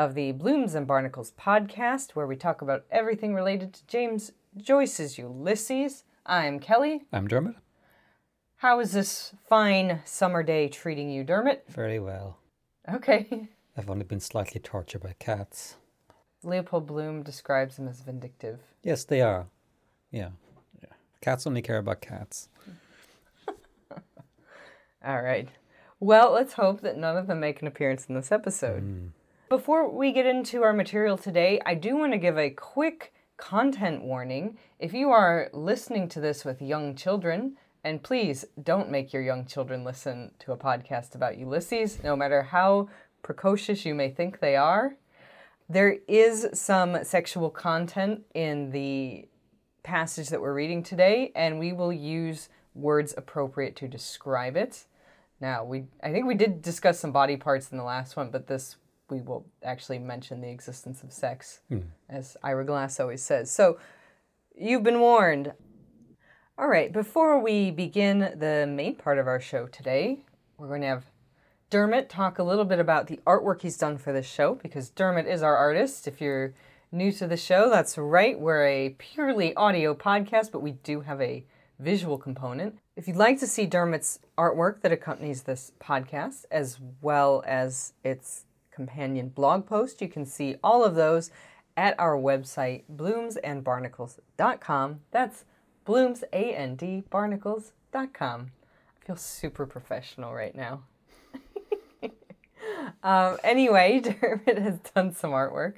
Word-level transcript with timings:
episode 0.00 0.08
49 0.08 0.08
of 0.08 0.14
the 0.14 0.32
Blooms 0.32 0.74
and 0.74 0.86
Barnacles 0.86 1.32
podcast, 1.38 2.12
where 2.12 2.26
we 2.26 2.36
talk 2.36 2.62
about 2.62 2.84
everything 2.90 3.34
related 3.34 3.74
to 3.74 3.86
James 3.86 4.32
Joyce's 4.56 5.18
Ulysses. 5.18 6.04
I'm 6.24 6.58
Kelly. 6.58 7.02
I'm 7.12 7.28
Dermot. 7.28 7.56
How 8.56 8.80
is 8.80 8.92
this 8.92 9.34
fine 9.48 10.00
summer 10.04 10.42
day 10.42 10.68
treating 10.68 11.10
you, 11.10 11.22
Dermot? 11.24 11.64
Very 11.68 11.98
well. 11.98 12.38
Okay. 12.90 13.48
I've 13.76 13.90
only 13.90 14.04
been 14.04 14.20
slightly 14.20 14.60
tortured 14.60 15.02
by 15.02 15.14
cats. 15.18 15.76
Leopold 16.42 16.86
Bloom 16.86 17.22
describes 17.22 17.76
them 17.76 17.86
as 17.88 18.00
vindictive. 18.00 18.60
Yes, 18.82 19.04
they 19.04 19.20
are. 19.20 19.48
Yeah. 20.10 20.30
yeah. 20.82 20.94
Cats 21.20 21.46
only 21.46 21.62
care 21.62 21.78
about 21.78 22.00
cats. 22.00 22.48
All 25.04 25.22
right. 25.22 25.48
Well, 26.00 26.32
let's 26.32 26.54
hope 26.54 26.80
that 26.80 26.96
none 26.96 27.18
of 27.18 27.26
them 27.26 27.40
make 27.40 27.60
an 27.60 27.68
appearance 27.68 28.06
in 28.06 28.14
this 28.14 28.32
episode. 28.32 28.80
Hmm. 28.80 29.06
Before 29.50 29.90
we 29.90 30.12
get 30.12 30.26
into 30.26 30.62
our 30.62 30.72
material 30.72 31.18
today, 31.18 31.60
I 31.66 31.74
do 31.74 31.96
want 31.96 32.12
to 32.12 32.18
give 32.18 32.38
a 32.38 32.50
quick 32.50 33.12
content 33.36 34.04
warning. 34.04 34.56
If 34.78 34.94
you 34.94 35.10
are 35.10 35.50
listening 35.52 36.08
to 36.10 36.20
this 36.20 36.44
with 36.44 36.62
young 36.62 36.94
children, 36.94 37.56
and 37.82 38.00
please 38.00 38.44
don't 38.62 38.92
make 38.92 39.12
your 39.12 39.22
young 39.22 39.44
children 39.46 39.82
listen 39.82 40.30
to 40.38 40.52
a 40.52 40.56
podcast 40.56 41.16
about 41.16 41.36
Ulysses, 41.36 42.00
no 42.04 42.14
matter 42.14 42.42
how 42.42 42.90
precocious 43.24 43.84
you 43.84 43.92
may 43.92 44.08
think 44.08 44.38
they 44.38 44.54
are. 44.54 44.94
There 45.68 45.96
is 46.06 46.46
some 46.52 47.02
sexual 47.02 47.50
content 47.50 48.20
in 48.36 48.70
the 48.70 49.26
passage 49.82 50.28
that 50.28 50.40
we're 50.40 50.54
reading 50.54 50.84
today, 50.84 51.32
and 51.34 51.58
we 51.58 51.72
will 51.72 51.92
use 51.92 52.50
words 52.76 53.14
appropriate 53.16 53.74
to 53.76 53.88
describe 53.88 54.56
it. 54.56 54.84
Now, 55.40 55.64
we 55.64 55.86
I 56.04 56.12
think 56.12 56.26
we 56.26 56.36
did 56.36 56.62
discuss 56.62 57.00
some 57.00 57.10
body 57.10 57.36
parts 57.36 57.72
in 57.72 57.78
the 57.78 57.82
last 57.82 58.16
one, 58.16 58.30
but 58.30 58.46
this 58.46 58.76
we 59.10 59.20
will 59.20 59.46
actually 59.62 59.98
mention 59.98 60.40
the 60.40 60.50
existence 60.50 61.02
of 61.02 61.12
sex, 61.12 61.60
hmm. 61.68 61.80
as 62.08 62.36
Ira 62.42 62.64
Glass 62.64 63.00
always 63.00 63.22
says. 63.22 63.50
So, 63.50 63.78
you've 64.56 64.82
been 64.82 65.00
warned. 65.00 65.52
All 66.58 66.68
right, 66.68 66.92
before 66.92 67.40
we 67.40 67.70
begin 67.70 68.34
the 68.36 68.66
main 68.68 68.96
part 68.96 69.18
of 69.18 69.26
our 69.26 69.40
show 69.40 69.66
today, 69.66 70.20
we're 70.58 70.68
going 70.68 70.82
to 70.82 70.88
have 70.88 71.04
Dermot 71.70 72.08
talk 72.08 72.38
a 72.38 72.42
little 72.42 72.64
bit 72.64 72.78
about 72.78 73.06
the 73.06 73.20
artwork 73.26 73.62
he's 73.62 73.78
done 73.78 73.96
for 73.96 74.12
this 74.12 74.26
show 74.26 74.56
because 74.56 74.90
Dermot 74.90 75.26
is 75.26 75.42
our 75.42 75.56
artist. 75.56 76.06
If 76.06 76.20
you're 76.20 76.52
new 76.92 77.12
to 77.12 77.26
the 77.26 77.36
show, 77.36 77.70
that's 77.70 77.96
right. 77.96 78.38
We're 78.38 78.66
a 78.66 78.90
purely 78.98 79.54
audio 79.54 79.94
podcast, 79.94 80.50
but 80.50 80.62
we 80.62 80.72
do 80.72 81.00
have 81.00 81.20
a 81.20 81.46
visual 81.78 82.18
component. 82.18 82.78
If 82.96 83.08
you'd 83.08 83.16
like 83.16 83.38
to 83.40 83.46
see 83.46 83.66
Dermot's 83.66 84.18
artwork 84.36 84.82
that 84.82 84.92
accompanies 84.92 85.44
this 85.44 85.72
podcast, 85.80 86.44
as 86.50 86.78
well 87.00 87.42
as 87.46 87.94
its 88.04 88.44
companion 88.80 89.28
blog 89.28 89.66
post, 89.66 90.00
you 90.00 90.08
can 90.08 90.24
see 90.24 90.56
all 90.64 90.82
of 90.82 90.94
those 90.94 91.30
at 91.76 91.94
our 92.00 92.16
website, 92.16 92.84
bloomsandbarnacles.com. 92.90 95.00
That's 95.10 95.44
blooms, 95.84 96.24
A-N-D, 96.32 97.04
barnacles.com. 97.10 98.50
I 99.02 99.06
feel 99.06 99.16
super 99.16 99.66
professional 99.66 100.32
right 100.32 100.54
now. 100.54 100.84
um, 103.02 103.36
anyway, 103.44 104.00
Dermot 104.20 104.56
has 104.56 104.78
done 104.94 105.12
some 105.12 105.32
artwork, 105.32 105.74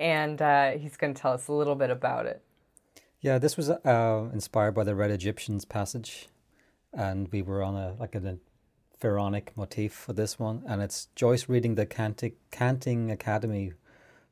and 0.00 0.40
uh, 0.40 0.70
he's 0.70 0.96
going 0.96 1.12
to 1.12 1.20
tell 1.20 1.34
us 1.34 1.48
a 1.48 1.52
little 1.52 1.74
bit 1.74 1.90
about 1.90 2.24
it. 2.24 2.42
Yeah, 3.20 3.36
this 3.36 3.58
was 3.58 3.68
uh, 3.68 4.30
inspired 4.32 4.72
by 4.72 4.84
the 4.84 4.94
Red 4.94 5.10
Egyptians 5.10 5.66
passage, 5.66 6.28
and 6.94 7.30
we 7.30 7.42
were 7.42 7.62
on 7.62 7.74
a 7.74 7.92
like 8.00 8.14
a 8.14 8.38
pharaonic 9.00 9.56
motif 9.56 9.92
for 9.92 10.12
this 10.12 10.38
one, 10.38 10.62
and 10.66 10.82
it's 10.82 11.08
Joyce 11.14 11.48
reading 11.48 11.74
the 11.74 11.86
Cantic, 11.86 12.34
Canting 12.50 13.10
Academy 13.10 13.72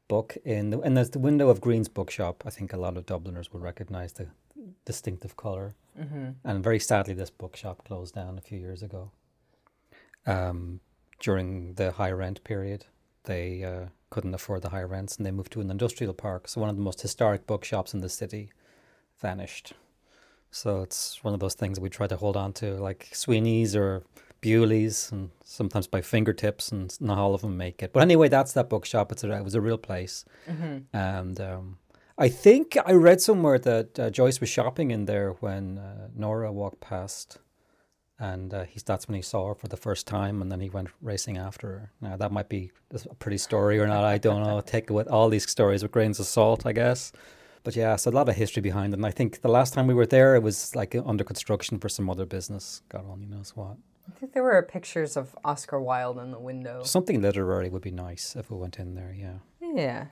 book 0.09 0.37
in 0.45 0.71
the, 0.71 0.81
in 0.81 0.95
the, 0.95 1.05
the 1.05 1.19
window 1.19 1.49
of 1.49 1.61
Green's 1.61 1.89
bookshop. 1.89 2.43
I 2.47 2.51
think 2.51 2.73
a 2.73 2.77
lot 2.77 2.97
of 2.97 3.07
Dubliners 3.07 3.53
will 3.53 3.61
recognise 3.61 4.13
the 4.13 4.29
distinctive 4.85 5.37
color 5.37 5.75
Mm-hmm. 5.99 6.29
And 6.45 6.63
very 6.63 6.79
sadly, 6.79 7.15
this 7.15 7.31
bookshop 7.31 7.85
closed 7.87 8.15
down 8.15 8.39
a 8.39 8.41
few 8.41 8.59
years 8.59 8.83
ago. 8.83 9.11
Um, 10.27 10.81
during 11.21 11.75
the 11.75 11.93
high 11.93 12.11
rent 12.11 12.45
period, 12.45 12.87
they 13.25 13.65
uh, 13.65 13.87
couldn't 14.11 14.35
afford 14.35 14.63
the 14.63 14.71
high 14.71 14.83
rents, 14.83 15.17
and 15.17 15.25
they 15.25 15.31
moved 15.31 15.53
to 15.53 15.61
an 15.61 15.71
industrial 15.71 16.13
park. 16.13 16.49
So 16.49 16.61
one 16.61 16.71
of 16.71 16.77
the 16.77 16.83
most 16.83 17.01
historic 17.01 17.47
bookshops 17.47 17.95
in 17.95 18.01
the 18.01 18.09
city 18.09 18.51
vanished. 19.21 19.73
So 20.51 20.83
it's 20.83 21.23
one 21.25 21.35
of 21.35 21.41
those 21.41 21.55
things 21.55 21.81
we 21.81 21.89
try 21.89 22.07
to 22.07 22.17
hold 22.17 22.37
on 22.37 22.53
to, 22.55 22.75
like 22.75 23.09
Sweeney's 23.13 23.75
or 23.75 24.03
Bewley's, 24.41 25.11
and 25.13 25.31
sometimes 25.45 25.87
by 25.87 26.01
fingertips, 26.01 26.71
and 26.73 26.95
not 27.01 27.19
all 27.19 27.35
of 27.35 27.43
them 27.43 27.57
make 27.57 27.83
it. 27.83 27.93
But 27.93 28.01
anyway, 28.03 28.29
that's 28.29 28.53
that 28.53 28.69
bookshop. 28.69 29.13
It's 29.13 29.25
a, 29.25 29.33
it 29.33 29.45
was 29.45 29.55
a 29.55 29.61
real 29.61 29.79
place, 29.79 30.25
and 30.93 31.41
um, 31.41 31.79
I 32.19 32.29
think 32.29 32.77
I 32.87 32.93
read 32.93 33.21
somewhere 33.21 33.59
that 33.59 33.99
uh, 33.99 34.11
Joyce 34.11 34.41
was 34.41 34.49
shopping 34.49 34.91
in 34.91 35.05
there 35.05 35.33
when 35.41 35.79
uh, 35.79 36.09
Nora 36.15 36.51
walked 36.51 36.81
past, 36.81 37.39
and 38.19 38.55
uh, 38.55 38.65
he, 38.65 38.81
that's 38.85 39.07
when 39.07 39.17
he 39.17 39.23
saw 39.23 39.49
her 39.49 39.55
for 39.55 39.69
the 39.69 39.77
first 39.77 40.07
time, 40.07 40.41
and 40.41 40.51
then 40.51 40.61
he 40.61 40.71
went 40.71 40.89
racing 41.03 41.37
after 41.37 41.67
her. 41.69 41.93
Now 42.01 42.17
that 42.17 42.33
might 42.33 42.49
be 42.49 42.73
a 42.93 43.15
pretty 43.15 43.39
story 43.39 43.79
or 43.79 43.87
not. 43.87 44.05
I 44.05 44.17
don't 44.17 44.43
know. 44.43 44.61
Take 44.67 44.85
it 44.85 44.95
with 44.95 45.09
all 45.09 45.29
these 45.29 45.49
stories 45.49 45.83
with 45.83 45.93
grains 45.93 46.19
of 46.19 46.27
salt, 46.27 46.65
I 46.65 46.73
guess. 46.73 47.13
But 47.65 47.75
yeah, 47.75 47.97
so 47.97 48.11
a 48.11 48.13
lot 48.13 48.29
of 48.29 48.37
history 48.37 48.63
behind 48.63 48.95
it. 48.95 48.99
And 48.99 49.05
I 49.07 49.11
think 49.11 49.41
the 49.41 49.49
last 49.49 49.75
time 49.75 49.89
we 49.89 49.95
were 49.95 50.07
there, 50.07 50.37
it 50.37 50.43
was 50.43 50.75
like 50.77 50.95
under 51.05 51.25
construction 51.25 51.79
for 51.81 51.89
some 51.89 52.09
other 52.09 52.25
business. 52.25 52.81
God 52.89 53.05
only 53.11 53.27
knows 53.27 53.57
what. 53.57 53.77
I 54.09 54.19
think 54.19 54.33
there 54.33 54.43
were 54.43 54.63
pictures 54.63 55.17
of 55.17 55.37
Oscar 55.45 55.81
Wilde 55.81 56.19
in 56.19 56.31
the 56.31 56.39
window. 56.39 56.83
Something 56.85 57.21
literary 57.21 57.69
would 57.69 57.83
be 57.83 57.91
nice 57.91 58.37
if 58.37 58.51
we 58.51 58.57
went 58.57 58.79
in 58.79 58.95
there. 58.95 59.15
Yeah. 59.17 59.39
Yeah. 59.61 60.07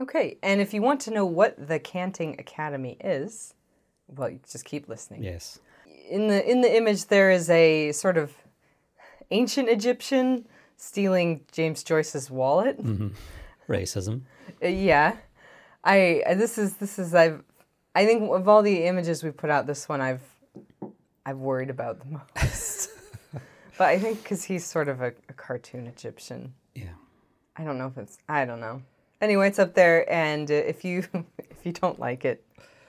Okay, 0.00 0.36
and 0.42 0.60
if 0.60 0.74
you 0.74 0.82
want 0.82 1.00
to 1.02 1.10
know 1.10 1.24
what 1.24 1.68
the 1.68 1.78
Canting 1.78 2.36
Academy 2.38 2.98
is, 3.00 3.54
well, 4.08 4.28
you 4.28 4.40
just 4.50 4.64
keep 4.64 4.88
listening. 4.88 5.22
Yes. 5.22 5.58
In 6.08 6.28
the 6.28 6.48
in 6.48 6.60
the 6.60 6.76
image, 6.76 7.06
there 7.06 7.30
is 7.30 7.48
a 7.48 7.92
sort 7.92 8.18
of 8.18 8.34
ancient 9.30 9.68
Egyptian 9.68 10.46
stealing 10.76 11.40
James 11.50 11.82
Joyce's 11.82 12.30
wallet. 12.30 12.78
Racism. 13.68 14.22
Uh, 14.62 14.68
yeah, 14.68 15.16
I 15.82 16.22
this 16.36 16.58
is 16.58 16.74
this 16.74 16.98
is 16.98 17.14
I've 17.14 17.42
I 17.94 18.04
think 18.04 18.30
of 18.30 18.46
all 18.48 18.62
the 18.62 18.84
images 18.84 19.24
we 19.24 19.30
put 19.30 19.48
out, 19.48 19.66
this 19.66 19.88
one 19.88 20.02
I've 20.02 20.22
I've 21.24 21.38
worried 21.38 21.70
about 21.70 22.00
the 22.00 22.06
most. 22.36 22.75
But 23.78 23.88
I 23.88 23.98
think 23.98 24.22
because 24.22 24.44
he's 24.44 24.64
sort 24.64 24.88
of 24.88 25.00
a, 25.00 25.12
a 25.28 25.32
cartoon 25.32 25.86
Egyptian. 25.86 26.54
Yeah. 26.74 26.94
I 27.56 27.64
don't 27.64 27.78
know 27.78 27.86
if 27.86 27.98
it's. 27.98 28.18
I 28.28 28.44
don't 28.44 28.60
know. 28.60 28.82
Anyway, 29.20 29.48
it's 29.48 29.58
up 29.58 29.74
there, 29.74 30.10
and 30.12 30.50
uh, 30.50 30.54
if 30.54 30.84
you 30.84 31.04
if 31.38 31.64
you 31.64 31.72
don't 31.72 31.98
like 31.98 32.24
it, 32.24 32.44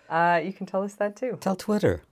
uh, 0.09 0.41
you 0.43 0.53
can 0.53 0.65
tell 0.65 0.83
us 0.83 0.95
that 0.95 1.15
too. 1.15 1.37
Tell 1.39 1.55
Twitter. 1.55 2.03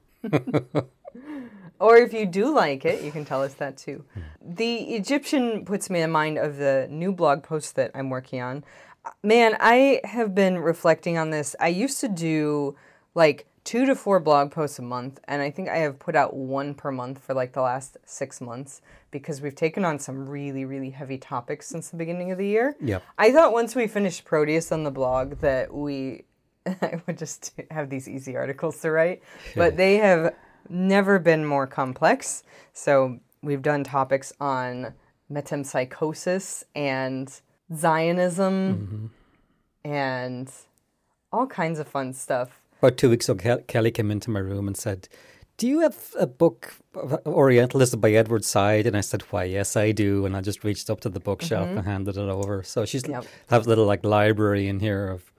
Or 1.79 1.97
if 1.97 2.13
you 2.13 2.25
do 2.25 2.53
like 2.53 2.85
it, 2.85 3.03
you 3.03 3.11
can 3.11 3.25
tell 3.25 3.43
us 3.43 3.53
that 3.55 3.77
too. 3.77 4.05
The 4.41 4.75
Egyptian 4.95 5.65
puts 5.65 5.89
me 5.89 6.01
in 6.01 6.11
mind 6.11 6.37
of 6.37 6.57
the 6.57 6.87
new 6.89 7.11
blog 7.11 7.43
post 7.43 7.75
that 7.75 7.91
I'm 7.93 8.09
working 8.09 8.41
on. 8.41 8.63
Man, 9.23 9.57
I 9.59 10.01
have 10.03 10.33
been 10.33 10.59
reflecting 10.59 11.17
on 11.17 11.31
this. 11.31 11.55
I 11.59 11.67
used 11.67 11.99
to 12.01 12.07
do 12.07 12.75
like 13.13 13.45
two 13.65 13.85
to 13.85 13.95
four 13.95 14.21
blog 14.21 14.51
posts 14.51 14.79
a 14.79 14.83
month, 14.83 15.19
and 15.27 15.41
I 15.41 15.51
think 15.51 15.67
I 15.67 15.77
have 15.77 15.99
put 15.99 16.15
out 16.15 16.33
one 16.33 16.73
per 16.73 16.91
month 16.91 17.19
for 17.19 17.33
like 17.33 17.51
the 17.51 17.61
last 17.61 17.97
six 18.05 18.39
months 18.39 18.81
because 19.11 19.41
we've 19.41 19.55
taken 19.55 19.83
on 19.83 19.99
some 19.99 20.29
really, 20.29 20.63
really 20.63 20.91
heavy 20.91 21.17
topics 21.17 21.67
since 21.67 21.89
the 21.89 21.97
beginning 21.97 22.31
of 22.31 22.37
the 22.37 22.47
year. 22.47 22.75
Yep. 22.79 23.03
I 23.17 23.31
thought 23.31 23.51
once 23.51 23.75
we 23.75 23.87
finished 23.87 24.23
Proteus 24.23 24.71
on 24.71 24.83
the 24.83 24.91
blog 24.91 25.41
that 25.41 25.73
we 25.73 26.23
I 26.65 27.01
would 27.05 27.17
just 27.17 27.53
have 27.71 27.89
these 27.89 28.07
easy 28.07 28.35
articles 28.35 28.79
to 28.81 28.91
write, 28.91 29.21
but 29.55 29.77
they 29.77 29.97
have 29.97 30.33
never 30.69 31.19
been 31.19 31.45
more 31.45 31.67
complex. 31.67 32.43
So 32.73 33.19
we've 33.41 33.61
done 33.61 33.83
topics 33.83 34.33
on 34.39 34.93
metempsychosis 35.31 36.63
and 36.75 37.29
Zionism 37.73 39.11
mm-hmm. 39.83 39.87
and 39.91 40.51
all 41.31 41.47
kinds 41.47 41.79
of 41.79 41.87
fun 41.87 42.13
stuff. 42.13 42.61
About 42.79 42.97
two 42.97 43.09
weeks 43.09 43.29
ago, 43.29 43.57
Kelly 43.67 43.91
came 43.91 44.11
into 44.11 44.29
my 44.29 44.39
room 44.39 44.67
and 44.67 44.75
said, 44.77 45.07
Do 45.57 45.67
you 45.67 45.79
have 45.81 46.13
a 46.19 46.27
book, 46.27 46.75
of 46.93 47.19
Orientalism 47.25 47.99
by 47.99 48.11
Edward 48.11 48.43
Said? 48.43 48.85
And 48.85 48.95
I 48.97 49.01
said, 49.01 49.21
Why, 49.31 49.45
yes, 49.45 49.75
I 49.75 49.91
do. 49.91 50.25
And 50.25 50.35
I 50.35 50.41
just 50.41 50.63
reached 50.63 50.89
up 50.89 50.99
to 51.01 51.09
the 51.09 51.19
bookshelf 51.19 51.69
and 51.69 51.85
handed 51.85 52.17
it 52.17 52.29
over. 52.29 52.63
So 52.63 52.85
she's 52.85 53.07
Yep. 53.07 53.25
have 53.49 53.65
a 53.65 53.69
little 53.69 53.85
like 53.85 54.03
library 54.05 54.67
in 54.67 54.79
here 54.79 55.07
of 55.07 55.31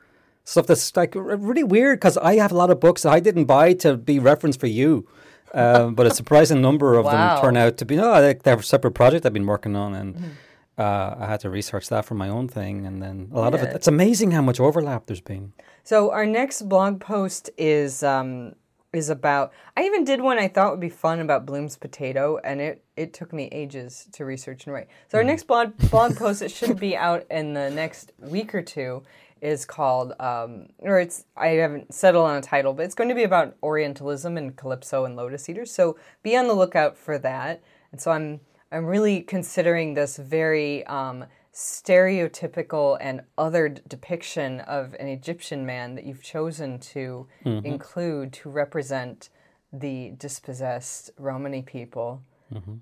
stuff 0.44 0.66
that's 0.66 0.96
like 0.96 1.14
really 1.16 1.64
weird 1.64 1.98
because 1.98 2.16
I 2.16 2.36
have 2.36 2.52
a 2.52 2.56
lot 2.56 2.70
of 2.70 2.78
books 2.80 3.02
that 3.02 3.12
I 3.12 3.20
didn't 3.20 3.44
buy 3.46 3.74
to 3.74 3.96
be 3.96 4.18
referenced 4.18 4.60
for 4.60 4.68
you. 4.68 5.06
Um, 5.54 5.94
but 5.94 6.06
a 6.06 6.10
surprising 6.20 6.60
number 6.60 6.94
of 6.94 7.04
Wow. 7.06 7.10
them 7.12 7.40
turn 7.42 7.56
out 7.56 7.76
to 7.78 7.84
be 7.84 7.96
no, 7.96 8.20
they, 8.20 8.34
they 8.34 8.50
have 8.50 8.60
a 8.60 8.64
separate 8.64 8.92
project 8.92 9.24
I've 9.26 9.32
been 9.32 9.46
working 9.46 9.76
on, 9.76 9.94
and 9.94 10.36
uh, 10.78 11.14
I 11.18 11.26
had 11.26 11.40
to 11.40 11.50
research 11.50 11.88
that 11.88 12.04
for 12.04 12.14
my 12.14 12.28
own 12.28 12.48
thing. 12.48 12.84
And 12.86 13.02
then 13.02 13.30
a 13.32 13.38
lot 13.40 13.54
of 13.54 13.62
it, 13.62 13.72
it's 13.74 13.88
amazing 13.88 14.32
how 14.32 14.42
much 14.42 14.58
overlap 14.60 15.06
there's 15.06 15.20
been. 15.20 15.52
So 15.86 16.10
our 16.10 16.26
next 16.26 16.62
blog 16.62 17.00
post 17.00 17.48
is 17.56 18.02
um, 18.02 18.56
is 18.92 19.08
about. 19.08 19.52
I 19.76 19.84
even 19.84 20.02
did 20.02 20.20
one 20.20 20.36
I 20.36 20.48
thought 20.48 20.72
would 20.72 20.80
be 20.80 20.88
fun 20.88 21.20
about 21.20 21.46
Bloom's 21.46 21.76
potato, 21.76 22.40
and 22.42 22.60
it 22.60 22.82
it 22.96 23.12
took 23.12 23.32
me 23.32 23.48
ages 23.52 24.08
to 24.14 24.24
research 24.24 24.66
and 24.66 24.74
write. 24.74 24.88
So 25.06 25.18
our 25.18 25.22
next 25.22 25.44
blog 25.44 25.76
blog 25.88 26.16
post 26.16 26.40
that 26.40 26.50
should 26.50 26.80
be 26.80 26.96
out 26.96 27.24
in 27.30 27.54
the 27.54 27.70
next 27.70 28.10
week 28.18 28.52
or 28.52 28.62
two 28.62 29.04
is 29.40 29.64
called, 29.64 30.12
um, 30.18 30.70
or 30.80 30.98
it's 30.98 31.24
I 31.36 31.50
haven't 31.50 31.94
settled 31.94 32.26
on 32.28 32.36
a 32.36 32.42
title, 32.42 32.72
but 32.72 32.84
it's 32.84 32.96
going 32.96 33.10
to 33.10 33.14
be 33.14 33.22
about 33.22 33.54
Orientalism 33.62 34.36
and 34.36 34.56
Calypso 34.56 35.04
and 35.04 35.14
Lotus 35.14 35.48
Eaters. 35.48 35.70
So 35.70 35.96
be 36.24 36.36
on 36.36 36.48
the 36.48 36.54
lookout 36.54 36.98
for 36.98 37.16
that. 37.18 37.62
And 37.92 38.00
so 38.00 38.10
I'm 38.10 38.40
I'm 38.72 38.86
really 38.86 39.20
considering 39.20 39.94
this 39.94 40.16
very 40.16 40.84
um, 40.86 41.26
stereotypical 41.56 42.98
and 43.00 43.22
othered 43.38 43.80
depiction 43.88 44.60
of 44.60 44.94
an 45.00 45.08
Egyptian 45.08 45.64
man 45.64 45.94
that 45.94 46.04
you've 46.04 46.22
chosen 46.22 46.78
to 46.78 47.26
include 47.44 48.30
to 48.34 48.50
represent 48.50 49.30
the 49.72 50.12
dispossessed 50.18 51.10
Romani 51.16 51.62
people 51.62 52.20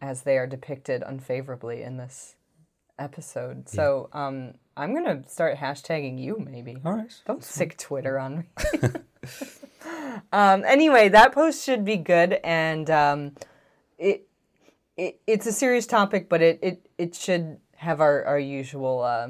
as 0.02 0.22
they 0.22 0.36
are 0.36 0.46
depicted 0.48 1.04
unfavorably 1.06 1.82
in 1.82 1.98
this 1.98 2.34
episode. 2.98 3.68
So 3.68 4.08
um, 4.12 4.54
I'm 4.76 4.92
going 4.92 5.22
to 5.22 5.28
start 5.28 5.56
hashtagging 5.56 6.20
you 6.20 6.44
maybe. 6.44 6.76
All 6.84 6.94
right. 6.94 7.14
Don't 7.26 7.44
sick 7.44 7.76
Twitter 7.76 8.18
on 8.18 8.38
me. 8.38 8.44
um, 10.32 10.64
anyway, 10.64 11.08
that 11.10 11.32
post 11.32 11.64
should 11.64 11.84
be 11.84 11.96
good, 11.96 12.40
and 12.44 12.90
um, 12.90 13.32
it, 13.98 14.26
it 14.96 15.20
it's 15.26 15.46
a 15.46 15.52
serious 15.52 15.86
topic, 15.86 16.28
but 16.28 16.42
it 16.42 16.58
it, 16.62 16.90
it 16.98 17.14
should 17.14 17.58
have 17.84 18.00
our 18.00 18.24
our 18.24 18.38
usual. 18.38 19.02
Uh, 19.02 19.28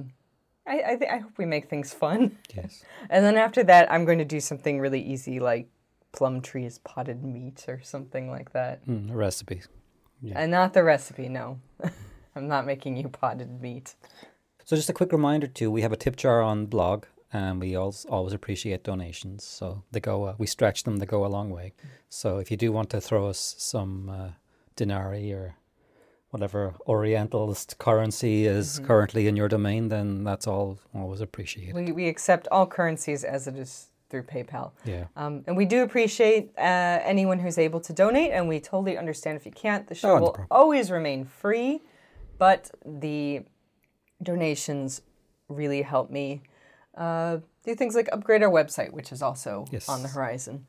I 0.67 0.77
I, 0.93 0.97
th- 0.97 1.11
I 1.11 1.19
hope 1.19 1.37
we 1.39 1.47
make 1.47 1.69
things 1.69 1.93
fun, 1.93 2.39
Yes. 2.57 2.83
and 3.13 3.25
then 3.25 3.37
after 3.37 3.63
that, 3.65 3.85
I'm 3.93 4.05
going 4.07 4.19
to 4.19 4.25
do 4.37 4.41
something 4.41 4.81
really 4.81 5.03
easy 5.03 5.39
like 5.41 5.67
plum 6.13 6.41
trees 6.41 6.79
potted 6.79 7.23
meat 7.23 7.65
or 7.69 7.81
something 7.83 8.31
like 8.31 8.53
that, 8.53 8.87
Mm, 8.87 9.11
a 9.13 9.17
recipe. 9.17 9.61
Yeah. 10.23 10.41
and 10.41 10.51
not 10.51 10.73
the 10.73 10.83
recipe. 10.83 11.29
No, 11.29 11.59
I'm 12.37 12.49
not 12.49 12.65
making 12.67 12.97
you 12.97 13.09
potted 13.09 13.61
meat. 13.61 13.95
So 14.65 14.77
just 14.77 14.89
a 14.89 14.95
quick 14.95 15.13
reminder 15.13 15.47
too, 15.49 15.71
we 15.71 15.83
have 15.83 15.93
a 15.93 15.97
tip 16.05 16.17
jar 16.17 16.41
on 16.41 16.67
blog 16.67 17.05
and 17.33 17.61
we 17.61 17.77
always, 17.77 18.07
always 18.07 18.33
appreciate 18.33 18.85
donations. 18.85 19.45
So 19.45 19.83
they 19.93 20.01
go, 20.01 20.25
uh, 20.25 20.35
we 20.39 20.47
stretch 20.47 20.85
them, 20.85 20.97
they 20.97 21.05
go 21.07 21.27
a 21.27 21.33
long 21.37 21.51
way. 21.51 21.75
So 22.09 22.39
if 22.39 22.51
you 22.51 22.57
do 22.57 22.73
want 22.73 22.89
to 22.91 23.01
throw 23.01 23.27
us 23.29 23.57
some 23.59 24.09
uh, 24.09 24.29
dinari 24.77 25.35
or 25.35 25.57
whatever 26.35 26.75
Orientalist 26.89 27.79
currency 27.79 28.45
is 28.47 28.81
currently 28.81 29.29
in 29.29 29.37
your 29.37 29.49
domain, 29.49 29.89
then 29.89 30.25
that's 30.25 30.47
all 30.53 30.79
always 30.93 31.21
appreciated. 31.21 31.75
We 31.75 31.93
we 31.93 32.09
accept 32.09 32.45
all 32.51 32.67
currencies 32.67 33.23
as 33.35 33.47
it 33.47 33.57
is 33.57 33.73
through 34.11 34.25
PayPal. 34.25 34.73
yeah. 34.85 35.05
Um, 35.17 35.35
and 35.47 35.57
we 35.57 35.65
do 35.75 35.83
appreciate 35.83 36.45
uh, 36.59 36.99
anyone 37.13 37.39
who's 37.39 37.59
able 37.67 37.81
to 37.89 37.93
donate, 37.93 38.31
and 38.33 38.49
we 38.49 38.61
totally 38.61 38.97
understand 38.99 39.37
if 39.37 39.45
you 39.47 39.53
can't. 39.53 39.87
The 39.87 39.95
show 39.95 40.11
Oh, 40.11 40.17
no 40.17 40.23
will 40.23 40.33
problem. 40.33 40.49
always 40.51 40.91
remain 40.91 41.25
free, 41.25 41.81
but 42.39 42.71
the 42.85 43.43
donations 44.23 45.03
really 45.49 45.83
help 45.83 46.11
me 46.11 46.43
uh, 46.97 47.39
do 47.65 47.75
things 47.75 47.95
like 47.95 48.09
upgrade 48.13 48.43
our 48.43 48.51
website, 48.51 48.91
which 48.93 49.11
is 49.13 49.23
also 49.23 49.65
Yes. 49.71 49.89
on 49.89 50.03
the 50.03 50.09
horizon. 50.09 50.67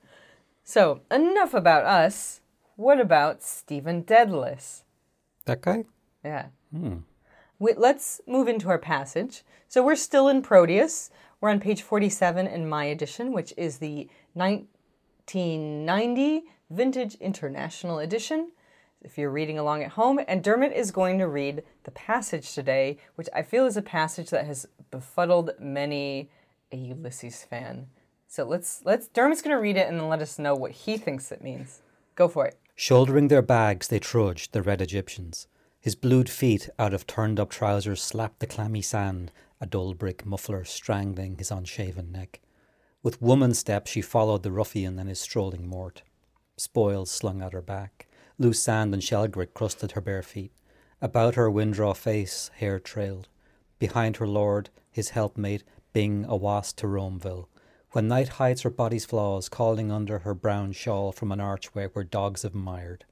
So, 0.64 1.02
enough 1.12 1.54
about 1.54 1.84
us. 1.86 2.42
What 2.78 3.00
about 3.00 3.44
Stephen 3.44 4.04
Dedalus? 4.04 4.82
That 5.46 5.62
guy? 5.62 5.86
Yeah. 6.24 6.48
Hmm. 6.72 6.98
We, 7.60 7.74
let's 7.78 8.22
move 8.28 8.48
into 8.48 8.70
our 8.70 8.78
passage. 8.78 9.44
So 9.68 9.84
we're 9.84 9.96
still 9.96 10.28
in 10.28 10.42
Proteus. 10.42 11.10
We're 11.40 11.50
on 11.50 11.60
page 11.60 11.82
47 11.82 12.48
in 12.48 12.68
my 12.68 12.86
edition, 12.86 13.32
which 13.32 13.54
is 13.56 13.78
the 13.78 14.10
1990 14.34 16.44
Vintage 16.70 17.16
International 17.16 18.00
Edition. 18.00 18.52
If 19.02 19.18
you're 19.18 19.30
reading 19.30 19.60
along 19.60 19.84
at 19.84 19.92
home, 19.92 20.20
and 20.28 20.44
Dermot 20.44 20.74
is 20.74 20.90
going 20.90 21.20
to 21.20 21.28
read 21.28 21.62
the 21.84 21.92
passage 21.92 22.54
today, 22.54 22.98
which 23.14 23.30
I 23.36 23.44
feel 23.44 23.68
is 23.68 23.78
a 23.78 23.84
passage 23.84 24.32
that 24.32 24.48
has 24.48 24.66
befuddled 24.90 25.52
many 25.60 26.32
a 26.72 26.78
Ulysses 26.78 27.44
fan. 27.44 27.88
So 28.28 28.46
let's 28.46 28.82
let's 28.84 29.08
Dermot's 29.08 29.44
going 29.44 29.56
to 29.56 29.62
read 29.62 29.78
it 29.78 29.88
and 29.88 30.00
then 30.00 30.10
let 30.10 30.22
us 30.22 30.40
know 30.40 30.56
what 30.56 30.72
he 30.72 30.98
thinks 30.98 31.32
it 31.32 31.44
means. 31.44 31.84
Go 32.16 32.28
for 32.28 32.48
it. 32.48 32.58
Shouldering 32.78 33.30
their 33.30 33.42
bags, 33.42 33.88
they 33.88 34.00
trudged, 34.00 34.52
the 34.52 34.62
red 34.62 34.82
Egyptians. 34.82 35.48
His 35.80 35.96
blued 35.96 36.30
feet, 36.30 36.70
out 36.78 36.94
of 36.94 37.08
turned 37.08 37.40
up 37.40 37.50
trousers, 37.50 38.02
slapped 38.02 38.40
the 38.40 38.48
clammy 38.48 38.82
sand, 38.82 39.32
a 39.62 39.66
dull 39.66 39.94
brick 39.94 40.26
muffler 40.26 40.66
strangling 40.66 41.38
his 41.38 41.52
unshaven 41.52 42.12
neck. 42.12 42.42
With 43.02 43.22
woman 43.22 43.54
step, 43.54 43.88
she 43.88 44.02
followed 44.02 44.44
the 44.44 44.52
ruffian 44.52 45.00
and 45.00 45.08
his 45.08 45.20
strolling 45.20 45.68
mort. 45.68 46.02
Spoils 46.58 47.10
slung 47.10 47.42
at 47.42 47.54
her 47.54 47.62
back. 47.62 48.08
Loose 48.38 48.62
sand 48.62 48.94
and 48.94 49.04
shell 49.04 49.28
grit 49.28 49.54
crusted 49.54 49.94
her 49.94 50.02
bare 50.02 50.24
feet. 50.24 50.52
About 51.02 51.36
her 51.36 51.50
winddraw 51.50 51.96
face, 51.96 52.52
hair 52.56 52.80
trailed. 52.80 53.30
Behind 53.80 54.18
her 54.18 54.28
lord, 54.28 54.70
his 54.92 55.10
helpmate, 55.10 55.64
Bing 55.94 56.26
Awas 56.26 56.76
to 56.76 56.88
Romeville. 56.88 57.48
When 57.96 58.10
night 58.10 58.28
hides 58.28 58.64
her 58.64 58.70
body's 58.70 59.06
flaws, 59.06 59.48
calling 59.48 59.90
under 59.90 60.20
her 60.20 60.34
brown 60.34 60.74
shawl 60.74 61.14
from 61.14 61.32
an 61.32 61.40
archway 61.40 61.88
where 61.88 62.04
dogs 62.04 62.42
have 62.42 62.54
mired. 62.54 63.06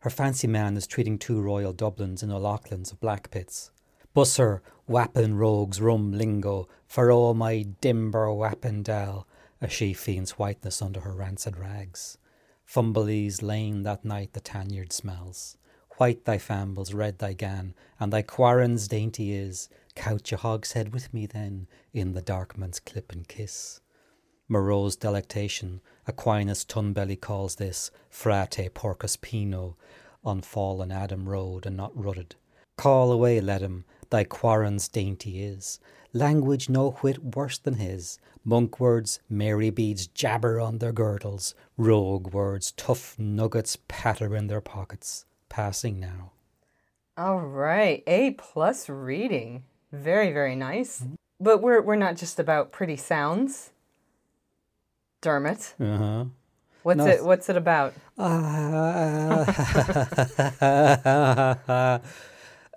Her 0.00 0.10
fancy 0.10 0.48
man 0.48 0.76
is 0.76 0.88
treating 0.88 1.16
two 1.16 1.40
royal 1.40 1.72
Dublins 1.72 2.20
in 2.20 2.32
O'Loughlin's 2.32 2.90
of 2.90 2.98
Blackpitts. 3.00 3.70
Busser, 4.12 4.62
wappin 4.88 5.36
rogues, 5.36 5.80
rum 5.80 6.10
lingo, 6.10 6.66
for 6.88 7.12
all 7.12 7.34
my 7.34 7.64
dimber 7.80 8.36
wappendal, 8.36 9.26
a 9.60 9.68
she 9.68 9.94
fiend's 9.94 10.32
whiteness 10.32 10.82
under 10.82 11.02
her 11.02 11.14
rancid 11.14 11.56
rags. 11.56 12.18
Fumbally's 12.66 13.42
lane 13.42 13.84
that 13.84 14.04
night 14.04 14.32
the 14.32 14.40
tanyard 14.40 14.92
smells. 14.92 15.56
White 15.98 16.24
thy 16.24 16.38
fambles, 16.38 16.92
red 16.92 17.20
thy 17.20 17.32
gan, 17.32 17.74
and 18.00 18.12
thy 18.12 18.22
quarrons 18.22 18.88
dainty 18.88 19.32
is. 19.32 19.68
Couch 19.94 20.32
a 20.32 20.36
hogshead 20.36 20.92
with 20.92 21.14
me 21.14 21.26
then, 21.26 21.68
in 21.92 22.14
the 22.14 22.22
dark 22.22 22.58
man's 22.58 22.80
clip 22.80 23.12
and 23.12 23.28
kiss. 23.28 23.80
Morose 24.50 24.96
delectation, 24.96 25.80
Aquinas 26.08 26.64
Tunbelly 26.64 27.18
calls 27.18 27.54
this 27.54 27.92
frate 28.10 28.74
porcospino, 28.74 29.76
on 30.24 30.40
fallen 30.40 30.90
Adam 30.90 31.28
road 31.28 31.66
and 31.66 31.76
not 31.76 31.96
rutted. 31.96 32.34
Call 32.76 33.12
away, 33.12 33.40
let 33.40 33.62
him, 33.62 33.84
thy 34.10 34.24
quarrons 34.24 34.90
dainty 34.90 35.44
is. 35.44 35.78
Language 36.12 36.68
no 36.68 36.90
whit 36.90 37.36
worse 37.36 37.58
than 37.58 37.74
his. 37.74 38.18
Monk 38.44 38.80
words, 38.80 39.20
Mary 39.28 39.70
beads 39.70 40.08
jabber 40.08 40.58
on 40.58 40.78
their 40.78 40.92
girdles. 40.92 41.54
Rogue 41.76 42.32
words, 42.32 42.72
tough 42.72 43.16
nuggets 43.20 43.78
patter 43.86 44.34
in 44.34 44.48
their 44.48 44.60
pockets. 44.60 45.26
Passing 45.48 46.00
now. 46.00 46.32
All 47.16 47.42
right, 47.42 48.02
A 48.08 48.32
plus 48.32 48.88
reading. 48.88 49.62
Very, 49.92 50.32
very 50.32 50.56
nice. 50.56 51.02
Mm-hmm. 51.02 51.14
But 51.38 51.62
we're 51.62 51.80
we're 51.80 51.96
not 51.96 52.16
just 52.16 52.40
about 52.40 52.72
pretty 52.72 52.96
sounds. 52.96 53.70
Dermot, 55.20 55.74
Uh 55.80 55.96
huh. 55.96 56.24
what's 56.82 56.98
No, 56.98 57.06
it 57.06 57.24
what's 57.24 57.48
it 57.48 57.56
about? 57.56 57.92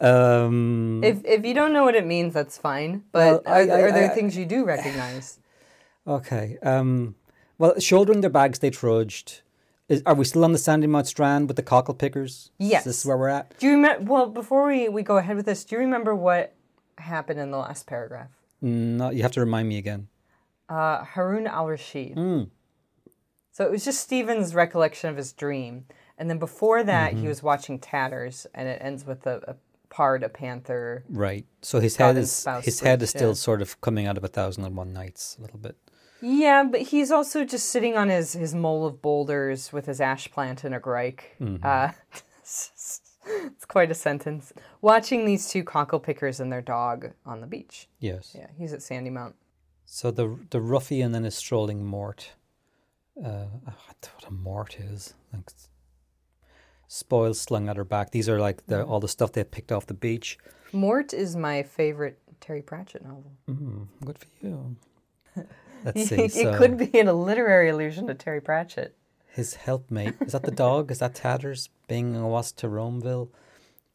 um, 0.02 1.02
If 1.04 1.24
if 1.26 1.46
you 1.46 1.54
don't 1.54 1.74
know 1.74 1.84
what 1.84 1.96
it 1.96 2.06
means, 2.06 2.34
that's 2.34 2.58
fine. 2.58 3.04
But 3.12 3.44
Well, 3.46 3.54
I- 3.56 3.68
are, 3.70 3.72
I- 3.78 3.82
are 3.82 3.92
there 3.92 4.12
I- 4.12 4.16
things 4.16 4.36
you 4.38 4.46
do 4.46 4.66
recognize? 4.66 5.40
okay. 6.08 6.58
Um, 6.64 7.16
well, 7.58 7.80
shouldering 7.80 8.22
their 8.22 8.30
bags, 8.30 8.60
they 8.60 8.70
trudged. 8.70 9.42
Is, 9.90 10.02
are 10.06 10.16
we 10.16 10.24
still 10.26 10.44
on 10.46 10.54
the 10.54 10.58
Sandymount 10.58 11.06
Strand 11.08 11.48
with 11.48 11.58
the 11.58 11.62
cockle 11.64 11.94
pickers? 11.94 12.52
Yes. 12.58 12.82
Is 12.82 12.86
this 12.86 13.00
is 13.00 13.06
where 13.06 13.18
we're 13.18 13.28
at? 13.30 13.58
Do 13.60 13.68
you 13.68 13.74
remember? 13.74 14.12
Well, 14.12 14.28
before 14.28 14.68
we, 14.68 14.88
we 14.90 15.04
go 15.04 15.18
ahead 15.18 15.36
with 15.36 15.46
this, 15.46 15.64
do 15.66 15.76
you 15.76 15.80
remember 15.80 16.16
what 16.16 16.54
happened 16.98 17.40
in 17.40 17.52
the 17.52 17.58
last 17.58 17.86
paragraph? 17.86 18.30
No, 18.62 19.10
you 19.10 19.24
have 19.24 19.34
to 19.34 19.42
remind 19.42 19.68
me 19.68 19.78
again. 19.78 20.08
Uh, 20.74 21.04
Harun 21.04 21.46
al 21.48 21.68
Rashid. 21.68 22.16
Mm. 22.16 22.50
So 23.52 23.66
it 23.66 23.72
was 23.72 23.86
just 23.86 24.00
Stephen's 24.02 24.56
recollection 24.56 25.10
of 25.12 25.18
his 25.18 25.32
dream. 25.34 25.86
And 26.18 26.30
then 26.30 26.40
before 26.40 26.84
that, 26.84 27.12
Mm-hmm. 27.12 27.22
he 27.22 27.28
was 27.28 27.44
watching 27.44 27.78
Tatters, 27.80 28.48
and 28.56 28.68
it 28.68 28.80
ends 28.82 29.06
with 29.06 29.28
a, 29.28 29.42
a 29.48 29.56
pard, 29.90 30.24
a 30.24 30.30
panther. 30.30 31.04
Right. 31.10 31.46
So 31.62 31.80
his 31.80 31.96
head 31.98 32.18
is 32.18 32.48
his 32.64 32.80
head 32.80 33.04
is 33.04 33.10
still 33.12 33.30
yeah. 33.30 33.48
sort 33.48 33.62
of 33.62 33.80
coming 33.82 34.08
out 34.08 34.18
of 34.18 34.24
a 34.24 34.28
thousand 34.28 34.66
and 34.66 34.76
one 34.76 34.94
nights 34.94 35.36
a 35.38 35.42
little 35.44 35.60
bit. 35.60 35.76
Yeah, 36.22 36.64
but 36.64 36.82
he's 36.82 37.12
also 37.12 37.44
just 37.46 37.68
sitting 37.70 37.98
on 37.98 38.08
his, 38.10 38.34
his 38.34 38.56
mole 38.56 38.86
of 38.88 39.02
boulders 39.02 39.74
with 39.74 39.86
his 39.88 40.00
ash 40.02 40.32
plant 40.32 40.64
and 40.64 40.74
a 40.74 40.80
grike. 40.80 41.22
Mm-hmm. 41.42 41.64
Uh, 41.66 41.92
it's 42.44 43.66
quite 43.68 43.92
a 43.92 43.96
sentence. 43.96 44.54
Watching 44.82 45.26
these 45.26 45.50
two 45.50 45.64
cockle 45.64 46.00
pickers 46.00 46.40
and 46.40 46.52
their 46.52 46.62
dog 46.62 47.12
on 47.26 47.42
the 47.42 47.48
beach. 47.48 47.88
Yes. 48.00 48.36
Yeah, 48.38 48.48
he's 48.58 48.72
at 48.74 48.80
Sandymount. 48.80 49.34
So 49.94 50.10
the 50.10 50.40
the 50.50 50.60
ruffian 50.60 51.14
and 51.14 51.24
his 51.24 51.36
strolling 51.36 51.86
mort. 51.86 52.32
Uh, 53.24 53.46
what 53.64 54.26
a 54.28 54.32
mort 54.32 54.80
is. 54.80 55.14
Like 55.32 55.52
spoils 56.88 57.40
slung 57.40 57.70
at 57.70 57.78
her 57.78 57.84
back. 57.84 58.10
These 58.10 58.28
are 58.28 58.40
like 58.40 58.66
the 58.66 58.84
all 58.84 59.00
the 59.00 59.08
stuff 59.08 59.34
they 59.34 59.44
picked 59.44 59.72
off 59.72 59.86
the 59.86 59.94
beach. 59.94 60.40
Mort 60.72 61.14
is 61.14 61.36
my 61.36 61.62
favorite 61.62 62.18
Terry 62.42 62.64
Pratchett 62.64 63.04
novel. 63.04 63.34
Mm, 63.48 63.88
good 64.04 64.18
for 64.18 64.26
you. 64.42 64.76
Let's 65.86 66.12
it 66.12 66.32
see. 66.32 66.44
So, 66.44 66.58
could 66.58 66.76
be 66.76 66.86
in 66.86 67.08
a 67.08 67.14
literary 67.14 67.70
allusion 67.70 68.08
to 68.08 68.16
Terry 68.16 68.42
Pratchett. 68.42 68.98
his 69.28 69.54
helpmate. 69.54 70.16
Is 70.22 70.32
that 70.32 70.42
the 70.42 70.50
dog? 70.66 70.90
Is 70.90 71.00
that 71.00 71.14
Tatters 71.14 71.70
being 71.88 72.16
a 72.16 72.28
was 72.28 72.52
to 72.54 72.68
Romeville? 72.68 73.30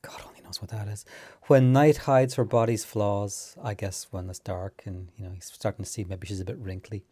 God 0.02 0.22
only 0.28 0.37
knows 0.48 0.60
what 0.60 0.70
that 0.70 0.88
is. 0.88 1.04
When 1.46 1.72
night 1.72 1.98
hides 1.98 2.34
her 2.34 2.44
body's 2.44 2.84
flaws, 2.84 3.56
I 3.62 3.74
guess 3.74 4.08
when 4.10 4.28
it's 4.28 4.38
dark 4.38 4.82
and 4.84 5.08
you 5.16 5.24
know 5.24 5.30
he's 5.32 5.46
starting 5.46 5.84
to 5.84 5.90
see 5.90 6.04
maybe 6.04 6.26
she's 6.26 6.40
a 6.40 6.44
bit 6.44 6.58
wrinkly, 6.58 7.04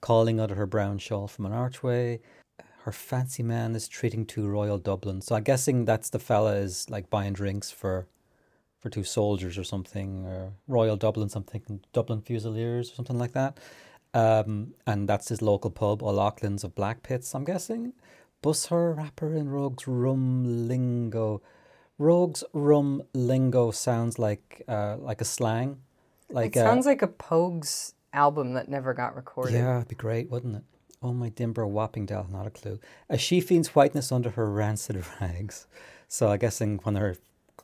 calling 0.00 0.40
out 0.40 0.50
of 0.50 0.56
her 0.56 0.66
brown 0.66 0.98
shawl 0.98 1.28
from 1.28 1.46
an 1.46 1.52
archway. 1.52 2.20
Her 2.82 2.92
fancy 2.92 3.42
man 3.42 3.76
is 3.76 3.88
treating 3.88 4.24
two 4.24 4.48
Royal 4.48 4.78
Dublin. 4.78 5.20
So 5.20 5.34
I'm 5.34 5.42
guessing 5.42 5.84
that's 5.84 6.10
the 6.10 6.18
fella 6.18 6.54
is 6.54 6.88
like 6.90 7.10
buying 7.10 7.34
drinks 7.34 7.70
for 7.70 8.06
for 8.80 8.88
two 8.88 9.04
soldiers 9.04 9.58
or 9.58 9.64
something, 9.64 10.24
or 10.26 10.52
Royal 10.66 10.96
Dublin, 10.96 11.28
something 11.28 11.80
Dublin 11.92 12.22
Fusiliers 12.22 12.90
or 12.90 12.94
something 12.94 13.18
like 13.18 13.32
that. 13.32 13.58
Um, 14.14 14.74
and 14.86 15.08
that's 15.08 15.28
his 15.28 15.42
local 15.42 15.70
pub, 15.70 16.02
O'Loughlin's 16.02 16.64
of 16.64 16.74
Blackpitts, 16.74 17.34
I'm 17.34 17.44
guessing. 17.44 17.92
Bus 18.42 18.66
her 18.66 18.94
rapper 18.94 19.34
in 19.34 19.50
Rogue's 19.50 19.86
Rum 19.86 20.66
Lingo. 20.66 21.42
Rogue's 22.00 22.42
Rum 22.54 23.02
Lingo 23.12 23.70
sounds 23.70 24.18
like 24.18 24.62
uh, 24.66 24.96
like 24.96 25.20
a 25.20 25.24
slang. 25.24 25.82
Like 26.30 26.56
it 26.56 26.60
sounds 26.60 26.86
uh, 26.86 26.90
like 26.90 27.02
a 27.02 27.08
Pogues 27.08 27.92
album 28.14 28.54
that 28.54 28.68
never 28.68 28.94
got 28.94 29.14
recorded. 29.14 29.52
Yeah, 29.54 29.76
it'd 29.76 29.88
be 29.88 29.94
great, 29.94 30.30
wouldn't 30.30 30.56
it? 30.56 30.62
Oh 31.02 31.12
my 31.12 31.28
dimber 31.28 31.68
whopping 31.68 32.06
Dell, 32.06 32.26
not 32.30 32.46
a 32.46 32.50
clue. 32.50 32.80
As 33.10 33.20
she 33.20 33.42
feels 33.42 33.68
whiteness 33.68 34.10
under 34.10 34.30
her 34.30 34.50
rancid 34.50 35.04
rags. 35.20 35.66
So 36.08 36.30
I 36.30 36.38
guessing 36.38 36.80
when 36.84 36.96
her 36.96 37.18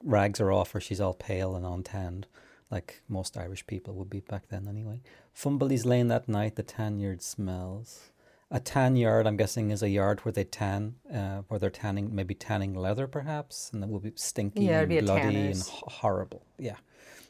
rags 0.05 0.38
are 0.38 0.52
off 0.52 0.75
or 0.75 0.81
she's 0.81 1.00
all 1.00 1.14
pale 1.14 1.57
and 1.57 1.64
untanned, 1.64 2.26
like 2.71 3.00
most 3.09 3.38
Irish 3.38 3.66
people 3.66 3.95
would 3.95 4.11
be 4.11 4.21
back 4.21 4.49
then 4.49 4.69
anyway. 4.69 5.00
Fumbally's 5.35 5.87
lane 5.87 6.09
that 6.09 6.28
night, 6.28 6.57
the 6.57 6.62
tan 6.62 6.99
yard 6.99 7.23
smells. 7.23 8.11
A 8.50 8.61
tan 8.61 8.95
yard, 8.95 9.26
I'm 9.26 9.37
guessing, 9.37 9.73
is 9.73 9.83
a 9.83 9.88
yard 9.88 10.21
where 10.25 10.31
they 10.31 10.45
tan, 10.45 10.95
uh, 11.12 11.43
where 11.49 11.59
they're 11.59 11.69
tanning, 11.69 12.15
maybe 12.15 12.35
tanning 12.35 12.75
leather, 12.75 13.09
perhaps, 13.09 13.71
and 13.73 13.83
it 13.83 13.91
will 13.91 13.99
be 13.99 14.12
stinky 14.15 14.67
yeah, 14.67 14.83
and 14.83 15.05
bloody 15.05 15.37
and 15.37 15.62
horrible. 15.69 16.45
Yeah, 16.57 16.76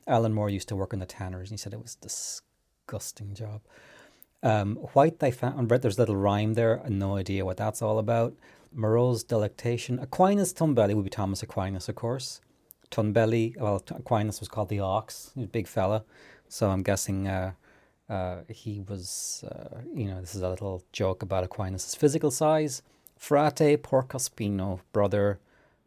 Alan 0.06 0.34
Moore 0.34 0.50
used 0.50 0.68
to 0.68 0.76
work 0.76 0.92
in 0.92 0.98
the 0.98 1.06
tanners, 1.06 1.48
and 1.48 1.58
he 1.58 1.62
said 1.62 1.72
it 1.72 1.80
was 1.80 1.96
a 2.00 2.04
disgusting 2.04 3.32
job. 3.32 3.62
Um, 4.42 4.76
white, 4.92 5.18
they 5.18 5.30
found, 5.30 5.70
there's 5.70 5.96
a 5.96 6.00
little 6.00 6.16
rhyme 6.16 6.52
there, 6.52 6.82
no 6.86 7.16
idea 7.16 7.46
what 7.46 7.56
that's 7.56 7.80
all 7.80 7.98
about. 7.98 8.34
Morose 8.72 9.24
delectation. 9.24 9.98
Aquinas 9.98 10.52
Tunbelly 10.52 10.94
would 10.94 11.04
be 11.04 11.10
Thomas 11.10 11.42
Aquinas, 11.42 11.88
of 11.88 11.94
course. 11.94 12.42
Tunbelly, 12.90 13.58
well, 13.58 13.82
Aquinas 13.90 14.38
was 14.38 14.48
called 14.48 14.68
the 14.68 14.80
ox, 14.80 15.30
he 15.34 15.40
was 15.40 15.46
a 15.46 15.50
big 15.50 15.66
fella. 15.66 16.04
So 16.48 16.68
I'm 16.68 16.82
guessing 16.82 17.26
uh, 17.26 17.52
uh, 18.08 18.38
he 18.48 18.80
was, 18.80 19.44
uh, 19.50 19.80
you 19.94 20.06
know, 20.06 20.20
this 20.20 20.34
is 20.34 20.42
a 20.42 20.48
little 20.48 20.82
joke 20.92 21.22
about 21.22 21.44
Aquinas' 21.44 21.94
physical 21.94 22.30
size. 22.30 22.82
Frate 23.16 23.82
Porcospino, 23.82 24.80
brother 24.92 25.40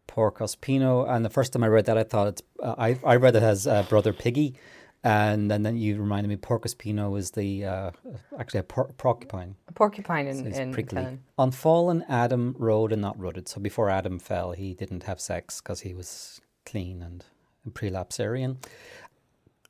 Porcospino. 0.08 1.10
And 1.10 1.24
the 1.24 1.30
first 1.30 1.54
time 1.54 1.64
I 1.64 1.68
read 1.68 1.86
that, 1.86 1.98
I 1.98 2.04
thought 2.04 2.28
it's, 2.28 2.42
uh, 2.62 2.76
I, 2.78 3.00
I 3.06 3.16
read 3.16 3.36
it 3.36 3.44
as 3.44 3.68
uh, 3.68 3.84
brother 3.84 4.14
Piggy. 4.14 4.56
And 5.02 5.50
then, 5.50 5.64
then 5.64 5.78
you 5.78 5.98
reminded 5.98 6.28
me 6.28 6.36
Porcospino 6.36 7.18
is 7.18 7.32
the, 7.32 7.64
uh, 7.64 7.92
actually 8.38 8.60
a 8.62 8.64
por- 8.64 8.92
porcupine. 8.98 9.56
A 9.70 9.72
porcupine 9.72 10.28
in, 10.28 10.54
so 10.54 10.60
in 10.60 10.74
prickly. 10.74 11.20
On 11.38 11.52
fallen 11.52 12.04
Adam 12.10 12.56
rode 12.58 12.92
and 12.92 13.02
not 13.02 13.18
rooted. 13.18 13.48
So 13.48 13.62
before 13.62 13.90
Adam 13.90 14.20
fell, 14.20 14.52
he 14.52 14.74
didn't 14.74 15.04
have 15.04 15.22
sex 15.22 15.62
because 15.62 15.82
he 15.82 15.94
was 15.94 16.42
clean 16.66 17.02
and, 17.02 17.24
and 17.64 17.74
prelapsarian. 17.74 18.58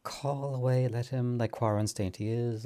Call 0.03 0.56
away, 0.56 0.88
let 0.88 1.08
him 1.08 1.38
like 1.38 1.51
Quarren's 1.51 1.94
dainty 1.94 2.29
is. 2.29 2.65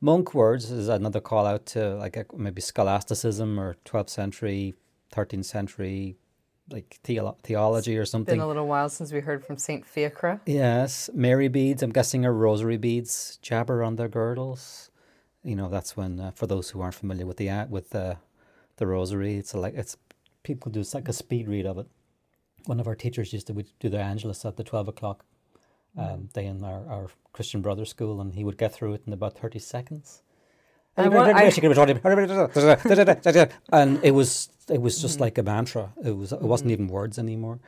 Monk 0.00 0.34
words 0.34 0.70
is 0.70 0.88
another 0.88 1.20
call 1.20 1.46
out 1.46 1.66
to 1.66 1.94
like 1.96 2.32
maybe 2.36 2.60
scholasticism 2.60 3.58
or 3.58 3.76
12th 3.84 4.10
century, 4.10 4.74
13th 5.12 5.44
century 5.44 6.16
like 6.70 6.98
theolo- 7.02 7.38
theology 7.42 7.96
or 7.96 8.04
something. 8.04 8.34
It's 8.34 8.36
been 8.36 8.44
a 8.44 8.46
little 8.46 8.66
while 8.66 8.90
since 8.90 9.10
we 9.10 9.20
heard 9.20 9.42
from 9.42 9.56
Saint 9.56 9.86
Fiacre. 9.86 10.38
Yes, 10.44 11.08
Mary 11.14 11.48
beads. 11.48 11.82
I'm 11.82 11.92
guessing 11.92 12.26
are 12.26 12.32
rosary 12.32 12.76
beads. 12.76 13.38
Jabber 13.40 13.82
on 13.82 13.96
their 13.96 14.08
girdles. 14.08 14.90
You 15.42 15.56
know, 15.56 15.70
that's 15.70 15.96
when 15.96 16.20
uh, 16.20 16.32
for 16.32 16.46
those 16.46 16.70
who 16.70 16.82
aren't 16.82 16.94
familiar 16.94 17.24
with 17.24 17.38
the 17.38 17.66
with 17.70 17.90
the 17.90 18.18
the 18.76 18.86
rosary, 18.86 19.36
it's 19.36 19.54
like 19.54 19.74
it's 19.74 19.96
people 20.42 20.70
do 20.70 20.80
it's 20.80 20.94
like 20.94 21.08
a 21.08 21.12
speed 21.12 21.48
read 21.48 21.64
of 21.64 21.78
it 21.78 21.86
one 22.68 22.80
of 22.80 22.86
our 22.86 22.94
teachers 22.94 23.32
used 23.32 23.46
to 23.46 23.64
do 23.80 23.88
the 23.88 23.98
Angelus 23.98 24.44
at 24.44 24.56
the 24.56 24.64
12 24.64 24.88
o'clock 24.88 25.24
um, 25.98 26.28
day 26.32 26.46
in 26.46 26.64
our, 26.64 26.86
our 26.88 27.06
Christian 27.32 27.62
Brother 27.62 27.84
school, 27.84 28.20
and 28.20 28.34
he 28.34 28.44
would 28.44 28.58
get 28.58 28.72
through 28.72 28.94
it 28.94 29.02
in 29.06 29.12
about 29.12 29.38
30 29.38 29.58
seconds. 29.58 30.22
and 33.72 34.00
it 34.02 34.10
was 34.10 34.48
it 34.68 34.82
was 34.82 35.00
just 35.00 35.14
mm-hmm. 35.14 35.24
like 35.24 35.38
a 35.38 35.44
mantra. 35.44 35.92
It 36.04 36.16
was 36.16 36.32
it 36.32 36.42
wasn't 36.42 36.72
mm-hmm. 36.72 36.82
even 36.82 36.88
words 36.88 37.18
anymore. 37.18 37.60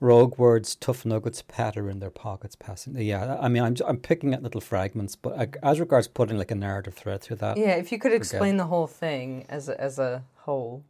Rogue 0.00 0.36
words, 0.38 0.74
tough 0.74 1.06
nuggets 1.06 1.42
patter 1.42 1.88
in 1.88 2.00
their 2.00 2.10
pockets, 2.10 2.56
passing. 2.56 2.94
Yeah, 2.98 3.38
I 3.40 3.48
mean, 3.48 3.62
I'm 3.62 3.76
I'm 3.86 3.96
picking 3.96 4.34
at 4.34 4.42
little 4.42 4.60
fragments, 4.60 5.16
but 5.16 5.38
I, 5.38 5.48
as 5.62 5.80
regards 5.80 6.08
putting 6.08 6.36
like 6.36 6.50
a 6.50 6.54
narrative 6.54 6.94
thread 6.94 7.22
through 7.22 7.36
that. 7.36 7.56
Yeah, 7.56 7.76
if 7.76 7.90
you 7.90 7.98
could 7.98 8.12
explain 8.12 8.58
the 8.58 8.66
whole 8.66 8.86
thing 8.86 9.46
as 9.48 9.68
a, 9.68 9.80
as 9.80 9.98
a 9.98 10.24
whole. 10.40 10.84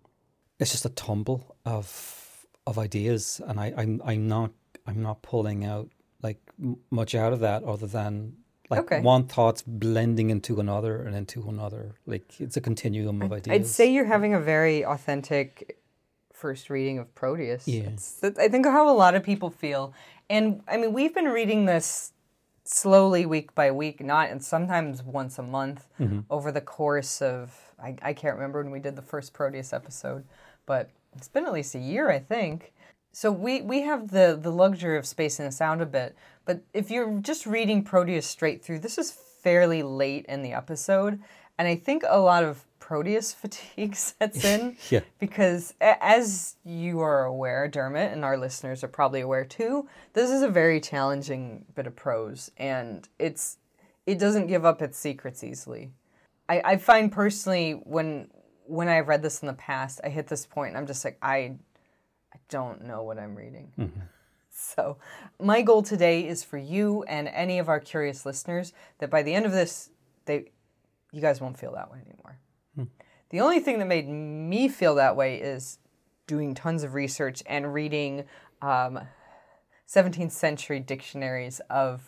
It's 0.58 0.72
just 0.72 0.84
a 0.84 0.90
tumble 0.90 1.56
of 1.64 2.46
of 2.66 2.78
ideas, 2.78 3.40
and 3.46 3.60
I, 3.60 3.72
I'm 3.76 4.02
I'm 4.04 4.26
not 4.26 4.50
I'm 4.86 5.02
not 5.02 5.22
pulling 5.22 5.64
out 5.64 5.90
like 6.24 6.40
m- 6.60 6.78
much 6.90 7.14
out 7.14 7.32
of 7.32 7.40
that 7.40 7.62
other 7.62 7.86
than 7.86 8.34
like 8.70 8.80
okay. 8.80 9.00
one 9.00 9.26
thought's 9.26 9.62
blending 9.62 10.30
into 10.30 10.58
another 10.58 11.02
and 11.02 11.14
into 11.14 11.48
another. 11.48 11.94
Like 12.06 12.40
it's 12.40 12.56
a 12.56 12.60
continuum 12.60 13.22
of 13.22 13.32
ideas. 13.32 13.54
I'd 13.54 13.66
say 13.66 13.92
you're 13.92 14.06
having 14.06 14.34
a 14.34 14.40
very 14.40 14.84
authentic 14.84 15.78
first 16.32 16.70
reading 16.70 16.98
of 16.98 17.14
Proteus. 17.14 17.68
Yeah. 17.68 17.90
I 18.22 18.48
think 18.48 18.66
how 18.66 18.90
a 18.90 18.96
lot 18.96 19.14
of 19.14 19.22
people 19.22 19.50
feel. 19.50 19.94
And 20.28 20.62
I 20.66 20.78
mean, 20.78 20.92
we've 20.92 21.14
been 21.14 21.26
reading 21.26 21.66
this 21.66 22.12
slowly 22.64 23.26
week 23.26 23.54
by 23.54 23.70
week, 23.70 24.02
not 24.02 24.30
and 24.30 24.42
sometimes 24.42 25.02
once 25.02 25.38
a 25.38 25.42
month 25.42 25.86
mm-hmm. 26.00 26.20
over 26.30 26.50
the 26.50 26.62
course 26.62 27.20
of 27.20 27.54
I, 27.78 27.96
I 28.02 28.12
can't 28.14 28.34
remember 28.34 28.62
when 28.62 28.72
we 28.72 28.80
did 28.80 28.96
the 28.96 29.02
first 29.02 29.34
Proteus 29.34 29.74
episode, 29.74 30.24
but 30.64 30.90
it's 31.14 31.28
been 31.28 31.44
at 31.44 31.52
least 31.52 31.74
a 31.74 31.78
year, 31.78 32.10
I 32.10 32.18
think. 32.18 32.72
So 33.14 33.30
we, 33.30 33.62
we 33.62 33.82
have 33.82 34.10
the, 34.10 34.36
the 34.40 34.50
luxury 34.50 34.98
of 34.98 35.06
spacing 35.06 35.44
this 35.44 35.60
out 35.60 35.80
a 35.80 35.86
bit. 35.86 36.16
But 36.44 36.62
if 36.72 36.90
you're 36.90 37.20
just 37.20 37.46
reading 37.46 37.84
Proteus 37.84 38.26
straight 38.26 38.62
through, 38.62 38.80
this 38.80 38.98
is 38.98 39.12
fairly 39.12 39.84
late 39.84 40.26
in 40.26 40.42
the 40.42 40.52
episode. 40.52 41.20
And 41.56 41.68
I 41.68 41.76
think 41.76 42.02
a 42.08 42.18
lot 42.18 42.42
of 42.42 42.64
Proteus 42.80 43.32
fatigue 43.32 43.94
sets 43.94 44.44
in. 44.44 44.76
yeah. 44.90 45.00
Because 45.20 45.74
as 45.80 46.56
you 46.64 47.00
are 47.00 47.24
aware, 47.24 47.68
Dermot, 47.68 48.12
and 48.12 48.24
our 48.24 48.36
listeners 48.36 48.82
are 48.82 48.88
probably 48.88 49.20
aware 49.20 49.44
too, 49.44 49.88
this 50.12 50.30
is 50.30 50.42
a 50.42 50.48
very 50.48 50.80
challenging 50.80 51.64
bit 51.76 51.86
of 51.86 51.94
prose. 51.94 52.50
And 52.56 53.08
it's 53.20 53.58
it 54.06 54.18
doesn't 54.18 54.48
give 54.48 54.64
up 54.64 54.82
its 54.82 54.98
secrets 54.98 55.44
easily. 55.44 55.92
I, 56.48 56.60
I 56.64 56.76
find 56.78 57.12
personally 57.12 57.72
when 57.84 58.28
when 58.66 58.88
I've 58.88 59.08
read 59.08 59.22
this 59.22 59.40
in 59.40 59.46
the 59.46 59.54
past, 59.54 60.00
I 60.02 60.08
hit 60.08 60.26
this 60.26 60.46
point 60.46 60.70
and 60.70 60.78
I'm 60.78 60.86
just 60.86 61.04
like, 61.04 61.18
I, 61.22 61.36
I 61.36 61.56
don't 62.48 62.84
know 62.84 63.02
what 63.02 63.18
I'm 63.18 63.34
reading. 63.34 63.72
Mm-hmm. 63.78 64.00
So, 64.56 64.98
my 65.40 65.62
goal 65.62 65.82
today 65.82 66.26
is 66.26 66.44
for 66.44 66.58
you 66.58 67.02
and 67.04 67.26
any 67.28 67.58
of 67.58 67.68
our 67.68 67.80
curious 67.80 68.24
listeners 68.24 68.72
that 68.98 69.10
by 69.10 69.22
the 69.22 69.34
end 69.34 69.46
of 69.46 69.52
this, 69.52 69.90
they, 70.26 70.52
you 71.10 71.20
guys 71.20 71.40
won't 71.40 71.58
feel 71.58 71.72
that 71.72 71.90
way 71.90 71.98
anymore. 71.98 72.38
Mm. 72.78 72.88
The 73.30 73.40
only 73.40 73.58
thing 73.58 73.80
that 73.80 73.86
made 73.86 74.08
me 74.08 74.68
feel 74.68 74.94
that 74.94 75.16
way 75.16 75.36
is 75.40 75.78
doing 76.28 76.54
tons 76.54 76.84
of 76.84 76.94
research 76.94 77.42
and 77.46 77.74
reading 77.74 78.24
um, 78.62 79.00
17th 79.88 80.30
century 80.30 80.80
dictionaries 80.80 81.60
of 81.68 82.02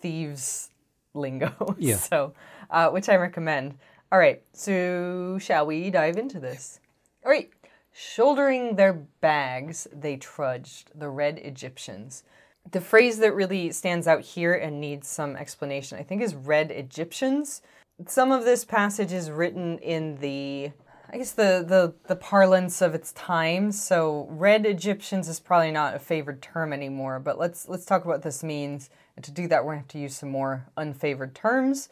thieves 0.00 0.70
lingo. 1.14 1.76
Yeah. 1.78 1.96
so, 1.96 2.34
uh, 2.70 2.90
which 2.90 3.08
I 3.08 3.16
recommend. 3.16 3.78
All 4.10 4.18
right, 4.18 4.42
so 4.52 5.38
shall 5.40 5.66
we 5.66 5.90
dive 5.90 6.16
into 6.16 6.38
this? 6.38 6.80
All 7.24 7.30
right, 7.30 7.50
shouldering 7.94 8.74
their 8.74 8.92
bags, 8.92 9.86
they 9.92 10.16
trudged, 10.16 10.90
the 10.94 11.08
red 11.08 11.38
Egyptians. 11.38 12.24
The 12.70 12.80
phrase 12.80 13.18
that 13.18 13.34
really 13.34 13.70
stands 13.70 14.08
out 14.08 14.22
here 14.22 14.52
and 14.52 14.80
needs 14.80 15.06
some 15.06 15.36
explanation, 15.36 15.98
I 15.98 16.02
think, 16.02 16.20
is 16.20 16.34
red 16.34 16.70
Egyptians. 16.72 17.62
Some 18.06 18.32
of 18.32 18.44
this 18.44 18.64
passage 18.64 19.12
is 19.12 19.30
written 19.30 19.78
in 19.78 20.16
the 20.16 20.72
I 21.14 21.18
guess 21.18 21.30
the, 21.30 21.64
the, 21.64 21.94
the 22.08 22.16
parlance 22.16 22.82
of 22.82 22.92
its 22.92 23.12
time. 23.12 23.70
So 23.70 24.26
red 24.30 24.66
Egyptians 24.66 25.28
is 25.28 25.38
probably 25.38 25.70
not 25.70 25.94
a 25.94 26.00
favored 26.00 26.42
term 26.42 26.72
anymore, 26.72 27.20
but 27.20 27.38
let's 27.38 27.68
let's 27.68 27.84
talk 27.84 28.02
about 28.02 28.14
what 28.14 28.22
this 28.22 28.42
means. 28.42 28.90
And 29.14 29.24
to 29.24 29.30
do 29.30 29.46
that, 29.46 29.64
we're 29.64 29.72
gonna 29.72 29.82
have 29.82 29.88
to 29.88 29.98
use 30.00 30.16
some 30.16 30.30
more 30.30 30.66
unfavored 30.76 31.34
terms. 31.34 31.88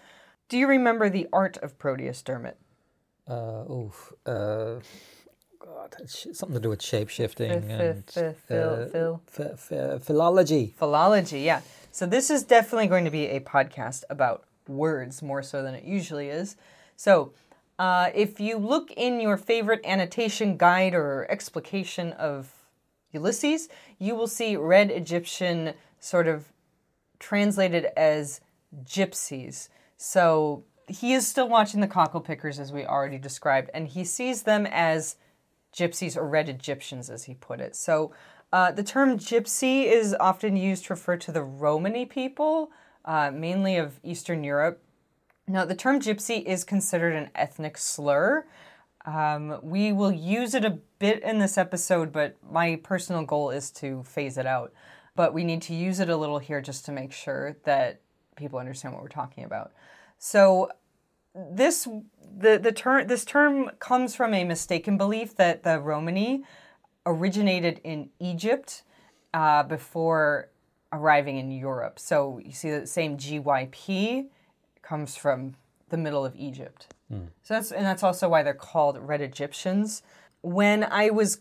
Do 0.48 0.58
you 0.58 0.66
remember 0.66 1.08
the 1.08 1.28
art 1.32 1.56
of 1.58 1.78
Proteus, 1.78 2.20
Dermot? 2.22 2.56
Uh, 3.28 3.32
oh, 3.32 3.92
uh, 4.26 4.80
God, 5.90 6.08
something 6.08 6.54
to 6.54 6.60
do 6.60 6.68
with 6.68 6.82
shape 6.82 7.08
shifting 7.08 7.50
and 7.70 8.04
uh, 8.16 9.98
philology. 9.98 10.74
Philology, 10.78 11.40
yeah. 11.40 11.60
So 11.90 12.06
this 12.06 12.30
is 12.30 12.42
definitely 12.42 12.86
going 12.86 13.04
to 13.04 13.10
be 13.10 13.26
a 13.26 13.40
podcast 13.40 14.04
about 14.10 14.44
words 14.68 15.22
more 15.22 15.42
so 15.42 15.62
than 15.62 15.74
it 15.74 15.84
usually 15.84 16.28
is. 16.28 16.56
So 16.96 17.32
Uh, 17.78 18.10
if 18.14 18.38
you 18.38 18.58
look 18.58 18.92
in 18.92 19.20
your 19.20 19.36
favorite 19.36 19.80
annotation 19.84 20.56
guide 20.56 20.94
or 20.94 21.26
explication 21.30 22.12
of 22.12 22.52
Ulysses, 23.12 23.68
you 23.98 24.14
will 24.14 24.28
see 24.28 24.56
red 24.56 24.90
Egyptian 24.90 25.74
sort 25.98 26.28
of 26.28 26.52
translated 27.18 27.86
as 27.96 28.40
gypsies. 28.84 29.68
So 29.96 30.64
he 30.86 31.14
is 31.14 31.26
still 31.26 31.48
watching 31.48 31.80
the 31.80 31.88
cockle 31.88 32.20
pickers 32.20 32.60
as 32.60 32.70
we 32.72 32.84
already 32.84 33.18
described, 33.18 33.70
and 33.74 33.88
he 33.88 34.04
sees 34.04 34.42
them 34.42 34.66
as 34.66 35.16
gypsies 35.74 36.16
or 36.16 36.26
red 36.26 36.48
Egyptians, 36.48 37.10
as 37.10 37.24
he 37.24 37.34
put 37.34 37.60
it. 37.60 37.74
So 37.74 38.12
uh, 38.52 38.70
the 38.70 38.82
term 38.82 39.18
gypsy 39.18 39.84
is 39.84 40.14
often 40.20 40.56
used 40.56 40.84
to 40.86 40.92
refer 40.92 41.16
to 41.16 41.32
the 41.32 41.42
Romani 41.42 42.04
people, 42.04 42.70
uh, 43.04 43.30
mainly 43.30 43.76
of 43.76 43.98
Eastern 44.02 44.44
Europe. 44.44 44.82
Now, 45.48 45.64
the 45.64 45.74
term 45.74 46.00
gypsy 46.00 46.44
is 46.44 46.62
considered 46.62 47.14
an 47.14 47.30
ethnic 47.34 47.78
slur. 47.78 48.44
Um, 49.06 49.58
we 49.62 49.92
will 49.92 50.12
use 50.12 50.54
it 50.54 50.64
a 50.64 50.78
bit 50.98 51.22
in 51.22 51.38
this 51.38 51.58
episode, 51.58 52.12
but 52.12 52.36
my 52.48 52.78
personal 52.82 53.24
goal 53.24 53.50
is 53.50 53.70
to 53.72 54.04
phase 54.04 54.38
it 54.38 54.46
out. 54.46 54.72
But 55.16 55.34
we 55.34 55.44
need 55.44 55.62
to 55.62 55.74
use 55.74 55.98
it 55.98 56.08
a 56.08 56.16
little 56.16 56.38
here 56.38 56.60
just 56.60 56.84
to 56.86 56.92
make 56.92 57.12
sure 57.12 57.56
that 57.64 58.00
people 58.36 58.58
understand 58.58 58.94
what 58.94 59.02
we're 59.02 59.08
talking 59.08 59.44
about. 59.44 59.72
So, 60.18 60.70
this 61.34 61.88
the 62.36 62.58
the 62.58 62.72
term 62.72 63.06
this 63.06 63.24
term 63.24 63.70
comes 63.78 64.14
from 64.14 64.34
a 64.34 64.44
mistaken 64.44 64.96
belief 64.96 65.36
that 65.36 65.62
the 65.62 65.80
Romani 65.80 66.44
originated 67.04 67.80
in 67.84 68.10
Egypt 68.20 68.82
uh, 69.34 69.62
before 69.62 70.48
arriving 70.92 71.38
in 71.38 71.50
Europe. 71.50 71.98
So 71.98 72.38
you 72.44 72.52
see 72.52 72.70
the 72.70 72.86
same 72.86 73.16
GYP 73.16 74.26
comes 74.82 75.16
from 75.16 75.54
the 75.88 75.96
middle 75.96 76.24
of 76.24 76.34
Egypt. 76.36 76.94
Mm. 77.12 77.28
So 77.42 77.54
that's 77.54 77.72
and 77.72 77.84
that's 77.84 78.02
also 78.02 78.28
why 78.28 78.42
they're 78.42 78.54
called 78.54 78.98
Red 78.98 79.20
Egyptians. 79.20 80.02
When 80.42 80.84
I 80.84 81.10
was 81.10 81.36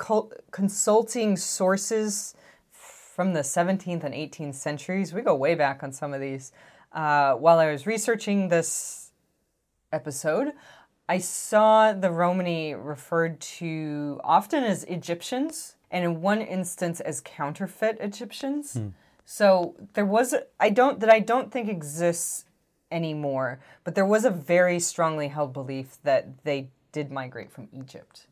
consulting 0.52 1.36
sources 1.36 2.36
from 2.72 3.34
the 3.34 3.42
17th 3.42 4.04
and 4.04 4.14
18th 4.14 4.56
centuries, 4.56 5.14
we 5.14 5.22
go 5.22 5.36
way 5.36 5.56
back 5.56 5.84
on 5.84 5.92
some 5.92 6.14
of 6.14 6.22
these. 6.22 6.52
Uh, 6.92 7.34
while 7.34 7.58
I 7.58 7.72
was 7.72 7.88
researching 7.88 8.50
this 8.50 9.12
episode, 9.92 10.54
I 11.12 11.18
saw 11.18 11.92
the 11.92 12.10
Romani 12.10 12.74
referred 12.74 13.42
to 13.60 14.22
often 14.24 14.64
as 14.64 14.86
Egyptians, 14.86 15.76
and 15.92 16.06
in 16.06 16.22
one 16.22 16.42
instance 16.42 17.02
as 17.02 17.20
counterfeit 17.20 17.98
Egyptians. 18.00 18.76
Hmm. 18.76 18.88
So 19.26 19.76
there 19.92 20.06
was 20.06 20.32
a, 20.32 20.44
I 20.58 20.70
don't 20.70 21.02
that 21.02 21.10
I 21.10 21.20
don't 21.20 21.52
think 21.52 21.68
exists 21.68 22.46
anymore, 22.90 23.60
but 23.84 23.94
there 23.94 24.06
was 24.06 24.24
a 24.24 24.30
very 24.30 24.80
strongly 24.80 25.28
held 25.28 25.52
belief 25.52 25.98
that 26.04 26.46
they 26.46 26.70
did 26.94 27.12
migrate 27.12 27.52
from 27.52 27.68
Egypt. 27.74 28.28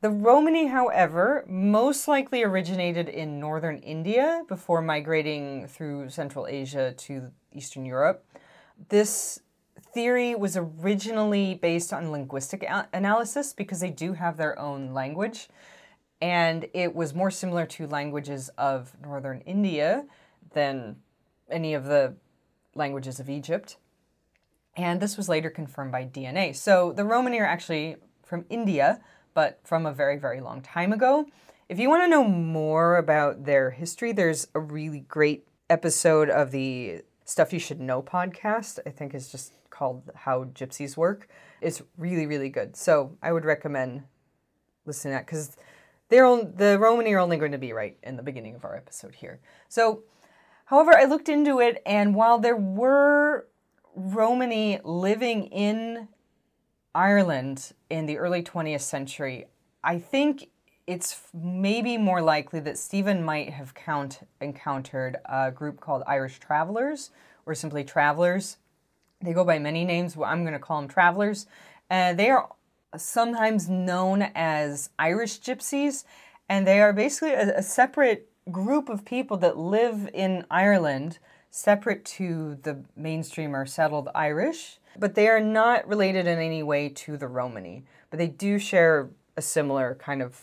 The 0.00 0.10
Romani, 0.10 0.66
however, 0.66 1.44
most 1.46 2.08
likely 2.08 2.42
originated 2.42 3.08
in 3.08 3.38
northern 3.38 3.78
India 3.78 4.42
before 4.48 4.82
migrating 4.82 5.68
through 5.68 6.10
Central 6.10 6.48
Asia 6.48 6.92
to 7.06 7.30
Eastern 7.52 7.84
Europe. 7.84 8.24
This 8.88 9.42
theory 9.96 10.34
was 10.34 10.58
originally 10.58 11.54
based 11.54 11.90
on 11.90 12.12
linguistic 12.12 12.62
a- 12.64 12.86
analysis 12.92 13.54
because 13.54 13.80
they 13.80 13.88
do 13.88 14.12
have 14.12 14.36
their 14.36 14.58
own 14.58 14.92
language, 14.92 15.48
and 16.20 16.68
it 16.74 16.94
was 16.94 17.14
more 17.14 17.30
similar 17.30 17.64
to 17.64 17.86
languages 17.86 18.50
of 18.58 18.94
northern 19.02 19.40
India 19.46 20.04
than 20.52 20.96
any 21.50 21.72
of 21.72 21.86
the 21.86 22.14
languages 22.74 23.18
of 23.18 23.30
Egypt. 23.30 23.78
And 24.76 25.00
this 25.00 25.16
was 25.16 25.30
later 25.30 25.48
confirmed 25.48 25.92
by 25.92 26.04
DNA. 26.04 26.54
So 26.54 26.92
the 26.92 27.04
Romani 27.04 27.40
are 27.40 27.46
actually 27.46 27.96
from 28.22 28.44
India, 28.50 29.00
but 29.32 29.60
from 29.64 29.86
a 29.86 29.94
very, 29.94 30.18
very 30.18 30.42
long 30.42 30.60
time 30.60 30.92
ago. 30.92 31.24
If 31.70 31.78
you 31.78 31.88
want 31.88 32.02
to 32.02 32.08
know 32.08 32.22
more 32.22 32.98
about 32.98 33.46
their 33.46 33.70
history, 33.70 34.12
there's 34.12 34.46
a 34.54 34.60
really 34.60 35.00
great 35.00 35.48
episode 35.70 36.28
of 36.28 36.50
the 36.50 37.00
Stuff 37.24 37.54
You 37.54 37.58
Should 37.58 37.80
Know 37.80 38.02
podcast. 38.02 38.78
I 38.86 38.90
think 38.90 39.14
is 39.14 39.32
just 39.32 39.54
called 39.76 40.10
How 40.14 40.44
Gypsies 40.44 40.96
Work. 40.96 41.28
It's 41.60 41.82
really, 41.98 42.26
really 42.26 42.48
good. 42.48 42.76
So 42.76 43.16
I 43.22 43.32
would 43.32 43.44
recommend 43.44 44.04
listening 44.86 45.12
to 45.12 45.18
that 45.18 45.26
because 45.26 45.56
they're 46.08 46.24
on, 46.24 46.54
the 46.56 46.78
Romani 46.78 47.12
are 47.12 47.18
only 47.18 47.36
going 47.36 47.52
to 47.52 47.58
be 47.58 47.72
right 47.72 47.96
in 48.02 48.16
the 48.16 48.22
beginning 48.22 48.54
of 48.54 48.64
our 48.64 48.76
episode 48.76 49.14
here. 49.16 49.40
So, 49.68 50.02
however, 50.66 50.96
I 50.96 51.04
looked 51.04 51.28
into 51.28 51.60
it, 51.60 51.82
and 51.84 52.14
while 52.14 52.38
there 52.38 52.56
were 52.56 53.48
Romani 53.94 54.80
living 54.84 55.46
in 55.46 56.08
Ireland 56.94 57.72
in 57.90 58.06
the 58.06 58.18
early 58.18 58.42
20th 58.42 58.82
century, 58.82 59.46
I 59.82 59.98
think 59.98 60.48
it's 60.86 61.20
maybe 61.34 61.98
more 61.98 62.22
likely 62.22 62.60
that 62.60 62.78
Stephen 62.78 63.24
might 63.24 63.50
have 63.50 63.74
count, 63.74 64.20
encountered 64.40 65.16
a 65.24 65.50
group 65.50 65.80
called 65.80 66.04
Irish 66.06 66.38
Travelers 66.38 67.10
or 67.44 67.54
simply 67.54 67.82
Travelers 67.82 68.58
they 69.20 69.32
go 69.32 69.44
by 69.44 69.58
many 69.58 69.84
names. 69.84 70.16
I'm 70.16 70.42
going 70.42 70.52
to 70.52 70.58
call 70.58 70.80
them 70.80 70.88
travelers. 70.88 71.46
Uh, 71.90 72.12
they 72.12 72.30
are 72.30 72.48
sometimes 72.96 73.68
known 73.68 74.22
as 74.34 74.90
Irish 74.98 75.40
gypsies, 75.40 76.04
and 76.48 76.66
they 76.66 76.80
are 76.80 76.92
basically 76.92 77.32
a, 77.32 77.58
a 77.58 77.62
separate 77.62 78.30
group 78.50 78.88
of 78.88 79.04
people 79.04 79.36
that 79.38 79.58
live 79.58 80.08
in 80.12 80.44
Ireland, 80.50 81.18
separate 81.50 82.04
to 82.04 82.58
the 82.62 82.84
mainstream 82.96 83.54
or 83.54 83.66
settled 83.66 84.08
Irish, 84.14 84.78
but 84.98 85.14
they 85.14 85.28
are 85.28 85.40
not 85.40 85.86
related 85.86 86.26
in 86.26 86.38
any 86.38 86.62
way 86.62 86.88
to 86.88 87.16
the 87.16 87.28
Romani. 87.28 87.84
But 88.10 88.18
they 88.18 88.28
do 88.28 88.58
share 88.58 89.10
a 89.36 89.42
similar 89.42 89.96
kind 90.00 90.22
of 90.22 90.40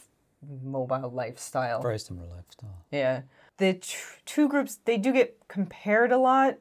mobile 0.64 1.10
lifestyle. 1.10 1.82
Very 1.82 2.00
similar 2.00 2.28
lifestyle. 2.28 2.86
Yeah. 2.92 3.22
The 3.58 3.80
two 4.26 4.50
groups, 4.50 4.80
they 4.84 4.98
do 4.98 5.14
get 5.14 5.38
compared 5.48 6.12
a 6.12 6.18
lot, 6.18 6.58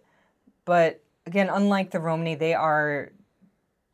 but 0.65 1.03
again, 1.27 1.49
unlike 1.51 1.91
the 1.91 2.01
Romani, 2.01 2.35
they 2.35 2.55
are 2.55 3.13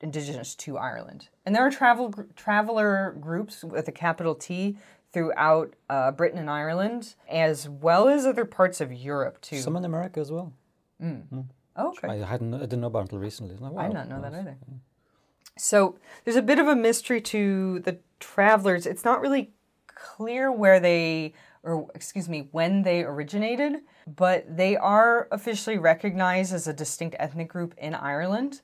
indigenous 0.01 0.55
to 0.55 0.79
Ireland. 0.79 1.29
And 1.45 1.55
there 1.55 1.67
are 1.67 1.71
travel 1.71 2.15
traveler 2.37 3.17
groups 3.21 3.65
with 3.65 3.89
a 3.89 3.93
capital 3.93 4.35
T 4.35 4.77
throughout 5.13 5.75
uh, 5.89 6.11
Britain 6.13 6.39
and 6.39 6.51
Ireland, 6.51 7.15
as 7.29 7.69
well 7.69 8.09
as 8.09 8.27
other 8.27 8.45
parts 8.45 8.81
of 8.81 8.93
Europe 8.93 9.41
too. 9.41 9.59
Some 9.59 9.77
in 9.77 9.85
America 9.85 10.21
as 10.21 10.31
well. 10.31 10.53
Mm. 11.03 11.27
Mm. 11.29 11.45
Oh, 11.77 11.89
okay. 11.91 12.09
I 12.09 12.27
hadn't, 12.27 12.55
I 12.55 12.61
didn't 12.61 12.81
know 12.81 12.89
about 12.89 13.03
until 13.03 13.19
recently. 13.19 13.57
Like, 13.57 13.73
wow, 13.73 13.83
I 13.83 13.87
did 13.87 13.95
not 13.95 14.09
know 14.09 14.21
that 14.21 14.35
either. 14.35 14.57
So 15.57 15.99
there's 16.25 16.37
a 16.37 16.43
bit 16.43 16.59
of 16.59 16.69
a 16.69 16.77
mystery 16.77 17.21
to 17.23 17.81
the 17.81 17.99
travelers. 18.21 18.85
It's 18.87 19.05
not 19.05 19.21
really 19.21 19.53
clear 19.87 20.53
where 20.53 20.81
they, 20.81 21.35
or 21.63 21.89
excuse 21.95 22.29
me, 22.29 22.49
when 22.53 22.83
they 22.83 23.03
originated 23.03 23.83
but 24.17 24.57
they 24.57 24.77
are 24.77 25.29
officially 25.31 25.79
recognized 25.79 26.53
as 26.55 26.67
a 26.67 26.73
distinct 26.73 27.17
ethnic 27.19 27.49
group 27.49 27.75
in 27.77 27.95
Ireland. 27.95 28.63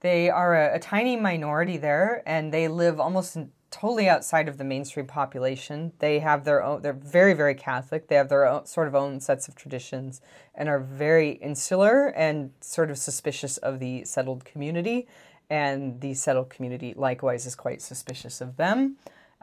They 0.00 0.30
are 0.30 0.54
a, 0.54 0.76
a 0.76 0.78
tiny 0.78 1.16
minority 1.16 1.76
there, 1.76 2.22
and 2.26 2.52
they 2.52 2.68
live 2.68 3.00
almost 3.00 3.36
totally 3.70 4.08
outside 4.08 4.48
of 4.48 4.58
the 4.58 4.64
mainstream 4.64 5.06
population. 5.06 5.92
They 5.98 6.20
have 6.20 6.44
their 6.44 6.62
own, 6.62 6.82
they're 6.82 6.92
very, 6.92 7.34
very 7.34 7.54
Catholic. 7.54 8.08
They 8.08 8.14
have 8.14 8.28
their 8.28 8.46
own 8.46 8.66
sort 8.66 8.86
of 8.86 8.94
own 8.94 9.20
sets 9.20 9.48
of 9.48 9.56
traditions 9.56 10.20
and 10.54 10.68
are 10.68 10.78
very 10.78 11.30
insular 11.32 12.08
and 12.08 12.52
sort 12.60 12.90
of 12.90 12.98
suspicious 12.98 13.56
of 13.58 13.80
the 13.80 14.04
settled 14.04 14.44
community. 14.44 15.08
And 15.50 16.00
the 16.00 16.14
settled 16.14 16.50
community 16.50 16.94
likewise 16.96 17.46
is 17.46 17.54
quite 17.54 17.82
suspicious 17.82 18.40
of 18.40 18.56
them. 18.56 18.96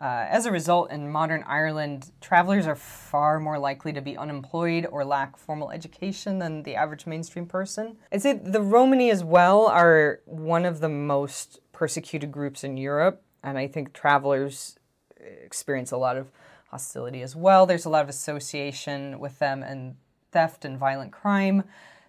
Uh, 0.04 0.28
as 0.30 0.46
a 0.46 0.52
result, 0.52 0.92
in 0.92 1.10
modern 1.10 1.46
Ireland, 1.48 2.12
travelers 2.20 2.68
are 2.68 2.76
far 2.76 3.40
more 3.40 3.58
likely 3.58 3.94
to 3.94 4.02
be 4.02 4.18
unemployed 4.18 4.86
or 4.92 5.06
lack 5.06 5.38
formal 5.38 5.72
education 5.72 6.40
than 6.40 6.64
the 6.64 6.76
average 6.76 7.08
mainstream 7.08 7.46
person. 7.46 7.96
I'd 8.12 8.22
say 8.22 8.34
the 8.34 8.60
Romani 8.60 9.10
as 9.10 9.24
well 9.24 9.66
are 9.68 10.20
one 10.26 10.66
of 10.66 10.82
the 10.82 10.90
most 10.90 11.62
persecuted 11.72 12.34
groups 12.34 12.66
in 12.66 12.76
Europe, 12.76 13.24
and 13.44 13.58
I 13.58 13.66
think 13.68 13.94
travelers 13.94 14.78
experience 15.16 15.94
a 15.94 15.98
lot 15.98 16.18
of 16.18 16.32
hostility 16.70 17.22
as 17.22 17.34
well. 17.34 17.66
There's 17.66 17.86
a 17.86 17.90
lot 17.90 18.04
of 18.04 18.10
association 18.10 19.20
with 19.20 19.40
them 19.40 19.64
and 19.64 19.96
theft 20.34 20.66
and 20.66 20.78
violent 20.78 21.14
crime. 21.14 21.64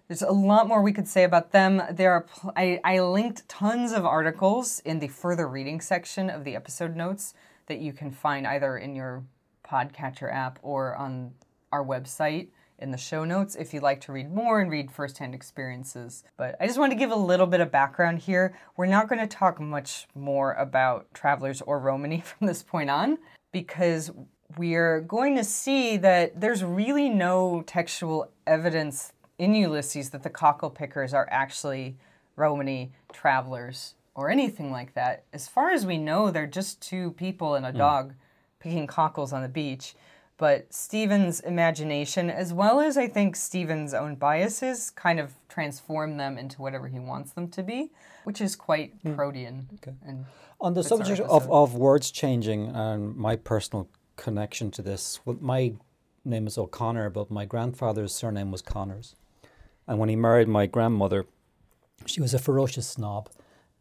There's 0.09 0.21
a 0.21 0.31
lot 0.31 0.67
more 0.67 0.81
we 0.81 0.91
could 0.91 1.07
say 1.07 1.23
about 1.23 1.53
them. 1.53 1.81
There 1.89 2.11
are 2.11 2.21
pl- 2.23 2.51
I, 2.57 2.81
I 2.83 2.99
linked 2.99 3.47
tons 3.47 3.93
of 3.93 4.05
articles 4.05 4.79
in 4.79 4.99
the 4.99 5.07
further 5.07 5.47
reading 5.47 5.79
section 5.79 6.29
of 6.29 6.43
the 6.43 6.57
episode 6.57 6.97
notes 6.97 7.33
that 7.67 7.79
you 7.79 7.93
can 7.93 8.11
find 8.11 8.47
either 8.47 8.77
in 8.77 8.95
your 8.95 9.23
podcatcher 9.65 10.31
app 10.31 10.59
or 10.61 10.95
on 10.95 11.31
our 11.71 11.83
website 11.83 12.49
in 12.79 12.91
the 12.91 12.97
show 12.97 13.23
notes 13.23 13.55
if 13.55 13.73
you'd 13.73 13.83
like 13.83 14.01
to 14.01 14.11
read 14.11 14.33
more 14.33 14.59
and 14.59 14.69
read 14.69 14.91
firsthand 14.91 15.33
experiences. 15.33 16.23
But 16.37 16.55
I 16.59 16.67
just 16.67 16.77
want 16.77 16.91
to 16.91 16.97
give 16.97 17.11
a 17.11 17.15
little 17.15 17.47
bit 17.47 17.61
of 17.61 17.71
background 17.71 18.19
here. 18.19 18.57
We're 18.75 18.85
not 18.85 19.07
going 19.07 19.21
to 19.21 19.27
talk 19.27 19.59
much 19.59 20.07
more 20.13 20.53
about 20.53 21.13
travelers 21.13 21.61
or 21.61 21.79
Romani 21.79 22.21
from 22.25 22.47
this 22.47 22.63
point 22.63 22.89
on 22.89 23.17
because 23.51 24.11
we're 24.57 25.01
going 25.01 25.35
to 25.35 25.43
see 25.43 25.97
that 25.97 26.39
there's 26.39 26.63
really 26.63 27.09
no 27.09 27.63
textual 27.65 28.29
evidence 28.45 29.13
in 29.37 29.55
Ulysses 29.55 30.11
that 30.11 30.23
the 30.23 30.29
cockle 30.29 30.69
pickers 30.69 31.13
are 31.13 31.27
actually 31.31 31.97
Romani 32.35 32.91
travelers 33.11 33.94
or 34.15 34.31
anything 34.31 34.71
like 34.71 34.93
that. 34.93 35.25
As 35.33 35.47
far 35.47 35.71
as 35.71 35.85
we 35.85 35.97
know, 35.97 36.31
they're 36.31 36.47
just 36.47 36.81
two 36.81 37.11
people 37.11 37.55
and 37.55 37.65
a 37.65 37.71
hmm. 37.71 37.77
dog 37.77 38.13
picking 38.59 38.87
cockles 38.87 39.33
on 39.33 39.41
the 39.41 39.49
beach. 39.49 39.93
But 40.37 40.73
Stephen's 40.73 41.39
imagination, 41.41 42.29
as 42.29 42.51
well 42.51 42.81
as 42.81 42.97
I 42.97 43.07
think 43.07 43.37
Stephen's 43.37 43.93
own 43.93 44.15
biases, 44.15 44.89
kind 44.89 45.17
of 45.19 45.33
transform 45.47 46.17
them 46.17 46.37
into 46.37 46.61
whatever 46.61 46.89
he 46.89 46.99
wants 46.99 47.31
them 47.31 47.47
to 47.49 47.63
be, 47.63 47.91
which 48.25 48.41
is 48.41 48.55
quite 48.55 48.93
hmm. 49.03 49.15
Protean. 49.15 49.69
And 50.05 50.25
On 50.59 50.73
the 50.73 50.83
subject 50.83 51.21
of, 51.21 51.49
of 51.51 51.75
words 51.75 52.11
changing 52.11 52.67
and 52.67 53.15
my 53.15 53.35
personal 53.35 53.89
connection 54.15 54.71
to 54.71 54.81
this, 54.81 55.19
well, 55.25 55.37
my 55.39 55.73
name 56.25 56.47
is 56.47 56.57
O'Connor, 56.57 57.11
but 57.11 57.29
my 57.29 57.45
grandfather's 57.45 58.13
surname 58.13 58.51
was 58.51 58.61
Connors. 58.61 59.15
And 59.87 59.99
when 59.99 60.09
he 60.09 60.15
married 60.15 60.47
my 60.47 60.65
grandmother, 60.65 61.25
she 62.05 62.19
was 62.19 62.33
a 62.33 62.39
ferocious 62.39 62.87
snob 62.87 63.29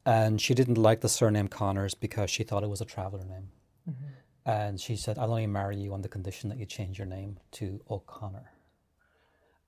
and 0.06 0.40
she 0.40 0.54
didn't 0.54 0.78
like 0.78 1.00
the 1.00 1.08
surname 1.08 1.48
Connors 1.48 1.94
because 1.94 2.30
she 2.30 2.44
thought 2.44 2.62
it 2.62 2.70
was 2.70 2.80
a 2.80 2.84
traveller 2.84 3.24
name. 3.24 3.48
Mm-hmm. 3.88 4.04
And 4.46 4.80
she 4.80 4.96
said, 4.96 5.18
I'll 5.18 5.30
only 5.30 5.46
marry 5.46 5.76
you 5.76 5.94
on 5.94 6.02
the 6.02 6.08
condition 6.08 6.50
that 6.50 6.58
you 6.58 6.66
change 6.66 6.98
your 6.98 7.06
name 7.06 7.38
to 7.52 7.80
O'Connor. 7.90 8.52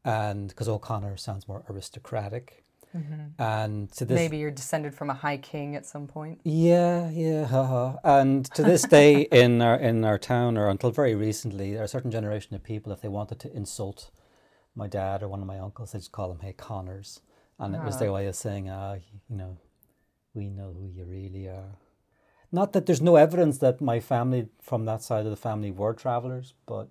And 0.04 0.48
because 0.48 0.68
O'Connor 0.68 1.16
sounds 1.16 1.48
more 1.48 1.64
aristocratic. 1.70 2.64
Mm-hmm. 2.94 3.42
And 3.42 3.90
to 3.92 4.04
this 4.04 4.14
maybe 4.14 4.36
you're 4.36 4.50
descended 4.50 4.94
from 4.94 5.10
a 5.10 5.14
high 5.14 5.38
king 5.38 5.74
at 5.74 5.84
some 5.84 6.06
point. 6.06 6.40
yeah, 6.44 7.10
yeah, 7.10 7.46
haha. 7.46 7.96
And 8.04 8.44
to 8.52 8.62
this 8.62 8.82
day, 8.82 9.22
in 9.32 9.60
our 9.60 9.76
in 9.76 10.04
our 10.04 10.18
town, 10.18 10.56
or 10.56 10.68
until 10.68 10.90
very 10.90 11.14
recently, 11.14 11.72
there 11.72 11.82
are 11.82 11.84
a 11.84 11.88
certain 11.88 12.10
generation 12.10 12.54
of 12.54 12.62
people. 12.62 12.92
If 12.92 13.00
they 13.00 13.08
wanted 13.08 13.40
to 13.40 13.54
insult 13.54 14.10
my 14.74 14.86
dad 14.86 15.22
or 15.22 15.28
one 15.28 15.40
of 15.40 15.46
my 15.46 15.58
uncles, 15.58 15.92
they 15.92 15.98
just 15.98 16.12
call 16.12 16.28
them 16.28 16.38
"Hey 16.40 16.54
Connors," 16.54 17.20
and 17.58 17.74
it 17.74 17.82
was 17.82 17.96
uh-huh. 17.96 18.04
their 18.04 18.12
way 18.12 18.26
of 18.28 18.36
saying, 18.36 18.70
"Ah, 18.70 18.94
you 19.28 19.36
know, 19.36 19.58
we 20.36 20.48
know 20.48 20.74
who 20.78 20.86
you 20.86 21.04
really 21.04 21.48
are." 21.48 21.76
Not 22.52 22.72
that 22.72 22.86
there's 22.86 23.02
no 23.02 23.16
evidence 23.16 23.58
that 23.58 23.80
my 23.80 23.98
family 23.98 24.48
from 24.62 24.84
that 24.84 25.02
side 25.02 25.24
of 25.24 25.30
the 25.30 25.36
family 25.36 25.70
were 25.72 25.94
travelers, 25.94 26.54
but 26.66 26.88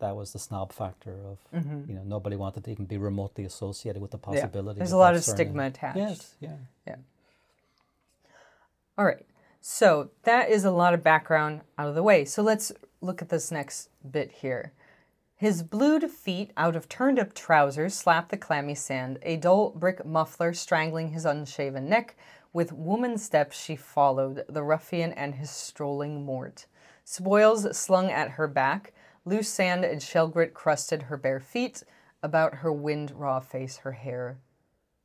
that 0.00 0.16
was 0.16 0.32
the 0.32 0.38
snob 0.38 0.72
factor 0.72 1.16
of 1.24 1.38
mm-hmm. 1.54 1.88
you 1.88 1.94
know 1.94 2.02
nobody 2.04 2.36
wanted 2.36 2.64
to 2.64 2.70
even 2.70 2.86
be 2.86 2.96
remotely 2.96 3.44
associated 3.44 4.00
with 4.02 4.10
the 4.10 4.18
possibility. 4.18 4.78
There's 4.78 4.92
of 4.92 4.96
a 4.96 5.00
lot 5.00 5.14
of 5.14 5.22
surname. 5.22 5.36
stigma 5.36 5.66
attached. 5.66 5.96
Yes, 5.96 6.34
yeah. 6.40 6.56
yeah. 6.86 6.96
All 8.96 9.04
right. 9.04 9.24
So 9.60 10.10
that 10.24 10.50
is 10.50 10.64
a 10.64 10.70
lot 10.70 10.94
of 10.94 11.02
background 11.02 11.60
out 11.78 11.88
of 11.88 11.94
the 11.94 12.02
way. 12.02 12.24
So 12.24 12.42
let's 12.42 12.72
look 13.00 13.22
at 13.22 13.28
this 13.28 13.50
next 13.50 13.90
bit 14.08 14.30
here. 14.32 14.72
His 15.36 15.62
blued 15.62 16.10
feet 16.10 16.50
out 16.56 16.74
of 16.74 16.88
turned 16.88 17.18
up 17.18 17.32
trousers 17.32 17.94
slapped 17.94 18.30
the 18.30 18.36
clammy 18.36 18.74
sand, 18.74 19.20
a 19.22 19.36
dull 19.36 19.70
brick 19.70 20.04
muffler 20.04 20.52
strangling 20.52 21.10
his 21.10 21.24
unshaven 21.24 21.88
neck. 21.88 22.16
With 22.58 22.72
woman 22.72 23.18
steps 23.18 23.56
she 23.56 23.76
followed, 23.76 24.44
the 24.48 24.64
ruffian 24.64 25.12
and 25.12 25.36
his 25.36 25.48
strolling 25.48 26.24
mort. 26.24 26.66
Spoils 27.04 27.78
slung 27.78 28.10
at 28.10 28.30
her 28.30 28.48
back, 28.48 28.92
loose 29.24 29.48
sand 29.48 29.84
and 29.84 30.02
shell 30.02 30.26
grit 30.26 30.54
crusted 30.54 31.02
her 31.02 31.16
bare 31.16 31.38
feet. 31.38 31.84
About 32.20 32.56
her 32.56 32.72
wind 32.72 33.12
raw 33.12 33.38
face 33.38 33.76
her 33.76 33.92
hair 33.92 34.38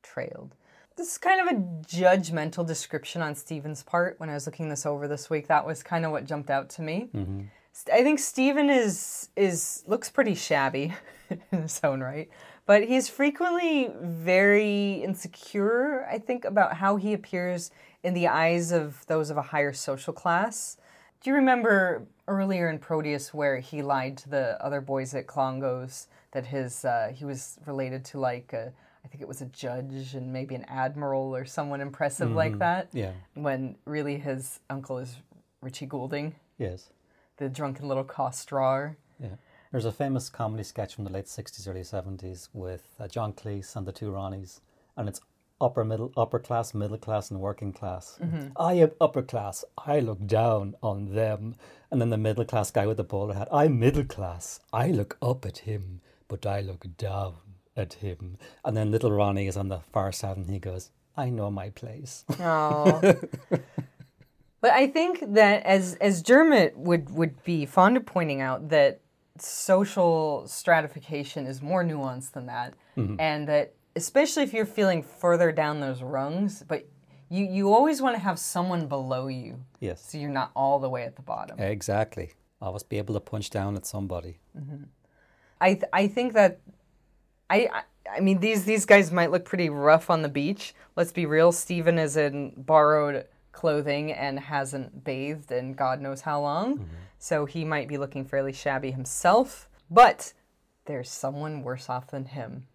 trailed. 0.02 0.56
This 0.96 1.12
is 1.12 1.20
kind 1.20 1.48
of 1.48 1.56
a 1.56 1.60
judgmental 1.86 2.66
description 2.66 3.22
on 3.22 3.36
Stephen's 3.36 3.84
part. 3.84 4.20
When 4.20 4.32
I 4.32 4.34
was 4.34 4.48
looking 4.48 4.70
this 4.70 4.88
over 4.88 5.08
this 5.08 5.30
week, 5.30 5.48
that 5.50 5.64
was 5.64 5.84
kind 5.84 6.06
of 6.06 6.12
what 6.12 6.26
jumped 6.26 6.50
out 6.50 6.72
to 6.72 6.82
me. 6.82 7.10
Mm-hmm. 7.14 7.42
St- 7.72 7.96
I 7.96 8.02
think 8.02 8.18
Stephen 8.18 8.72
is 8.72 9.30
is 9.36 9.84
looks 9.86 10.10
pretty 10.10 10.34
shabby 10.34 10.92
in 11.52 11.62
his 11.62 11.80
own 11.84 12.02
right, 12.02 12.32
but 12.66 12.86
he's 12.86 13.10
frequently 13.10 13.90
very 14.02 15.04
insecure. 15.04 16.06
I 16.10 16.18
think 16.20 16.46
about 16.46 16.78
how 16.78 16.96
he 16.98 17.14
appears 17.14 17.72
in 18.04 18.14
the 18.14 18.28
eyes 18.28 18.72
of 18.72 19.06
those 19.08 19.30
of 19.30 19.38
a 19.38 19.42
higher 19.42 19.74
social 19.74 20.14
class. 20.14 20.78
Do 21.22 21.30
you 21.30 21.36
remember 21.36 22.04
earlier 22.28 22.70
in 22.70 22.80
Proteus 22.80 23.34
where 23.34 23.60
he 23.60 23.82
lied 23.82 24.18
to 24.18 24.30
the 24.30 24.64
other 24.64 24.82
boys 24.82 25.14
at 25.14 25.28
Clongowes 25.28 26.08
that 26.32 26.46
his 26.48 26.84
uh, 26.84 27.12
he 27.16 27.26
was 27.26 27.58
related 27.66 28.04
to 28.06 28.20
like 28.20 28.52
a, 28.54 28.74
I 29.06 29.08
think 29.08 29.22
it 29.22 29.28
was 29.28 29.42
a 29.42 29.46
judge 29.46 30.16
and 30.16 30.34
maybe 30.34 30.56
an 30.56 30.66
admiral 30.68 31.36
or 31.36 31.46
someone 31.46 31.80
impressive 31.82 32.32
like 32.32 32.60
that. 32.60 32.90
Yeah. 32.94 33.12
When 33.36 33.76
really 33.86 34.18
his 34.18 34.60
uncle 34.70 34.98
is 34.98 35.16
Richie 35.62 35.86
Goulding, 35.86 36.36
Yes. 36.58 36.90
the 37.38 37.48
drunken 37.50 37.88
little 37.88 38.04
costdrawer. 38.04 38.96
Yeah. 39.20 39.36
There's 39.74 39.86
a 39.86 39.92
famous 39.92 40.30
comedy 40.30 40.62
sketch 40.62 40.94
from 40.94 41.04
the 41.04 41.10
late 41.10 41.26
60s, 41.26 41.68
early 41.68 41.82
70s 41.82 42.48
with 42.54 42.84
uh, 43.00 43.08
John 43.08 43.34
Cleese 43.34 43.76
and 43.76 43.88
the 43.88 43.92
two 43.92 44.12
Ronnies, 44.12 44.60
and 44.96 45.10
it's 45.10 45.20
upper 45.60 45.84
middle, 45.84 46.12
upper 46.16 46.38
class, 46.38 46.76
middle 46.76 47.00
class, 47.00 47.32
and 47.32 47.40
working 47.40 47.74
class. 47.74 48.20
I 48.56 48.74
am 48.74 48.92
upper 49.02 49.24
class. 49.24 49.66
I 49.84 50.00
look 50.00 50.28
down 50.28 50.76
on 50.84 51.16
them, 51.16 51.56
and 51.90 52.00
then 52.00 52.12
the 52.12 52.20
middle 52.20 52.46
class 52.46 52.70
guy 52.70 52.86
with 52.86 52.98
the 52.98 53.04
bowler 53.04 53.34
hat. 53.34 53.48
I'm 53.52 53.80
middle 53.80 54.04
class. 54.04 54.60
I 54.72 54.92
look 54.92 55.18
up 55.24 55.44
at 55.44 55.58
him, 55.58 56.02
but 56.28 56.46
I 56.46 56.62
look 56.62 56.86
down 56.96 57.38
at 57.76 57.94
him. 57.94 58.38
And 58.64 58.78
then 58.78 58.92
little 58.92 59.12
Ronnie 59.12 59.48
is 59.48 59.58
on 59.58 59.70
the 59.70 59.80
far 59.80 60.12
side, 60.12 60.38
and 60.38 60.52
he 60.52 60.60
goes, 60.60 60.92
"I 61.18 61.32
know 61.32 61.50
my 61.50 61.72
place." 61.72 62.26
Oh. 62.40 63.02
but 64.62 64.72
I 64.72 64.86
think 64.86 65.34
that 65.34 65.66
as 65.66 65.96
as 65.96 66.22
Dermot 66.22 66.78
would 66.78 67.10
would 67.10 67.44
be 67.44 67.66
fond 67.66 67.98
of 67.98 68.06
pointing 68.06 68.40
out 68.40 68.70
that 68.70 69.00
social 69.40 70.44
stratification 70.48 71.46
is 71.46 71.62
more 71.62 71.84
nuanced 71.84 72.32
than 72.32 72.46
that, 72.48 72.74
mm-hmm. 72.98 73.16
and 73.20 73.48
that 73.48 73.74
especially 73.96 74.44
if 74.44 74.54
you're 74.54 74.66
feeling 74.66 75.04
further 75.04 75.52
down 75.52 75.80
those 75.80 76.02
rungs, 76.02 76.64
but 76.68 76.88
you 77.30 77.46
you 77.46 77.74
always 77.74 78.02
want 78.02 78.16
to 78.16 78.22
have 78.22 78.38
someone 78.38 78.88
below 78.88 79.28
you, 79.28 79.64
yes, 79.80 80.12
so 80.12 80.18
you're 80.18 80.30
not 80.30 80.52
all 80.56 80.80
the 80.80 80.90
way 80.90 81.04
at 81.04 81.16
the 81.16 81.22
bottom. 81.22 81.60
exactly. 81.60 82.32
Always 82.62 82.84
be 82.84 82.98
able 82.98 83.14
to 83.16 83.20
punch 83.20 83.50
down 83.50 83.76
at 83.76 83.86
somebody. 83.86 84.40
Mm-hmm. 84.58 84.84
I 85.60 85.74
th- 85.74 85.90
I 85.92 86.08
think 86.08 86.34
that 86.34 86.60
I, 87.50 87.68
I 87.74 87.82
I 88.18 88.20
mean 88.20 88.40
these 88.40 88.66
these 88.66 88.86
guys 88.86 89.12
might 89.12 89.32
look 89.32 89.46
pretty 89.46 89.70
rough 89.70 90.10
on 90.10 90.22
the 90.22 90.30
beach. 90.30 90.74
Let's 90.96 91.12
be 91.12 91.26
real. 91.26 91.52
Stephen 91.52 91.98
is 91.98 92.18
in 92.18 92.54
borrowed 92.56 93.26
clothing 93.52 94.12
and 94.12 94.40
hasn't 94.40 95.04
bathed 95.04 95.52
in 95.52 95.74
God 95.74 96.02
knows 96.02 96.22
how 96.22 96.42
long, 96.42 96.80
mm-hmm. 96.80 96.96
So 97.24 97.46
he 97.46 97.64
might 97.64 97.88
be 97.88 97.98
looking 97.98 98.26
fairly 98.26 98.52
shabby 98.52 98.92
himself. 98.92 99.70
But 99.90 100.34
there's 100.84 101.10
someone 101.10 101.64
worse 101.64 101.90
off 101.90 102.12
than 102.12 102.26
him. 102.26 102.68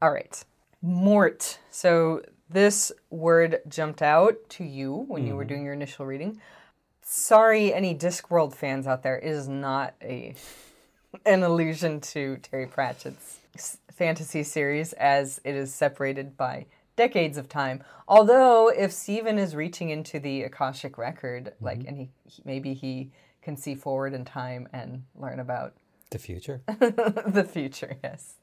All 0.00 0.12
right, 0.12 0.44
Mort. 0.80 1.58
So 1.68 2.22
this 2.48 2.92
word 3.10 3.62
jumped 3.66 4.00
out 4.00 4.48
to 4.50 4.64
you 4.64 4.94
when 5.08 5.26
you 5.26 5.34
were 5.34 5.42
mm-hmm. 5.42 5.48
doing 5.48 5.64
your 5.64 5.74
initial 5.74 6.06
reading. 6.06 6.40
Sorry, 7.02 7.74
any 7.74 7.96
Discworld 7.96 8.54
fans 8.54 8.86
out 8.86 9.02
there, 9.02 9.18
it 9.18 9.26
is 9.28 9.48
not 9.48 9.94
a 10.00 10.36
an 11.26 11.42
allusion 11.42 12.00
to 12.02 12.36
Terry 12.36 12.68
Pratchett's 12.68 13.40
fantasy 13.90 14.44
series 14.44 14.92
as 14.92 15.40
it 15.42 15.56
is 15.56 15.74
separated 15.74 16.36
by 16.36 16.66
decades 16.96 17.38
of 17.38 17.48
time. 17.48 17.84
Although, 18.08 18.68
if 18.68 18.92
Stephen 18.92 19.38
is 19.38 19.54
reaching 19.54 19.90
into 19.90 20.18
the 20.18 20.42
Akashic 20.42 20.98
record, 20.98 21.52
like, 21.60 21.78
mm-hmm. 21.78 21.88
and 21.88 21.96
he, 21.98 22.10
he 22.24 22.42
maybe 22.44 22.74
he 22.74 23.10
can 23.42 23.56
see 23.56 23.74
forward 23.74 24.12
in 24.12 24.24
time 24.24 24.68
and 24.72 25.04
learn 25.14 25.38
about 25.38 25.74
The 26.10 26.18
future. 26.18 26.62
the 26.66 27.48
future, 27.48 27.96
yes, 28.02 28.34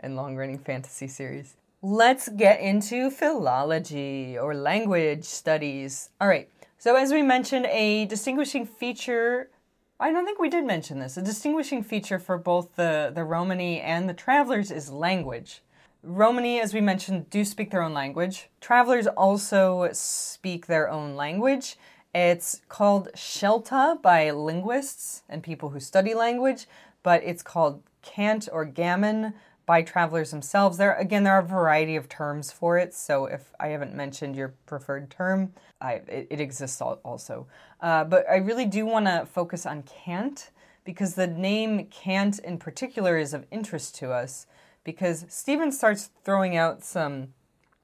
and 0.00 0.16
long 0.16 0.36
running 0.36 0.58
fantasy 0.58 1.08
series. 1.08 1.56
Let's 1.82 2.28
get 2.28 2.60
into 2.60 3.10
philology 3.10 4.38
or 4.38 4.54
language 4.54 5.24
studies. 5.24 6.08
All 6.20 6.28
right, 6.28 6.48
so 6.78 6.96
as 6.96 7.12
we 7.12 7.22
mentioned, 7.22 7.66
a 7.66 8.06
distinguishing 8.06 8.66
feature. 8.66 9.50
I 9.98 10.12
don't 10.12 10.26
think 10.26 10.38
we 10.38 10.50
did 10.50 10.64
mention 10.64 10.98
this. 10.98 11.16
A 11.16 11.22
distinguishing 11.22 11.82
feature 11.82 12.18
for 12.18 12.36
both 12.36 12.76
the, 12.76 13.12
the 13.14 13.24
Romani 13.24 13.80
and 13.80 14.08
the 14.08 14.14
travelers 14.14 14.70
is 14.70 14.90
language. 14.90 15.62
Romani, 16.06 16.60
as 16.60 16.72
we 16.72 16.80
mentioned, 16.80 17.28
do 17.30 17.44
speak 17.44 17.70
their 17.70 17.82
own 17.82 17.92
language. 17.92 18.48
Travelers 18.60 19.08
also 19.08 19.88
speak 19.92 20.66
their 20.66 20.88
own 20.88 21.16
language. 21.16 21.76
It's 22.14 22.62
called 22.68 23.08
Shelta 23.14 24.00
by 24.00 24.30
linguists 24.30 25.22
and 25.28 25.42
people 25.42 25.70
who 25.70 25.80
study 25.80 26.14
language, 26.14 26.66
but 27.02 27.24
it's 27.24 27.42
called 27.42 27.82
Cant 28.02 28.48
or 28.52 28.64
Gammon 28.64 29.34
by 29.66 29.82
travelers 29.82 30.30
themselves. 30.30 30.78
There 30.78 30.94
again, 30.94 31.24
there 31.24 31.34
are 31.34 31.40
a 31.40 31.46
variety 31.46 31.96
of 31.96 32.08
terms 32.08 32.52
for 32.52 32.78
it. 32.78 32.94
So 32.94 33.26
if 33.26 33.52
I 33.58 33.68
haven't 33.68 33.94
mentioned 33.94 34.36
your 34.36 34.54
preferred 34.64 35.10
term, 35.10 35.52
I, 35.80 35.94
it, 36.06 36.28
it 36.30 36.40
exists 36.40 36.80
also. 36.80 37.48
Uh, 37.80 38.04
but 38.04 38.24
I 38.30 38.36
really 38.36 38.64
do 38.64 38.86
want 38.86 39.06
to 39.06 39.26
focus 39.26 39.66
on 39.66 39.82
Cant 39.82 40.50
because 40.84 41.16
the 41.16 41.26
name 41.26 41.86
Cant 41.86 42.38
in 42.38 42.58
particular 42.58 43.18
is 43.18 43.34
of 43.34 43.44
interest 43.50 43.96
to 43.96 44.12
us 44.12 44.46
because 44.86 45.26
Stephen 45.28 45.72
starts 45.72 46.10
throwing 46.22 46.56
out 46.56 46.84
some 46.84 47.34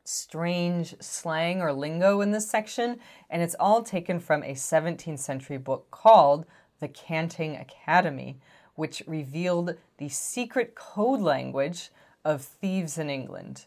strange 0.04 0.94
slang 1.00 1.60
or 1.60 1.72
lingo 1.72 2.20
in 2.20 2.30
this 2.30 2.48
section, 2.48 3.00
and 3.28 3.42
it's 3.42 3.56
all 3.58 3.82
taken 3.82 4.20
from 4.20 4.44
a 4.44 4.52
17th 4.52 5.18
century 5.18 5.58
book 5.58 5.90
called 5.90 6.46
The 6.78 6.86
Canting 6.86 7.56
Academy, 7.56 8.38
which 8.76 9.02
revealed 9.08 9.74
the 9.98 10.08
secret 10.08 10.76
code 10.76 11.20
language 11.20 11.90
of 12.24 12.40
thieves 12.40 12.96
in 12.96 13.10
England. 13.10 13.66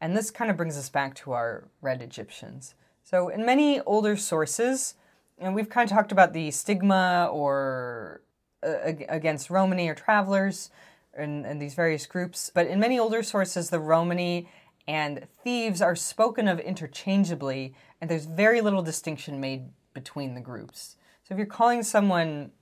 And 0.00 0.16
this 0.16 0.30
kind 0.30 0.48
of 0.48 0.56
brings 0.56 0.78
us 0.78 0.88
back 0.88 1.16
to 1.16 1.32
our 1.32 1.64
red 1.82 2.00
Egyptians. 2.02 2.74
So, 3.02 3.28
in 3.28 3.44
many 3.44 3.80
older 3.80 4.16
sources, 4.16 4.94
and 5.38 5.56
we've 5.56 5.68
kind 5.68 5.90
of 5.90 5.94
talked 5.94 6.12
about 6.12 6.32
the 6.32 6.52
stigma 6.52 7.28
or 7.32 8.20
uh, 8.64 8.92
against 9.08 9.50
Romani 9.50 9.88
or 9.88 9.94
travelers 9.94 10.70
and, 11.16 11.46
and 11.46 11.60
these 11.60 11.74
various 11.74 12.06
groups, 12.06 12.50
but 12.52 12.66
in 12.66 12.80
many 12.80 12.98
older 12.98 13.22
sources, 13.22 13.70
the 13.70 13.80
Romani 13.80 14.48
and 14.88 15.26
thieves 15.42 15.82
are 15.82 15.96
spoken 15.96 16.46
of 16.46 16.60
interchangeably, 16.60 17.74
and 18.00 18.10
there's 18.10 18.26
very 18.26 18.60
little 18.60 18.82
distinction 18.82 19.40
made 19.40 19.68
between 19.94 20.34
the 20.34 20.40
groups. 20.40 20.96
So, 21.24 21.34
if 21.34 21.38
you're 21.38 21.46
calling 21.46 21.82
someone 21.82 22.52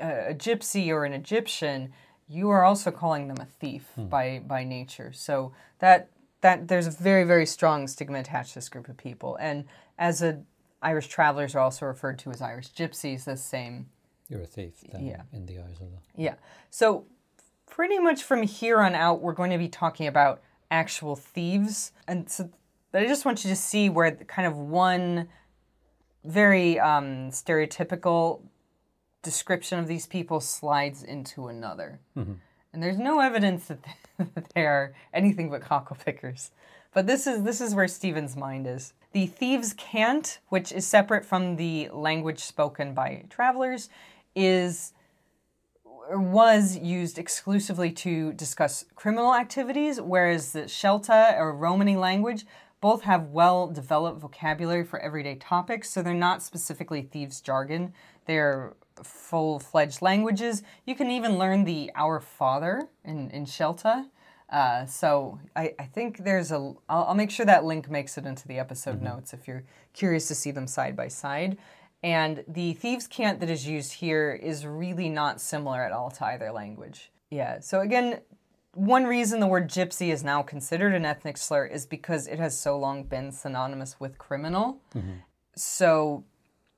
a, 0.00 0.30
a 0.30 0.34
gypsy 0.34 0.88
or 0.88 1.04
an 1.04 1.12
Egyptian, 1.12 1.92
you 2.28 2.48
are 2.50 2.64
also 2.64 2.90
calling 2.90 3.28
them 3.28 3.38
a 3.40 3.44
thief 3.44 3.84
hmm. 3.94 4.06
by 4.06 4.42
by 4.46 4.64
nature. 4.64 5.12
So 5.12 5.52
that 5.80 6.10
that 6.40 6.68
there's 6.68 6.86
a 6.86 6.90
very 6.90 7.24
very 7.24 7.46
strong 7.46 7.86
stigma 7.86 8.20
attached 8.20 8.50
to 8.50 8.54
this 8.56 8.68
group 8.68 8.88
of 8.88 8.96
people, 8.96 9.36
and 9.36 9.64
as 9.98 10.22
a 10.22 10.42
Irish 10.82 11.08
travelers 11.08 11.54
are 11.54 11.60
also 11.60 11.86
referred 11.86 12.18
to 12.20 12.30
as 12.30 12.40
Irish 12.40 12.70
gypsies. 12.70 13.24
The 13.24 13.36
same, 13.36 13.86
You're 14.28 14.42
a 14.42 14.46
thief 14.46 14.74
then 14.92 15.06
Yeah. 15.06 15.22
in 15.32 15.46
the 15.46 15.58
eyes 15.58 15.80
of 15.80 15.90
the. 15.90 15.98
yeah. 16.14 16.34
So 16.70 17.06
pretty 17.76 17.98
much 17.98 18.22
from 18.22 18.42
here 18.42 18.80
on 18.80 18.94
out, 18.94 19.20
we're 19.20 19.34
going 19.34 19.50
to 19.50 19.58
be 19.58 19.68
talking 19.68 20.06
about 20.06 20.40
actual 20.70 21.14
thieves, 21.14 21.92
and 22.08 22.30
so 22.30 22.48
but 22.90 23.02
I 23.02 23.06
just 23.06 23.26
want 23.26 23.44
you 23.44 23.50
to 23.50 23.56
see 23.56 23.90
where 23.90 24.10
the 24.10 24.24
kind 24.24 24.48
of 24.48 24.56
one 24.56 25.28
very 26.24 26.80
um, 26.80 27.30
stereotypical 27.30 28.40
description 29.22 29.78
of 29.78 29.88
these 29.88 30.06
people 30.06 30.40
slides 30.40 31.02
into 31.02 31.48
another. 31.48 32.00
And 32.72 32.82
there's 32.82 32.96
no 32.96 33.20
evidence 33.20 33.66
that 34.18 34.46
they 34.54 34.62
are 34.62 34.94
anything 35.12 35.50
but 35.50 35.60
cockle 35.60 35.98
pickers. 36.02 36.52
But 36.94 37.06
this 37.06 37.26
is 37.26 37.42
this 37.42 37.60
is 37.60 37.74
where 37.74 37.88
Stephen's 37.88 38.36
mind 38.36 38.66
is. 38.66 38.94
The 39.12 39.26
thieves' 39.26 39.74
cant, 39.74 40.38
which 40.48 40.72
is 40.72 40.86
separate 40.86 41.26
from 41.26 41.56
the 41.56 41.90
language 41.92 42.38
spoken 42.38 42.94
by 42.94 43.26
travelers, 43.28 43.90
is 44.34 44.94
was 46.10 46.76
used 46.76 47.18
exclusively 47.18 47.90
to 47.90 48.32
discuss 48.32 48.84
criminal 48.94 49.34
activities, 49.34 50.00
whereas 50.00 50.52
the 50.52 50.62
Shelta 50.62 51.38
or 51.38 51.54
Romani 51.54 51.96
language 51.96 52.44
both 52.80 53.02
have 53.02 53.30
well 53.30 53.66
developed 53.66 54.20
vocabulary 54.20 54.84
for 54.84 54.98
everyday 55.00 55.34
topics, 55.34 55.90
so 55.90 56.02
they're 56.02 56.14
not 56.14 56.42
specifically 56.42 57.02
thieves' 57.02 57.40
jargon. 57.40 57.92
They're 58.26 58.74
full 59.02 59.58
fledged 59.58 60.02
languages. 60.02 60.62
You 60.84 60.94
can 60.94 61.10
even 61.10 61.38
learn 61.38 61.64
the 61.64 61.90
Our 61.94 62.20
Father 62.20 62.88
in, 63.04 63.30
in 63.30 63.44
Shelta. 63.44 64.06
Uh, 64.48 64.86
so 64.86 65.40
I, 65.56 65.74
I 65.78 65.84
think 65.84 66.18
there's 66.18 66.52
a. 66.52 66.74
I'll, 66.88 67.04
I'll 67.04 67.14
make 67.14 67.30
sure 67.30 67.46
that 67.46 67.64
link 67.64 67.90
makes 67.90 68.16
it 68.16 68.26
into 68.26 68.46
the 68.46 68.58
episode 68.58 69.02
notes 69.02 69.32
if 69.32 69.48
you're 69.48 69.64
curious 69.92 70.28
to 70.28 70.34
see 70.34 70.52
them 70.52 70.66
side 70.66 70.94
by 70.94 71.08
side. 71.08 71.58
And 72.02 72.44
the 72.46 72.74
thieves' 72.74 73.06
cant 73.06 73.40
that 73.40 73.50
is 73.50 73.66
used 73.66 73.94
here 73.94 74.32
is 74.32 74.66
really 74.66 75.08
not 75.08 75.40
similar 75.40 75.82
at 75.82 75.92
all 75.92 76.10
to 76.12 76.26
either 76.26 76.52
language. 76.52 77.10
Yeah. 77.30 77.60
So 77.60 77.80
again, 77.80 78.20
one 78.74 79.04
reason 79.04 79.40
the 79.40 79.46
word 79.46 79.68
gypsy 79.68 80.12
is 80.12 80.22
now 80.22 80.42
considered 80.42 80.94
an 80.94 81.06
ethnic 81.06 81.36
slur 81.38 81.64
is 81.64 81.86
because 81.86 82.26
it 82.26 82.38
has 82.38 82.58
so 82.58 82.78
long 82.78 83.04
been 83.04 83.32
synonymous 83.32 83.98
with 83.98 84.18
criminal. 84.18 84.80
So 85.56 86.24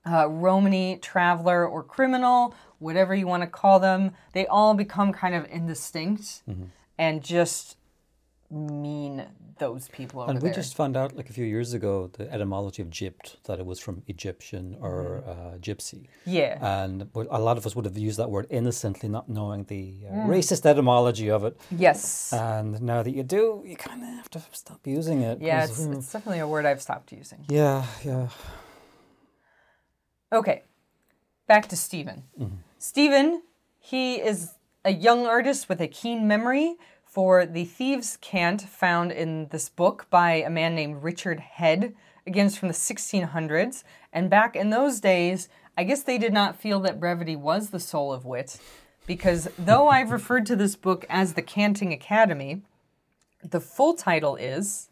uh, 0.08 0.28
Romani, 0.28 0.98
traveler, 1.02 1.66
or 1.66 1.82
criminal, 1.82 2.54
whatever 2.78 3.14
you 3.14 3.26
want 3.26 3.42
to 3.42 3.48
call 3.48 3.80
them, 3.80 4.12
they 4.32 4.46
all 4.46 4.74
become 4.74 5.12
kind 5.12 5.34
of 5.34 5.44
indistinct 5.50 6.44
and 6.96 7.22
just 7.22 7.76
mean 8.50 9.26
those 9.58 9.88
people 9.88 10.20
over 10.22 10.30
And 10.30 10.40
we 10.40 10.48
there. 10.48 10.54
just 10.54 10.74
found 10.76 10.96
out 10.96 11.14
like 11.16 11.28
a 11.28 11.32
few 11.32 11.44
years 11.44 11.74
ago 11.74 12.08
the 12.16 12.32
etymology 12.32 12.80
of 12.80 12.88
gypt 12.88 13.36
that 13.44 13.58
it 13.58 13.66
was 13.66 13.78
from 13.80 14.02
Egyptian 14.06 14.76
or 14.80 15.22
Mm-hmm. 15.26 15.30
uh, 15.30 15.58
gypsy, 15.58 16.06
yeah. 16.24 16.82
and 16.82 17.08
a 17.14 17.38
lot 17.48 17.56
of 17.58 17.66
us 17.66 17.74
would 17.76 17.84
have 17.84 17.98
used 17.98 18.18
that 18.18 18.30
word 18.30 18.46
innocently, 18.50 19.08
not 19.08 19.28
knowing 19.28 19.64
the 19.64 19.82
uh, 20.08 20.12
Mm. 20.12 20.26
racist 20.28 20.64
etymology 20.64 21.28
of 21.30 21.44
it. 21.44 21.54
yes. 21.70 22.32
And 22.32 22.80
now 22.80 23.02
that 23.02 23.14
you 23.18 23.22
do, 23.24 23.62
you 23.66 23.76
kind 23.76 24.02
of 24.02 24.08
have 24.20 24.30
to 24.30 24.40
stop 24.52 24.80
using 24.86 25.22
it. 25.22 25.40
yeah 25.40 25.64
it's, 25.64 25.80
mm, 25.80 25.96
it's 25.98 26.10
definitely 26.12 26.38
a 26.40 26.48
word 26.48 26.64
I've 26.64 26.80
stopped 26.82 27.12
using. 27.12 27.44
yeah, 27.48 27.84
yeah. 28.04 28.28
Okay, 30.32 30.62
back 31.46 31.68
to 31.68 31.76
Stephen. 31.76 32.22
Stephen, 32.78 33.42
he 33.78 34.16
is 34.16 34.52
a 34.84 34.92
young 34.92 35.26
artist 35.26 35.68
with 35.68 35.80
a 35.80 35.88
keen 35.88 36.26
memory 36.28 36.76
for 37.18 37.44
the 37.44 37.64
thieves' 37.64 38.16
cant 38.20 38.62
found 38.62 39.10
in 39.10 39.48
this 39.48 39.68
book 39.68 40.06
by 40.08 40.34
a 40.34 40.48
man 40.48 40.76
named 40.76 41.02
Richard 41.02 41.40
Head, 41.40 41.92
again, 42.28 42.46
it's 42.46 42.56
from 42.56 42.68
the 42.68 42.74
1600s. 42.74 43.82
And 44.12 44.30
back 44.30 44.54
in 44.54 44.70
those 44.70 45.00
days, 45.00 45.48
I 45.76 45.82
guess 45.82 46.04
they 46.04 46.16
did 46.16 46.32
not 46.32 46.60
feel 46.60 46.78
that 46.78 47.00
brevity 47.00 47.34
was 47.34 47.70
the 47.70 47.80
soul 47.80 48.12
of 48.12 48.24
wit, 48.24 48.60
because 49.04 49.48
though 49.58 49.88
I've 49.88 50.12
referred 50.12 50.46
to 50.46 50.54
this 50.54 50.76
book 50.76 51.04
as 51.08 51.32
the 51.32 51.42
Canting 51.42 51.92
Academy, 51.92 52.62
the 53.42 53.58
full 53.58 53.94
title 53.94 54.36
is 54.36 54.88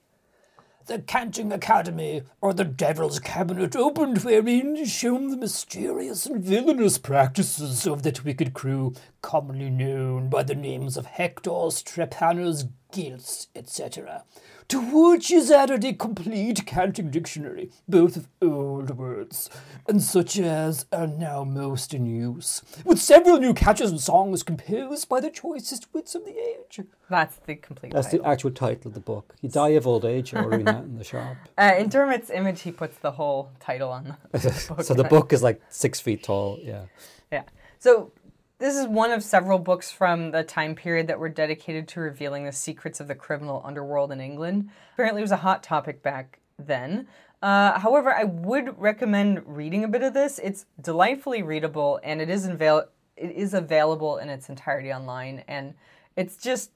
The 0.87 0.99
Canting 0.99 1.53
Academy, 1.53 2.23
or 2.41 2.53
the 2.53 2.65
Devil's 2.65 3.21
Cabinet, 3.21 3.77
opened 3.77 4.25
wherein 4.25 4.77
is 4.77 4.91
shown 4.91 5.29
the 5.29 5.37
mysterious 5.37 6.27
and 6.27 6.43
villainous 6.43 6.99
practices 6.99 7.87
of 7.87 8.03
that 8.03 8.25
wicked 8.25 8.53
crew, 8.53 8.95
commonly 9.27 9.69
known 9.69 10.29
by 10.29 10.45
the 10.45 10.55
names 10.55 10.97
of 10.97 11.05
Hector, 11.05 11.51
Strepanus, 11.51 12.69
Gilts, 12.93 13.49
etc. 13.57 14.23
To 14.69 14.81
which 14.81 15.33
is 15.33 15.51
added 15.51 15.85
a 15.85 15.95
complete 15.95 16.65
canting 16.65 17.11
dictionary, 17.11 17.73
both 17.89 18.17
of 18.17 18.29
old 18.41 18.97
words, 18.97 19.51
and 19.89 20.01
such 20.01 20.39
as 20.39 20.87
are 20.93 21.09
now 21.09 21.43
most 21.43 21.93
in 21.93 22.07
use, 22.07 22.63
with 22.85 23.01
several 23.01 23.39
new 23.39 23.53
catches 23.53 23.91
and 23.91 24.01
songs 24.01 24.45
composed 24.45 25.09
by 25.09 25.19
the 25.19 25.29
choicest 25.31 25.93
wits 25.93 26.15
of 26.15 26.25
the 26.25 26.39
age. 26.39 26.83
that's 27.11 27.37
the 27.47 27.57
complete 27.57 27.93
That's 27.95 28.07
title. 28.07 28.23
the 28.23 28.29
actual 28.29 28.53
title 28.53 28.87
of 28.91 28.95
the 28.95 29.01
book. 29.01 29.35
You 29.41 29.49
die 29.49 29.71
of 29.71 29.89
old 29.89 30.05
age 30.05 30.33
or 30.35 30.45
ordering 30.45 30.67
that 30.67 30.85
in 30.85 30.99
the 30.99 31.05
shop. 31.05 31.37
Uh, 31.59 31.75
in 31.77 31.89
Dermot's 31.89 32.31
image, 32.31 32.63
he 32.63 32.71
puts 32.71 32.97
the 32.99 33.11
whole 33.11 33.51
title 33.59 33.89
on 33.91 34.17
the 34.31 34.39
book. 34.69 34.85
So 34.85 34.95
the 34.95 35.03
book 35.03 35.33
is 35.33 35.43
like 35.43 35.61
six 35.69 35.99
feet 35.99 36.23
tall. 36.23 36.61
Yeah. 36.63 36.85
Yeah. 37.33 37.43
So 37.81 38.13
this 38.59 38.77
is 38.77 38.87
one 38.87 39.11
of 39.11 39.23
several 39.23 39.59
books 39.59 39.91
from 39.91 40.31
the 40.31 40.43
time 40.43 40.75
period 40.75 41.09
that 41.09 41.19
were 41.19 41.29
dedicated 41.29 41.87
to 41.89 42.01
revealing 42.01 42.45
the 42.45 42.53
secrets 42.53 43.01
of 43.01 43.09
the 43.09 43.15
criminal 43.15 43.63
underworld 43.65 44.11
in 44.13 44.21
England. 44.21 44.71
Apparently, 44.95 45.21
it 45.21 45.25
was 45.25 45.33
a 45.33 45.37
hot 45.37 45.63
topic 45.63 46.03
back 46.03 46.39
then. 46.59 47.07
Uh, 47.43 47.79
however, 47.79 48.15
I 48.15 48.25
would 48.25 48.81
recommend 48.81 49.43
reading 49.47 49.85
a 49.85 49.89
bit 49.89 50.03
of 50.03 50.15
this. 50.15 50.41
It's 50.43 50.65
delightfully 50.81 51.43
readable, 51.43 52.01
and 52.03 52.23
it 52.23 52.31
is 52.31 52.47
avail- 52.47 52.89
it 53.17 53.31
is 53.31 53.53
available 53.53 54.17
in 54.17 54.31
its 54.31 54.49
entirety 54.49 54.93
online. 54.93 55.45
And 55.47 55.75
it's 56.17 56.37
just, 56.37 56.71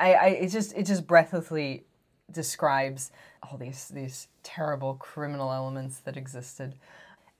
I, 0.00 0.14
I 0.14 0.26
it 0.26 0.48
just 0.48 0.74
it 0.74 0.84
just 0.86 1.06
breathlessly 1.06 1.84
describes 2.30 3.10
all 3.42 3.58
these 3.58 3.88
these 3.88 4.28
terrible 4.42 4.94
criminal 4.94 5.52
elements 5.52 5.98
that 5.98 6.16
existed. 6.16 6.74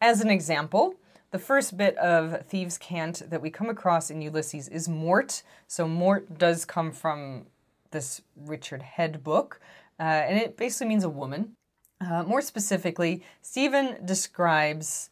As 0.02 0.20
an 0.20 0.28
example, 0.28 0.94
the 1.30 1.38
first 1.38 1.76
bit 1.76 1.96
of 1.98 2.46
thieves' 2.46 2.78
cant 2.78 3.22
that 3.28 3.42
we 3.42 3.50
come 3.50 3.68
across 3.68 4.10
in 4.10 4.22
Ulysses 4.22 4.68
is 4.68 4.88
Mort. 4.88 5.42
So 5.66 5.86
Mort 5.86 6.38
does 6.38 6.64
come 6.64 6.92
from 6.92 7.46
this 7.90 8.22
Richard 8.36 8.82
Head 8.82 9.24
book, 9.24 9.60
uh, 9.98 10.02
and 10.02 10.38
it 10.38 10.56
basically 10.56 10.88
means 10.88 11.04
a 11.04 11.08
woman. 11.08 11.52
Uh, 12.00 12.22
more 12.24 12.42
specifically, 12.42 13.24
Stephen 13.40 14.04
describes 14.04 15.10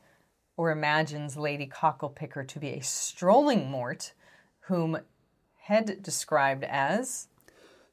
or 0.56 0.70
imagines 0.70 1.36
Lady 1.36 1.66
Cocklepicker 1.66 2.46
to 2.46 2.58
be 2.58 2.68
a 2.68 2.80
strolling 2.80 3.70
Mort, 3.70 4.12
whom 4.60 4.98
Head 5.62 6.02
described 6.02 6.62
as 6.64 7.28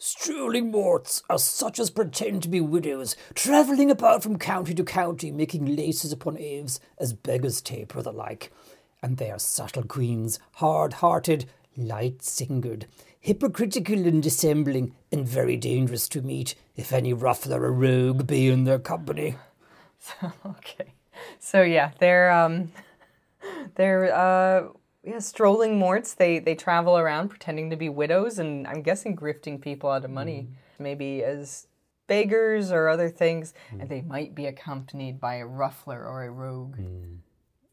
Strolling 0.03 0.71
morts 0.71 1.21
are 1.29 1.37
such 1.37 1.77
as 1.77 1.91
pretend 1.91 2.41
to 2.41 2.49
be 2.49 2.59
widows, 2.59 3.15
travelling 3.35 3.91
about 3.91 4.23
from 4.23 4.39
county 4.39 4.73
to 4.73 4.83
county, 4.83 5.29
making 5.29 5.75
laces 5.75 6.11
upon 6.11 6.39
aves, 6.39 6.79
as 6.97 7.13
beggars 7.13 7.61
taper 7.61 8.01
the 8.01 8.11
like. 8.11 8.51
And 9.03 9.17
they 9.17 9.29
are 9.29 9.37
subtle 9.37 9.83
queens, 9.83 10.39
hard 10.53 10.93
hearted, 10.93 11.45
light 11.77 12.23
singered, 12.23 12.87
hypocritical 13.19 14.07
in 14.07 14.21
dissembling, 14.21 14.95
and 15.11 15.27
very 15.27 15.55
dangerous 15.55 16.09
to 16.09 16.23
meet, 16.23 16.55
if 16.75 16.91
any 16.91 17.13
ruffler 17.13 17.61
or 17.61 17.71
rogue 17.71 18.25
be 18.25 18.47
in 18.47 18.63
their 18.63 18.79
company. 18.79 19.35
So, 19.99 20.31
okay. 20.47 20.95
So 21.37 21.61
yeah, 21.61 21.91
they're 21.99 22.31
um 22.31 22.71
they're 23.75 24.11
uh 24.11 24.69
yeah, 25.03 25.19
strolling 25.19 25.79
morts. 25.79 26.13
They 26.13 26.39
they 26.39 26.55
travel 26.55 26.97
around 26.97 27.29
pretending 27.29 27.69
to 27.71 27.75
be 27.75 27.89
widows 27.89 28.39
and 28.39 28.67
I'm 28.67 28.81
guessing 28.81 29.15
grifting 29.15 29.59
people 29.59 29.89
out 29.89 30.05
of 30.05 30.11
money, 30.11 30.47
mm-hmm. 30.47 30.83
maybe 30.83 31.23
as 31.23 31.67
beggars 32.07 32.71
or 32.71 32.89
other 32.89 33.09
things, 33.09 33.53
mm. 33.71 33.81
and 33.81 33.89
they 33.89 34.01
might 34.01 34.35
be 34.35 34.45
accompanied 34.45 35.19
by 35.19 35.35
a 35.35 35.45
ruffler 35.45 36.05
or 36.05 36.23
a 36.23 36.29
rogue. 36.29 36.77
Mm. 36.77 37.17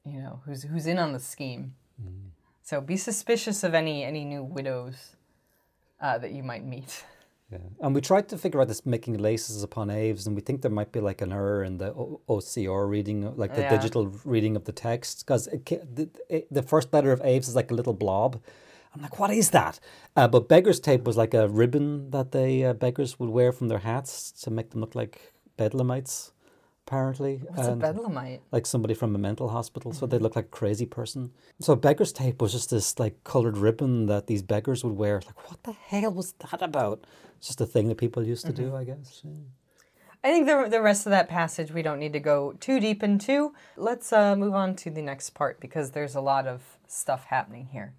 You 0.05 0.21
know, 0.21 0.41
who's 0.47 0.63
who's 0.63 0.87
in 0.87 0.99
on 0.99 1.13
the 1.13 1.21
scheme. 1.21 1.75
Mm. 2.03 2.31
So 2.63 2.81
be 2.81 2.97
suspicious 2.97 3.63
of 3.65 3.75
any 3.75 4.05
any 4.05 4.25
new 4.25 4.43
widows 4.43 5.17
uh, 6.01 6.19
that 6.19 6.33
you 6.33 6.43
might 6.43 6.65
meet. 6.65 7.05
Yeah. 7.51 7.59
And 7.81 7.95
we 7.95 8.03
tried 8.03 8.29
to 8.29 8.37
figure 8.39 8.61
out 8.61 8.69
this 8.69 8.85
making 8.85 9.17
laces 9.19 9.63
upon 9.63 9.89
aves, 9.91 10.27
and 10.27 10.37
we 10.37 10.43
think 10.43 10.61
there 10.61 10.71
might 10.71 10.93
be 10.93 11.01
like 11.01 11.23
an 11.23 11.33
error 11.33 11.65
in 11.65 11.79
the 11.79 11.93
O- 11.95 12.21
OCR 12.29 12.87
reading, 12.87 13.35
like 13.37 13.55
the 13.55 13.63
Yeah. 13.63 13.71
digital 13.71 14.09
reading 14.25 14.55
of 14.55 14.65
the 14.65 14.73
text, 14.73 15.25
because 15.25 15.47
the, 15.47 16.11
it- 16.29 16.47
the 16.53 16.63
first 16.63 16.93
letter 16.93 17.11
of 17.11 17.23
aves 17.23 17.49
is 17.49 17.57
like 17.57 17.71
a 17.71 17.75
little 17.75 17.95
blob. 17.95 18.39
I'm 18.95 19.01
like, 19.03 19.19
what 19.19 19.31
is 19.31 19.51
that? 19.51 19.81
Uh, 20.17 20.29
but 20.29 20.49
beggar's 20.49 20.81
tape 20.81 21.05
was 21.05 21.17
like 21.17 21.33
a 21.33 21.49
ribbon 21.49 22.11
that 22.11 22.33
they 22.33 22.65
uh, 22.65 22.73
beggars 22.75 23.19
would 23.19 23.31
wear 23.31 23.53
from 23.53 23.69
their 23.69 23.79
hats 23.79 24.31
to 24.43 24.51
make 24.51 24.71
them 24.71 24.81
look 24.81 24.95
like 24.95 25.33
bedlamites, 25.59 26.33
apparently. 26.89 27.37
What's 27.45 27.69
And- 27.69 27.83
a 27.83 27.93
bedlamite? 27.93 28.41
like 28.51 28.67
somebody 28.67 28.95
from 28.95 29.15
a 29.15 29.19
mental 29.19 29.49
hospital, 29.51 29.93
so 29.93 30.07
they 30.07 30.19
look 30.19 30.37
like 30.37 30.47
a 30.47 30.49
crazy 30.49 30.87
person. 30.87 31.33
So 31.61 31.77
beggar's 31.77 32.13
tape 32.13 32.41
was 32.41 32.53
just 32.53 32.71
this 32.71 32.99
like 32.99 33.23
colored 33.25 33.59
ribbon 33.59 34.07
that 34.07 34.27
these 34.27 34.43
beggars 34.43 34.83
would 34.85 34.97
wear. 34.97 35.21
Like, 35.27 35.51
what 35.51 35.63
the 35.65 35.73
hell 35.73 36.11
was 36.13 36.33
that 36.33 36.63
about? 36.63 37.05
It's 37.37 37.49
just 37.49 37.61
a 37.61 37.67
thing 37.67 37.89
that 37.89 37.99
people 37.99 38.27
used 38.27 38.47
to 38.47 38.53
do, 38.53 38.75
I 38.75 38.85
guess. 38.85 39.21
Yeah. 39.23 39.33
I 40.25 40.33
think 40.33 40.47
the, 40.47 40.67
the 40.69 40.83
rest 40.83 41.07
of 41.07 41.11
that 41.11 41.29
passage 41.29 41.71
we 41.71 41.83
don't 41.83 42.01
need 42.01 42.13
to 42.15 42.21
go 42.21 42.55
too 42.59 42.81
deep 42.81 43.03
into. 43.05 43.53
Let's 43.77 44.13
uh, 44.13 44.35
move 44.35 44.55
on 44.55 44.75
to 44.77 44.91
the 44.91 45.03
next 45.03 45.31
part 45.31 45.61
because 45.61 45.93
there's 45.93 46.17
a 46.17 46.21
lot 46.21 46.47
of 46.49 46.63
stuff 46.89 47.27
happening 47.27 47.67
here. 47.71 47.95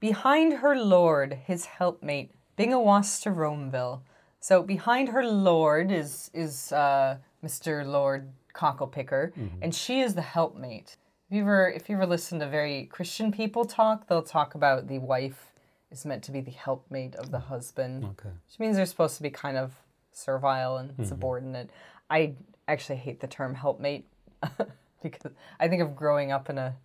Behind 0.00 0.54
her 0.54 0.76
lord, 0.76 1.38
his 1.46 1.64
helpmate, 1.66 2.32
Bingawas 2.58 3.22
to 3.22 3.30
Romeville. 3.30 4.02
So 4.40 4.62
behind 4.62 5.10
her 5.10 5.24
lord 5.24 5.90
is 5.92 6.30
is 6.34 6.72
uh, 6.72 7.18
Mr. 7.44 7.86
Lord 7.86 8.30
Cocklepicker, 8.54 9.32
mm-hmm. 9.32 9.46
and 9.62 9.74
she 9.74 10.00
is 10.00 10.14
the 10.14 10.22
helpmate. 10.22 10.96
If 11.28 11.36
you 11.36 11.42
ever 11.42 11.68
if 11.70 11.88
you 11.88 11.96
ever 11.96 12.06
listen 12.06 12.38
to 12.40 12.48
very 12.48 12.86
Christian 12.86 13.32
people 13.32 13.64
talk, 13.64 14.06
they'll 14.08 14.22
talk 14.22 14.54
about 14.54 14.88
the 14.88 14.98
wife 14.98 15.52
is 15.90 16.04
meant 16.04 16.22
to 16.24 16.32
be 16.32 16.40
the 16.40 16.50
helpmate 16.50 17.14
of 17.16 17.30
the 17.30 17.38
husband 17.38 18.04
Okay. 18.04 18.30
which 18.46 18.58
means 18.58 18.76
they're 18.76 18.86
supposed 18.86 19.16
to 19.18 19.22
be 19.22 19.30
kind 19.30 19.56
of 19.56 19.72
servile 20.10 20.76
and 20.76 20.92
mm-hmm. 20.92 21.04
subordinate. 21.04 21.70
I 22.10 22.34
actually 22.68 22.96
hate 22.96 23.20
the 23.20 23.26
term 23.26 23.54
helpmate 23.54 24.06
because 25.02 25.32
I 25.58 25.68
think 25.68 25.82
of 25.82 25.96
growing 25.96 26.32
up 26.32 26.48
in 26.48 26.58
a, 26.58 26.76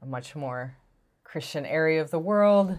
a 0.00 0.06
much 0.06 0.34
more 0.36 0.76
Christian 1.24 1.64
area 1.64 2.00
of 2.00 2.10
the 2.10 2.18
world 2.18 2.78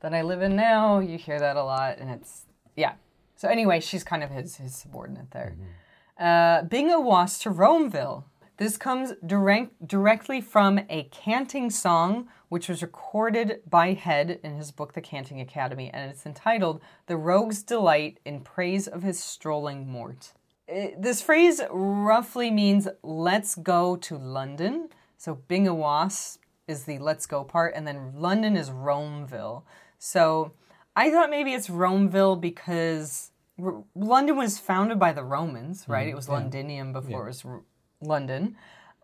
than 0.00 0.14
I 0.14 0.22
live 0.22 0.42
in 0.42 0.54
now. 0.56 1.00
You 1.00 1.18
hear 1.18 1.38
that 1.38 1.56
a 1.56 1.64
lot, 1.64 1.98
and 1.98 2.10
it's 2.10 2.46
yeah. 2.76 2.94
So 3.36 3.48
anyway, 3.48 3.80
she's 3.80 4.04
kind 4.04 4.22
of 4.22 4.30
his 4.30 4.56
his 4.56 4.74
subordinate 4.74 5.30
there. 5.30 5.54
Mm-hmm. 5.54 5.70
Uh, 6.18 6.62
Binga 6.62 7.02
was 7.02 7.38
to 7.40 7.50
Romeville. 7.50 8.24
This 8.56 8.76
comes 8.76 9.12
direct, 9.24 9.86
directly 9.86 10.40
from 10.40 10.80
a 10.90 11.04
canting 11.12 11.70
song, 11.70 12.26
which 12.48 12.68
was 12.68 12.82
recorded 12.82 13.60
by 13.70 13.92
Head 13.92 14.40
in 14.42 14.56
his 14.56 14.72
book, 14.72 14.94
The 14.94 15.00
Canting 15.00 15.40
Academy, 15.40 15.90
and 15.94 16.10
it's 16.10 16.26
entitled 16.26 16.82
The 17.06 17.16
Rogue's 17.16 17.62
Delight 17.62 18.18
in 18.24 18.40
Praise 18.40 18.88
of 18.88 19.02
His 19.02 19.22
Strolling 19.22 19.88
Mort. 19.88 20.32
Uh, 20.68 20.88
This 20.98 21.22
phrase 21.22 21.60
roughly 21.70 22.50
means 22.50 22.88
let's 23.04 23.54
go 23.54 23.94
to 23.96 24.18
London. 24.18 24.88
So 25.18 25.38
Bingawas 25.48 26.38
is 26.66 26.82
the 26.82 26.98
let's 26.98 27.26
go 27.26 27.44
part, 27.44 27.74
and 27.76 27.86
then 27.86 28.12
London 28.16 28.56
is 28.56 28.72
Romeville. 28.72 29.62
So 30.00 30.52
I 30.96 31.12
thought 31.12 31.30
maybe 31.30 31.52
it's 31.52 31.70
Romeville 31.70 32.34
because 32.40 33.30
R- 33.62 33.84
London 33.94 34.36
was 34.36 34.58
founded 34.58 34.98
by 34.98 35.12
the 35.12 35.24
Romans, 35.24 35.84
right? 35.88 36.08
It 36.08 36.14
was 36.16 36.28
Londinium 36.28 36.92
before 36.92 37.24
it 37.24 37.28
was 37.28 37.44
R- 37.44 37.62
London. 38.00 38.56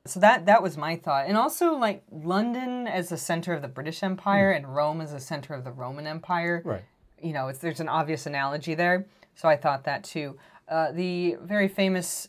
So 0.06 0.20
that 0.20 0.46
that 0.46 0.62
was 0.62 0.76
my 0.76 0.96
thought, 0.96 1.26
and 1.26 1.36
also 1.36 1.74
like 1.74 2.04
London 2.10 2.86
as 2.86 3.08
the 3.08 3.16
center 3.16 3.54
of 3.54 3.62
the 3.62 3.68
British 3.68 4.02
Empire 4.02 4.50
and 4.50 4.74
Rome 4.74 5.00
as 5.00 5.12
the 5.12 5.20
center 5.20 5.54
of 5.54 5.64
the 5.64 5.72
Roman 5.72 6.06
Empire. 6.06 6.62
Right. 6.64 6.82
You 7.22 7.32
know, 7.32 7.48
it's, 7.48 7.58
there's 7.58 7.80
an 7.80 7.88
obvious 7.88 8.26
analogy 8.26 8.74
there, 8.74 9.06
so 9.34 9.48
I 9.48 9.56
thought 9.56 9.84
that 9.84 10.04
too. 10.04 10.36
Uh, 10.68 10.92
the 10.92 11.36
very 11.40 11.68
famous 11.68 12.28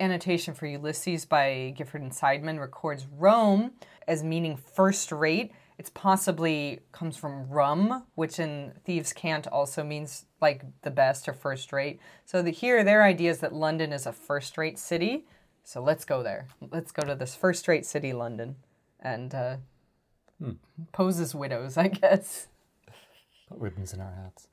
annotation 0.00 0.54
for 0.54 0.66
Ulysses 0.66 1.24
by 1.24 1.72
Gifford 1.76 2.02
and 2.02 2.10
Seidman 2.10 2.58
records 2.58 3.06
Rome 3.16 3.72
as 4.08 4.24
meaning 4.24 4.56
first 4.56 5.12
rate. 5.12 5.52
It's 5.78 5.90
possibly 5.90 6.80
comes 6.92 7.16
from 7.16 7.48
rum, 7.48 8.04
which 8.14 8.38
in 8.38 8.72
Thieves' 8.84 9.12
Cant 9.12 9.46
also 9.48 9.82
means 9.82 10.26
like 10.40 10.64
the 10.82 10.90
best 10.90 11.28
or 11.28 11.32
first 11.32 11.72
rate. 11.72 12.00
So 12.24 12.42
the, 12.42 12.50
here, 12.50 12.84
their 12.84 13.02
idea 13.02 13.30
is 13.30 13.40
that 13.40 13.52
London 13.52 13.92
is 13.92 14.06
a 14.06 14.12
first 14.12 14.56
rate 14.56 14.78
city. 14.78 15.26
So 15.64 15.82
let's 15.82 16.04
go 16.04 16.22
there. 16.22 16.46
Let's 16.70 16.92
go 16.92 17.02
to 17.02 17.14
this 17.14 17.34
first 17.34 17.66
rate 17.66 17.86
city, 17.86 18.12
London, 18.12 18.56
and 19.00 19.34
uh, 19.34 19.56
pose 20.92 21.18
as 21.18 21.34
widows, 21.34 21.76
I 21.76 21.88
guess. 21.88 22.48
Put 23.48 23.58
ribbons 23.58 23.92
in 23.92 24.00
our 24.00 24.12
hats. 24.12 24.48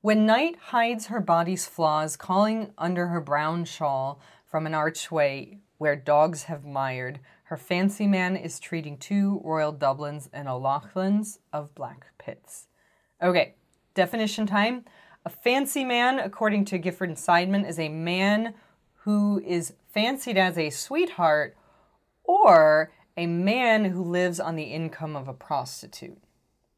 When 0.00 0.26
night 0.26 0.56
hides 0.66 1.06
her 1.06 1.20
body's 1.20 1.66
flaws, 1.66 2.16
calling 2.16 2.72
under 2.76 3.08
her 3.08 3.20
brown 3.20 3.64
shawl 3.64 4.20
from 4.44 4.66
an 4.66 4.74
archway 4.74 5.58
where 5.78 5.96
dogs 5.96 6.44
have 6.44 6.64
mired, 6.64 7.20
her 7.44 7.56
fancy 7.56 8.06
man 8.06 8.36
is 8.36 8.58
treating 8.58 8.96
two 8.96 9.40
royal 9.44 9.72
Dublins 9.72 10.28
and 10.32 10.48
O'Loughlin's 10.48 11.38
of 11.52 11.74
black 11.74 12.06
pits. 12.18 12.68
Okay, 13.22 13.54
definition 13.94 14.46
time. 14.46 14.84
A 15.26 15.30
fancy 15.30 15.84
man, 15.84 16.18
according 16.18 16.64
to 16.66 16.78
Gifford 16.78 17.08
and 17.08 17.18
Seidman, 17.18 17.68
is 17.68 17.78
a 17.78 17.88
man 17.88 18.54
who 19.04 19.42
is 19.46 19.74
fancied 19.92 20.38
as 20.38 20.56
a 20.56 20.70
sweetheart 20.70 21.56
or 22.24 22.92
a 23.16 23.26
man 23.26 23.84
who 23.84 24.02
lives 24.02 24.40
on 24.40 24.56
the 24.56 24.64
income 24.64 25.14
of 25.14 25.28
a 25.28 25.34
prostitute. 25.34 26.18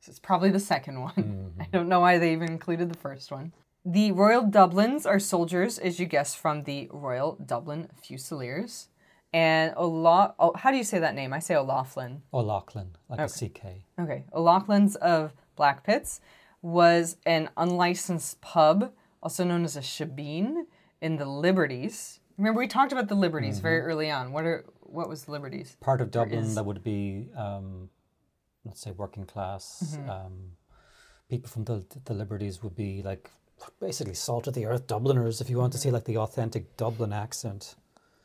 This 0.00 0.14
is 0.14 0.18
probably 0.18 0.50
the 0.50 0.60
second 0.60 1.00
one. 1.00 1.52
I 1.60 1.66
don't 1.72 1.88
know 1.88 2.00
why 2.00 2.18
they 2.18 2.32
even 2.32 2.50
included 2.50 2.90
the 2.90 2.98
first 2.98 3.30
one. 3.30 3.52
The 3.84 4.10
Royal 4.10 4.42
Dublins 4.42 5.06
are 5.06 5.20
soldiers, 5.20 5.78
as 5.78 6.00
you 6.00 6.06
guessed, 6.06 6.38
from 6.38 6.64
the 6.64 6.88
Royal 6.92 7.38
Dublin 7.44 7.88
Fusiliers. 8.02 8.88
And 9.36 9.74
O'La- 9.76 10.34
oh, 10.38 10.54
how 10.56 10.70
do 10.70 10.78
you 10.78 10.82
say 10.82 10.98
that 10.98 11.14
name? 11.14 11.34
I 11.34 11.40
say 11.40 11.56
O'Laughlin. 11.56 12.22
O'Loughlin, 12.32 12.96
like 13.10 13.20
a 13.20 13.28
CK. 13.28 13.82
Okay. 14.00 14.24
O'Loughlin's 14.32 14.96
of 14.96 15.34
Blackpitts 15.58 16.20
was 16.62 17.18
an 17.26 17.50
unlicensed 17.54 18.40
pub, 18.40 18.94
also 19.22 19.44
known 19.44 19.64
as 19.64 19.76
a 19.76 19.80
shebeen, 19.80 20.64
in 21.02 21.18
the 21.18 21.26
Liberties. 21.26 22.20
Remember, 22.38 22.60
we 22.60 22.66
talked 22.66 22.92
about 22.92 23.08
the 23.08 23.14
Liberties 23.14 23.58
very 23.58 23.80
early 23.80 24.10
on. 24.10 24.32
What 24.32 24.46
are 24.46 24.64
what 24.80 25.06
was 25.06 25.28
Liberties? 25.28 25.76
Part 25.80 26.00
of 26.00 26.10
Dublin 26.10 26.54
that 26.54 26.64
would 26.64 26.82
be, 26.82 27.28
um, 27.36 27.90
let's 28.64 28.80
say, 28.80 28.92
working 28.92 29.26
class. 29.26 29.98
Um, 30.08 30.52
people 31.28 31.50
from 31.50 31.64
the, 31.64 31.84
the 32.06 32.14
Liberties 32.14 32.62
would 32.62 32.74
be 32.74 33.02
like 33.02 33.30
basically 33.80 34.14
salt 34.14 34.46
of 34.46 34.54
the 34.54 34.64
earth 34.64 34.86
Dubliners, 34.86 35.42
if 35.42 35.50
you 35.50 35.58
want 35.58 35.74
to 35.74 35.78
see 35.78 35.90
like 35.90 36.04
the 36.04 36.16
authentic 36.16 36.78
Dublin 36.78 37.12
accent 37.12 37.74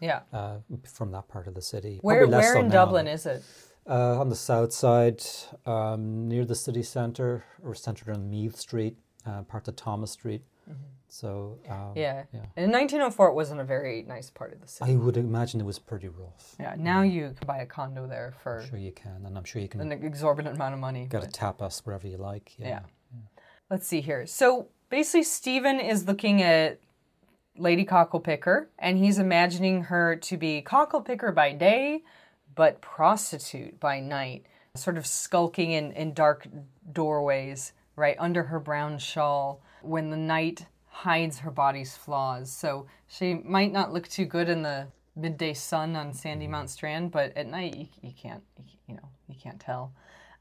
Yeah. 0.02 0.22
uh, 0.34 0.58
from 0.84 1.12
that 1.12 1.28
part 1.28 1.48
of 1.48 1.54
the 1.54 1.62
city. 1.62 2.00
Where 2.02 2.28
where 2.28 2.54
so 2.54 2.60
in 2.60 2.68
now, 2.68 2.74
Dublin 2.86 3.08
is 3.08 3.26
it? 3.26 3.44
Uh, 3.90 4.20
on 4.20 4.30
the 4.30 4.36
south 4.36 4.72
side, 4.74 5.22
um, 5.66 6.28
near 6.28 6.46
the 6.46 6.56
city 6.56 6.84
centre, 6.84 7.44
or 7.64 7.74
centred 7.76 8.10
on 8.16 8.30
Meath 8.30 8.56
Street, 8.58 8.96
uh, 9.26 9.42
part 9.44 9.68
of 9.68 9.76
Thomas 9.76 10.12
Street. 10.12 10.44
So 11.08 11.60
um, 11.68 11.76
Mm-hmm. 11.76 11.98
Yeah. 11.98 12.24
yeah. 12.34 12.40
In 12.64 12.72
1904, 12.72 13.30
it 13.30 13.34
wasn't 13.34 13.60
a 13.60 13.64
very 13.66 14.04
nice 14.04 14.30
part 14.30 14.54
of 14.54 14.62
the 14.62 14.68
city. 14.68 14.92
I 14.94 14.96
would 14.96 15.18
imagine 15.18 15.60
it 15.60 15.66
was 15.66 15.80
pretty 15.80 16.08
rough. 16.08 16.56
yeah. 16.60 16.76
Now 16.78 17.02
you 17.02 17.34
can 17.38 17.46
buy 17.46 17.58
a 17.58 17.66
condo 17.66 18.08
there 18.08 18.34
for 18.42 18.60
I'm 18.62 18.70
sure 18.70 18.80
you 18.80 18.92
can, 18.94 19.26
and 19.26 19.38
I'm 19.38 19.44
sure 19.44 19.62
you 19.62 19.68
can 19.68 19.82
an 19.82 19.92
exorbitant 19.92 20.56
amount 20.56 20.74
of 20.74 20.80
money. 20.80 21.08
get 21.10 21.24
a 21.24 21.26
but- 21.26 21.34
tapas 21.34 21.82
wherever 21.86 22.08
you 22.08 22.18
like. 22.18 22.54
Yeah. 22.58 22.68
Yeah. 22.68 22.80
Let's 23.70 23.88
see 23.88 24.02
here. 24.02 24.26
So 24.26 24.68
basically, 24.90 25.24
Stephen 25.24 25.80
is 25.80 26.08
looking 26.08 26.42
at 26.42 26.80
Lady 27.58 27.86
Cocklepicker, 27.86 28.68
and 28.80 28.98
he's 28.98 29.20
imagining 29.20 29.84
her 29.84 30.16
to 30.16 30.38
be 30.38 30.62
Cocklepicker 30.62 31.34
by 31.34 31.54
day, 31.54 32.04
but 32.56 32.82
prostitute 32.82 33.80
by 33.80 34.00
night, 34.00 34.46
sort 34.76 34.98
of 34.98 35.06
skulking 35.06 35.72
in, 35.72 35.92
in 35.92 36.14
dark 36.14 36.48
doorways, 36.92 37.74
right 37.96 38.16
under 38.20 38.44
her 38.44 38.60
brown 38.60 38.98
shawl, 38.98 39.62
when 39.82 40.10
the 40.10 40.18
night 40.18 40.66
hides 40.88 41.40
her 41.40 41.52
body's 41.52 41.96
flaws. 41.96 42.52
So 42.52 42.88
she 43.08 43.36
might 43.36 43.72
not 43.72 43.94
look 43.94 44.08
too 44.08 44.26
good 44.26 44.50
in 44.50 44.62
the 44.62 44.88
midday 45.16 45.54
sun 45.54 45.96
on 45.96 46.14
Sandymount 46.14 46.70
Strand, 46.70 47.12
but 47.12 47.36
at 47.36 47.48
night 47.48 47.76
you, 47.76 47.88
you 48.02 48.14
can't, 48.14 48.44
you, 48.58 48.78
you 48.88 48.96
know, 48.96 49.10
you 49.28 49.36
can't 49.42 49.60
tell 49.60 49.94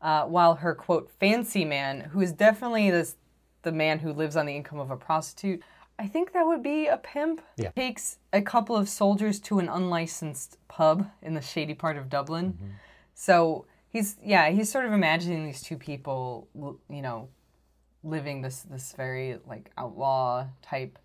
uh, 0.03 0.25
while 0.25 0.57
her 0.57 0.75
quote 0.75 1.11
fancy 1.19 1.65
man, 1.65 2.01
who 2.01 2.21
is 2.21 2.33
definitely 2.33 2.91
this 2.91 3.17
the 3.63 3.73
man 3.73 3.99
who 3.99 4.13
lives 4.13 4.37
on 4.37 4.47
the 4.47 4.57
income 4.57 4.79
of 4.79 4.91
a 4.91 4.97
prostitute, 4.97 5.63
I 6.01 6.09
think 6.09 6.33
that 6.33 6.47
would 6.47 6.63
be 6.63 6.87
a 6.87 6.97
pimp. 6.97 7.43
Yeah. 7.59 7.73
Takes 7.73 8.17
a 8.33 8.41
couple 8.41 8.75
of 8.75 8.89
soldiers 8.89 9.39
to 9.41 9.59
an 9.59 9.69
unlicensed 9.69 10.57
pub 10.67 11.07
in 11.21 11.35
the 11.35 11.43
shady 11.43 11.75
part 11.75 11.99
of 11.99 12.09
Dublin. 12.09 12.55
Mm-hmm. 12.55 12.71
So 13.13 13.67
he's 13.91 14.17
yeah 14.25 14.49
he's 14.49 14.73
sort 14.73 14.87
of 14.87 14.95
imagining 14.95 15.45
these 15.45 15.61
two 15.61 15.77
people, 15.77 16.49
you 16.89 17.03
know, 17.03 17.29
living 18.03 18.41
this 18.41 18.63
this 18.63 18.93
very 18.97 19.39
like 19.47 19.71
outlaw 19.77 20.47
type 20.63 20.99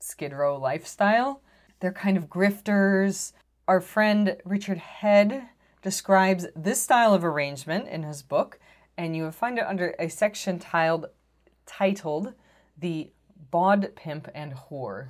Skid 0.00 0.32
Row 0.32 0.58
lifestyle. 0.58 1.40
They're 1.78 1.92
kind 1.92 2.16
of 2.16 2.28
grifters. 2.28 3.32
Our 3.68 3.80
friend 3.80 4.36
Richard 4.44 4.78
Head 4.78 5.50
describes 5.82 6.48
this 6.56 6.82
style 6.82 7.14
of 7.14 7.24
arrangement 7.24 7.86
in 7.86 8.02
his 8.02 8.22
book, 8.22 8.58
and 8.96 9.14
you 9.14 9.22
will 9.22 9.30
find 9.30 9.56
it 9.56 9.66
under 9.66 9.94
a 10.00 10.08
section 10.08 10.58
tiled, 10.58 11.06
titled 11.64 12.34
The 12.76 13.10
bod 13.50 13.92
pimp 13.96 14.28
and 14.34 14.54
whore. 14.54 15.08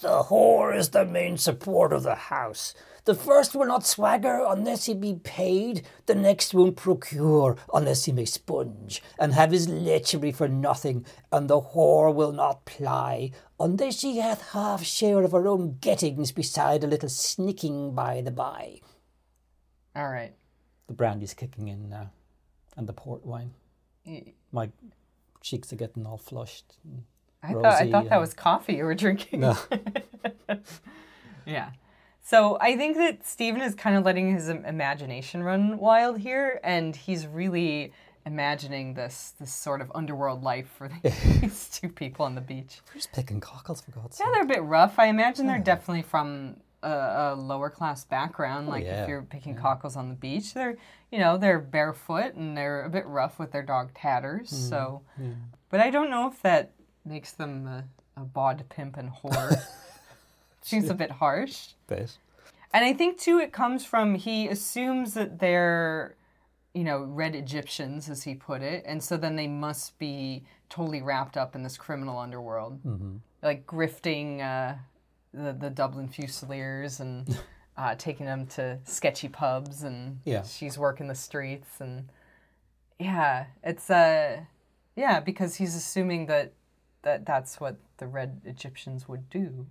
The 0.00 0.24
whore 0.24 0.76
is 0.76 0.90
the 0.90 1.04
main 1.04 1.36
support 1.36 1.92
of 1.92 2.02
the 2.02 2.14
house. 2.14 2.74
The 3.04 3.14
first 3.14 3.54
will 3.54 3.66
not 3.66 3.86
swagger 3.86 4.44
unless 4.46 4.86
he 4.86 4.94
be 4.94 5.14
paid, 5.22 5.86
the 6.06 6.14
next 6.14 6.54
won't 6.54 6.76
procure 6.76 7.56
unless 7.72 8.06
he 8.06 8.12
may 8.12 8.24
sponge, 8.24 9.02
and 9.18 9.34
have 9.34 9.52
his 9.52 9.68
lechery 9.68 10.34
for 10.34 10.48
nothing, 10.48 11.04
and 11.30 11.48
the 11.48 11.60
whore 11.60 12.12
will 12.12 12.32
not 12.32 12.64
ply 12.64 13.30
unless 13.60 13.98
she 13.98 14.16
hath 14.16 14.50
half 14.50 14.82
share 14.82 15.22
of 15.22 15.32
her 15.32 15.46
own 15.46 15.76
gettings 15.80 16.32
beside 16.32 16.82
a 16.82 16.88
little 16.88 17.10
snicking 17.10 17.94
by 17.94 18.20
the 18.22 18.30
by. 18.30 18.80
All 19.94 20.08
right. 20.08 20.34
The 20.86 20.94
brandy's 20.94 21.34
kicking 21.34 21.68
in 21.68 21.88
now, 21.88 22.10
and 22.76 22.86
the 22.86 22.92
port 22.92 23.24
wine. 23.24 23.52
My 24.50 24.70
cheeks 25.44 25.72
are 25.72 25.76
getting 25.76 26.06
all 26.06 26.18
flushed. 26.18 26.78
I 27.42 27.52
thought 27.52 27.64
I 27.66 27.90
thought 27.90 28.08
that 28.08 28.16
uh, 28.16 28.20
was 28.20 28.34
coffee 28.34 28.76
you 28.76 28.84
were 28.84 28.94
drinking. 28.94 29.40
No. 29.40 29.56
Yeah. 31.46 31.72
So 32.22 32.56
I 32.58 32.74
think 32.74 32.96
that 32.96 33.26
Stephen 33.26 33.60
is 33.60 33.74
kind 33.74 33.96
of 33.96 34.04
letting 34.04 34.32
his 34.32 34.48
imagination 34.48 35.42
run 35.42 35.76
wild 35.78 36.18
here, 36.18 36.58
and 36.64 36.96
he's 36.96 37.26
really 37.26 37.92
imagining 38.24 38.94
this 38.94 39.34
this 39.38 39.52
sort 39.52 39.82
of 39.82 39.92
underworld 39.94 40.42
life 40.42 40.66
for 40.78 40.88
these 41.02 41.68
two 41.68 41.90
people 41.90 42.24
on 42.24 42.34
the 42.34 42.40
beach. 42.40 42.80
Just 42.94 43.12
picking 43.12 43.40
cockles 43.40 43.82
for 43.82 43.90
God's 43.90 44.16
sake. 44.16 44.26
Yeah, 44.26 44.32
they're 44.32 44.44
a 44.44 44.46
bit 44.46 44.62
rough. 44.62 44.98
I 44.98 45.08
imagine 45.08 45.46
they're 45.46 45.58
definitely 45.58 46.02
from 46.02 46.56
a, 46.84 47.32
a 47.32 47.34
lower 47.34 47.70
class 47.70 48.04
background. 48.04 48.68
Like 48.68 48.84
yeah, 48.84 49.02
if 49.02 49.08
you're 49.08 49.22
picking 49.22 49.54
cockles 49.54 49.96
on 49.96 50.08
the 50.08 50.14
beach, 50.14 50.54
they're 50.54 50.76
you 51.10 51.18
know 51.18 51.36
they're 51.38 51.58
barefoot 51.58 52.34
and 52.34 52.56
they're 52.56 52.82
a 52.84 52.90
bit 52.90 53.06
rough 53.06 53.38
with 53.38 53.52
their 53.52 53.62
dog 53.62 53.94
tatters. 53.94 54.50
So, 54.50 55.02
but 55.70 55.80
I 55.80 55.90
don't 55.90 56.10
know 56.10 56.28
if 56.28 56.40
that 56.42 56.72
makes 57.04 57.32
them 57.32 57.66
a, 57.66 57.84
a 58.16 58.24
bod 58.24 58.64
pimp 58.68 58.96
and 58.96 59.10
whore. 59.10 59.60
Seems 60.62 60.88
a 60.88 60.94
bit 60.94 61.10
harsh. 61.10 61.68
And 62.72 62.84
I 62.84 62.92
think 62.94 63.18
too, 63.18 63.38
it 63.38 63.52
comes 63.52 63.84
from 63.84 64.14
he 64.14 64.48
assumes 64.48 65.14
that 65.14 65.38
they're, 65.38 66.16
you 66.72 66.82
know, 66.84 67.02
red 67.04 67.34
Egyptians, 67.36 68.08
as 68.08 68.24
he 68.24 68.34
put 68.34 68.62
it, 68.62 68.82
and 68.86 69.02
so 69.02 69.16
then 69.16 69.36
they 69.36 69.46
must 69.46 69.98
be 69.98 70.44
totally 70.70 71.02
wrapped 71.02 71.36
up 71.36 71.54
in 71.54 71.62
this 71.62 71.76
criminal 71.76 72.18
underworld, 72.18 72.80
like 73.42 73.66
grifting 73.66 74.40
uh, 74.40 74.74
the 75.34 75.52
the 75.52 75.70
Dublin 75.70 76.08
Fusiliers 76.08 77.00
and 77.00 77.38
uh, 77.76 77.94
taking 77.96 78.26
them 78.26 78.46
to 78.46 78.78
sketchy 78.84 79.28
pubs, 79.28 79.82
and 79.82 80.20
Yeah. 80.24 80.42
she's 80.42 80.78
working 80.78 81.08
the 81.08 81.14
streets, 81.14 81.80
and 81.80 82.08
yeah, 82.98 83.46
it's 83.62 83.90
uh, 83.90 84.40
yeah, 84.96 85.20
because 85.20 85.56
he's 85.56 85.74
assuming 85.74 86.26
that 86.26 86.52
that 87.02 87.26
that's 87.26 87.60
what 87.60 87.76
the 87.98 88.06
red 88.06 88.40
Egyptians 88.44 89.08
would 89.08 89.28
do, 89.28 89.66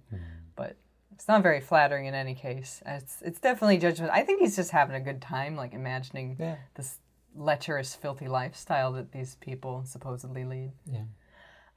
but 0.56 0.76
it's 1.14 1.28
not 1.28 1.42
very 1.44 1.62
flattering 1.62 2.06
in 2.06 2.14
any 2.14 2.36
case. 2.36 2.82
It's 2.86 3.22
it's 3.22 3.40
definitely 3.40 3.78
judgment. 3.78 4.12
I 4.14 4.24
think 4.24 4.42
he's 4.42 4.56
just 4.56 4.72
having 4.72 4.96
a 4.96 5.02
good 5.02 5.22
time, 5.22 5.56
like 5.56 5.74
imagining 5.74 6.36
Yeah. 6.40 6.58
this 6.76 6.98
lecherous, 7.36 7.96
filthy 7.96 8.28
lifestyle 8.28 8.92
that 8.92 9.12
these 9.12 9.36
people 9.36 9.84
supposedly 9.86 10.44
lead. 10.44 10.72
Yeah. 10.86 11.04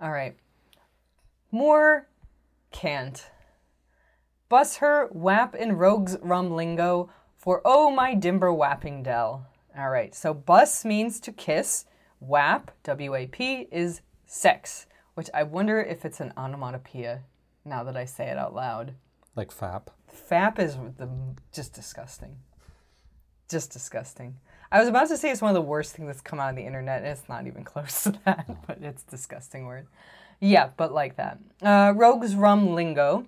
All 0.01 0.11
right, 0.11 0.37
more 1.51 2.07
can't. 2.73 3.25
Buss 4.49 4.77
her 4.77 5.09
wap 5.11 5.55
in 5.55 5.77
rogues 5.77 6.17
rum 6.23 6.53
lingo 6.53 7.11
for 7.37 7.61
oh 7.65 7.91
my 7.91 8.15
dimber 8.15 8.53
wapping 8.57 9.03
dell. 9.03 9.47
All 9.77 9.91
right, 9.91 10.15
so 10.15 10.33
buss 10.33 10.85
means 10.85 11.21
to 11.21 11.33
kiss. 11.33 11.85
wap, 12.21 12.71
W 12.85 13.15
A 13.15 13.27
P, 13.27 13.69
is 13.73 14.01
sex, 14.25 14.87
which 15.15 15.29
I 15.35 15.43
wonder 15.43 15.81
if 15.83 16.05
it's 16.05 16.21
an 16.21 16.33
onomatopoeia 16.37 17.23
now 17.65 17.83
that 17.85 17.97
I 17.97 18.05
say 18.05 18.27
it 18.29 18.39
out 18.39 18.55
loud. 18.55 18.95
Like 19.35 19.51
fap. 19.53 19.89
Fap 20.31 20.59
is 20.59 20.77
the 20.97 21.09
just 21.53 21.75
disgusting. 21.75 22.37
Just 23.49 23.73
disgusting. 23.73 24.37
I 24.73 24.81
was 24.81 24.89
about 24.89 25.09
to 25.09 25.17
say 25.17 25.31
it's 25.31 25.43
one 25.43 25.51
of 25.51 25.55
the 25.55 25.61
worst 25.61 25.95
things 25.95 26.07
that's 26.07 26.21
come 26.21 26.41
out 26.41 26.51
of 26.51 26.57
the 26.57 26.65
internet, 26.67 27.03
and 27.03 27.09
it's 27.11 27.29
not 27.29 27.47
even 27.47 27.65
close 27.73 28.05
to 28.05 28.15
that, 28.25 28.47
but 28.67 28.79
it's 28.81 29.03
a 29.03 29.11
disgusting 29.11 29.67
word. 29.67 29.89
Yeah, 30.41 30.71
but 30.77 30.93
like 30.93 31.17
that. 31.17 31.39
Uh, 31.63 31.93
rogues 31.97 32.35
rum 32.35 32.75
lingo 32.75 33.27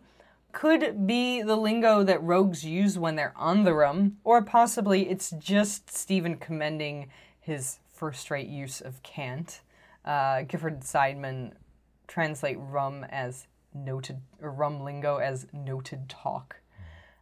could 0.53 1.07
be 1.07 1.43
the 1.43 1.57
lingo 1.57 2.03
that 2.03 2.23
rogues 2.23 2.65
use 2.65 2.99
when 2.99 3.17
they're 3.17 3.35
on 3.37 3.65
the 3.65 3.75
rum, 3.75 4.17
or 4.25 4.43
possibly 4.43 5.09
it's 5.09 5.31
just 5.39 5.91
Stephen 5.91 6.37
commending 6.37 7.11
his 7.41 7.79
first-rate 7.93 8.49
use 8.49 8.81
of 8.81 9.03
cant. 9.03 9.61
Uh, 10.05 10.43
Gifford 10.43 10.81
Seidman 10.81 11.53
translate 12.07 12.57
rum 12.59 13.05
as 13.11 13.47
noted, 13.75 14.21
or 14.41 14.51
rum 14.51 14.83
lingo 14.83 15.19
as 15.19 15.47
noted 15.53 16.09
talk. 16.09 16.57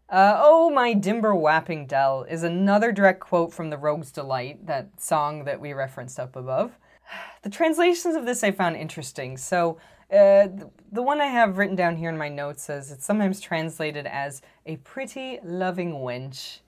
Uh, 0.09 0.37
oh, 0.39 0.71
my 0.71 0.95
dimber 0.95 1.35
whapping 1.35 1.85
dell 1.87 2.25
is 2.29 2.45
another 2.45 2.93
direct 2.93 3.19
quote 3.19 3.53
from 3.53 3.71
The 3.71 3.79
Rogue's 3.79 4.13
Delight, 4.13 4.67
that 4.67 5.01
song 5.01 5.45
that 5.45 5.61
we 5.61 5.73
referenced 5.73 6.21
up 6.21 6.37
above. 6.37 6.73
The 7.43 7.51
translations 7.51 8.17
of 8.17 8.27
this 8.27 8.43
I 8.43 8.51
found 8.51 8.75
interesting. 8.75 9.37
So, 9.37 9.79
uh, 10.11 10.49
the, 10.49 10.71
the 10.93 11.03
one 11.03 11.21
I 11.21 11.27
have 11.27 11.59
written 11.59 11.77
down 11.77 11.97
here 11.97 12.11
in 12.11 12.17
my 12.17 12.29
notes 12.29 12.63
says 12.63 12.93
it's 12.93 13.05
sometimes 13.05 13.41
translated 13.41 14.07
as 14.07 14.43
a 14.65 14.77
pretty 14.77 15.39
loving 15.43 15.95
wench. 15.95 16.61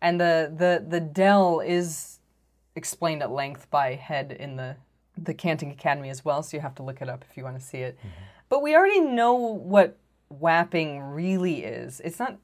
And 0.00 0.20
the, 0.20 0.52
the, 0.54 0.84
the 0.86 1.00
dell 1.00 1.60
is 1.60 2.18
explained 2.74 3.22
at 3.22 3.30
length 3.30 3.70
by 3.70 3.94
Head 3.94 4.32
in 4.32 4.56
the, 4.56 4.76
the 5.16 5.34
Canting 5.34 5.70
Academy 5.70 6.10
as 6.10 6.24
well, 6.24 6.42
so 6.42 6.56
you 6.56 6.60
have 6.60 6.74
to 6.76 6.82
look 6.82 7.00
it 7.00 7.08
up 7.08 7.24
if 7.30 7.36
you 7.36 7.44
want 7.44 7.58
to 7.58 7.64
see 7.64 7.78
it. 7.78 7.98
But 8.48 8.62
we 8.62 8.74
already 8.74 9.00
know 9.00 9.34
what 9.34 9.96
whapping 10.28 11.00
really 11.00 11.64
is. 11.64 12.00
It's 12.04 12.18
not 12.18 12.36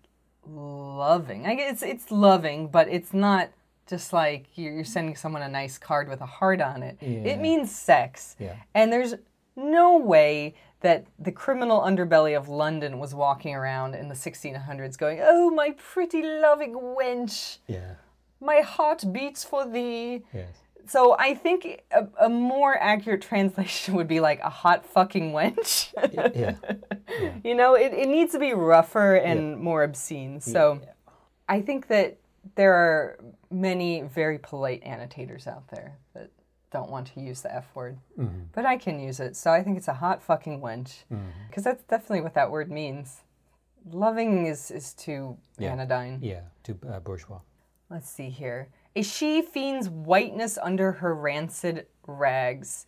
loving. 0.47 1.47
I 1.47 1.55
guess 1.55 1.73
it's 1.73 1.83
it's 1.83 2.11
loving, 2.11 2.69
but 2.69 2.89
it's 2.89 3.13
not 3.13 3.51
just 3.87 4.13
like 4.13 4.47
you're 4.55 4.73
you're 4.73 4.85
sending 4.85 5.17
someone 5.17 5.43
a 5.43 5.49
nice 5.49 5.79
card 5.79 6.09
with 6.09 6.21
a 6.21 6.27
heart 6.27 6.61
on 6.61 6.83
it. 6.83 6.99
Yeah. 7.01 7.09
It 7.09 7.41
means 7.41 7.75
sex. 7.75 8.37
Yeah. 8.39 8.57
And 8.75 8.93
there's 8.93 9.15
no 9.59 9.99
way 9.99 10.55
that 10.81 11.07
the 11.19 11.33
criminal 11.33 11.81
underbelly 11.81 12.37
of 12.37 12.49
London 12.49 12.99
was 13.01 13.15
walking 13.15 13.55
around 13.55 13.95
in 13.95 14.09
the 14.09 14.15
1600s 14.15 14.97
going, 14.97 15.19
"Oh, 15.23 15.51
my 15.51 15.73
pretty 15.73 16.23
loving 16.23 16.75
wench, 16.75 17.59
Yeah. 17.67 17.95
my 18.41 18.61
heart 18.61 19.05
beats 19.13 19.43
for 19.45 19.67
thee." 19.67 20.23
Yes. 20.33 20.49
So 20.87 21.17
I 21.19 21.35
think 21.35 21.83
a, 21.91 22.07
a 22.19 22.29
more 22.31 22.79
accurate 22.81 23.21
translation 23.23 23.95
would 23.97 24.09
be 24.09 24.21
like 24.21 24.41
a 24.41 24.49
hot 24.49 24.87
fucking 24.87 25.33
wench. 25.33 25.93
Yeah. 26.35 26.55
you 27.43 27.55
know, 27.55 27.75
it, 27.75 27.93
it 27.93 28.09
needs 28.09 28.33
to 28.33 28.39
be 28.39 28.53
rougher 28.55 29.17
and 29.17 29.59
more 29.59 29.83
obscene. 29.83 30.41
So 30.41 30.81
I 31.49 31.61
think 31.61 31.89
that 31.89 32.19
there 32.55 32.73
are 32.75 33.19
many 33.51 34.03
very 34.03 34.39
polite 34.39 34.83
annotators 34.85 35.47
out 35.47 35.67
there 35.69 35.97
that 36.15 36.31
don't 36.71 36.91
want 36.91 37.07
to 37.15 37.21
use 37.21 37.41
the 37.43 37.55
F 37.55 37.67
word. 37.75 37.99
But 38.53 38.67
I 38.67 38.77
can 38.77 39.01
use 39.01 39.21
it. 39.21 39.37
So 39.37 39.51
I 39.51 39.63
think 39.63 39.77
it's 39.79 39.89
a 39.89 39.95
hot 39.95 40.23
fucking 40.23 40.61
wench. 40.61 41.05
Because 41.49 41.65
that's 41.65 41.83
definitely 41.85 42.21
what 42.23 42.35
that 42.35 42.51
word 42.51 42.71
means. 42.71 43.21
Loving 43.91 44.47
is, 44.47 44.71
is 44.71 44.93
too 44.95 45.37
Yeah. 45.59 45.73
anodyne. 45.73 46.19
Yeah. 46.23 46.43
To 46.65 46.79
uh, 46.91 47.01
bourgeois. 47.01 47.41
Let's 47.91 48.11
see 48.11 48.29
here. 48.29 48.69
A 48.95 49.03
she 49.03 49.41
fiend's 49.43 49.89
whiteness 49.89 50.59
under 50.61 50.93
her 50.93 51.15
rancid 51.15 51.87
rags. 52.07 52.85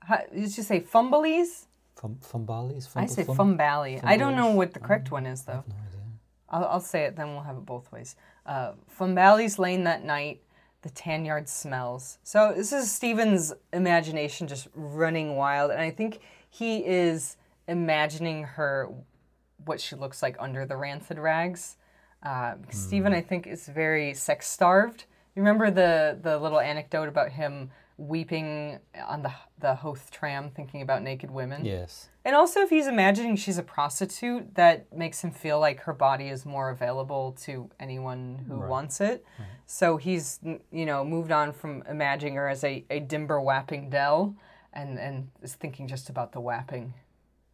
How, 0.00 0.20
did 0.32 0.56
you 0.56 0.62
say 0.62 0.80
fumbalies? 0.80 1.66
Fum, 1.96 2.18
fumbalis? 2.22 2.88
I 2.94 3.06
say 3.06 3.24
fum- 3.24 3.36
fumbally. 3.36 4.00
I 4.04 4.16
don't 4.16 4.36
know 4.36 4.50
what 4.50 4.72
the 4.74 4.80
correct 4.80 5.10
one 5.10 5.26
is, 5.26 5.42
though. 5.42 5.64
No. 5.66 5.74
I'll, 6.50 6.64
I'll 6.64 6.80
say 6.80 7.04
it, 7.04 7.16
then 7.16 7.28
we'll 7.32 7.42
have 7.42 7.56
it 7.56 7.66
both 7.66 7.90
ways. 7.92 8.16
Uh, 8.46 8.72
lane 9.58 9.84
that 9.84 10.04
night, 10.04 10.42
the 10.82 10.90
tan 10.90 11.24
yard 11.24 11.48
smells. 11.48 12.18
So 12.22 12.52
this 12.56 12.72
is 12.72 12.90
Stephen's 12.90 13.52
imagination 13.72 14.46
just 14.46 14.68
running 14.74 15.36
wild, 15.36 15.70
and 15.70 15.80
I 15.80 15.90
think 15.90 16.20
he 16.48 16.84
is 16.84 17.36
imagining 17.66 18.44
her 18.44 18.88
what 19.64 19.80
she 19.80 19.96
looks 19.96 20.22
like 20.22 20.36
under 20.38 20.64
the 20.64 20.76
rancid 20.76 21.18
rags. 21.18 21.76
Uh, 22.22 22.56
because 22.56 22.80
Stephen, 22.80 23.12
I 23.12 23.20
think, 23.20 23.46
is 23.46 23.68
very 23.68 24.14
sex 24.14 24.48
starved. 24.48 25.04
You 25.36 25.42
remember 25.42 25.70
the 25.70 26.18
the 26.20 26.38
little 26.38 26.60
anecdote 26.60 27.08
about 27.08 27.32
him 27.32 27.70
weeping 27.98 28.78
on 29.06 29.22
the 29.22 29.32
the 29.58 29.74
Howth 29.74 30.10
tram, 30.10 30.50
thinking 30.50 30.82
about 30.82 31.02
naked 31.02 31.30
women. 31.30 31.64
Yes. 31.64 32.08
And 32.24 32.36
also, 32.36 32.60
if 32.60 32.70
he's 32.70 32.86
imagining 32.86 33.36
she's 33.36 33.58
a 33.58 33.62
prostitute, 33.62 34.54
that 34.54 34.92
makes 34.96 35.22
him 35.22 35.32
feel 35.32 35.58
like 35.58 35.80
her 35.80 35.92
body 35.92 36.28
is 36.28 36.46
more 36.46 36.70
available 36.70 37.32
to 37.42 37.68
anyone 37.80 38.44
who 38.46 38.60
wants 38.60 39.00
it. 39.00 39.24
So 39.66 39.96
he's, 39.96 40.38
you 40.70 40.86
know, 40.86 41.04
moved 41.04 41.32
on 41.32 41.52
from 41.52 41.82
imagining 41.88 42.36
her 42.36 42.48
as 42.48 42.62
a, 42.64 42.84
a 42.88 43.00
dimber 43.00 43.42
whapping 43.42 43.90
Dell 43.90 44.36
and, 44.72 44.98
and 44.98 45.28
is 45.42 45.54
thinking 45.54 45.88
just 45.88 46.08
about 46.08 46.32
the 46.32 46.40
whapping. 46.40 46.94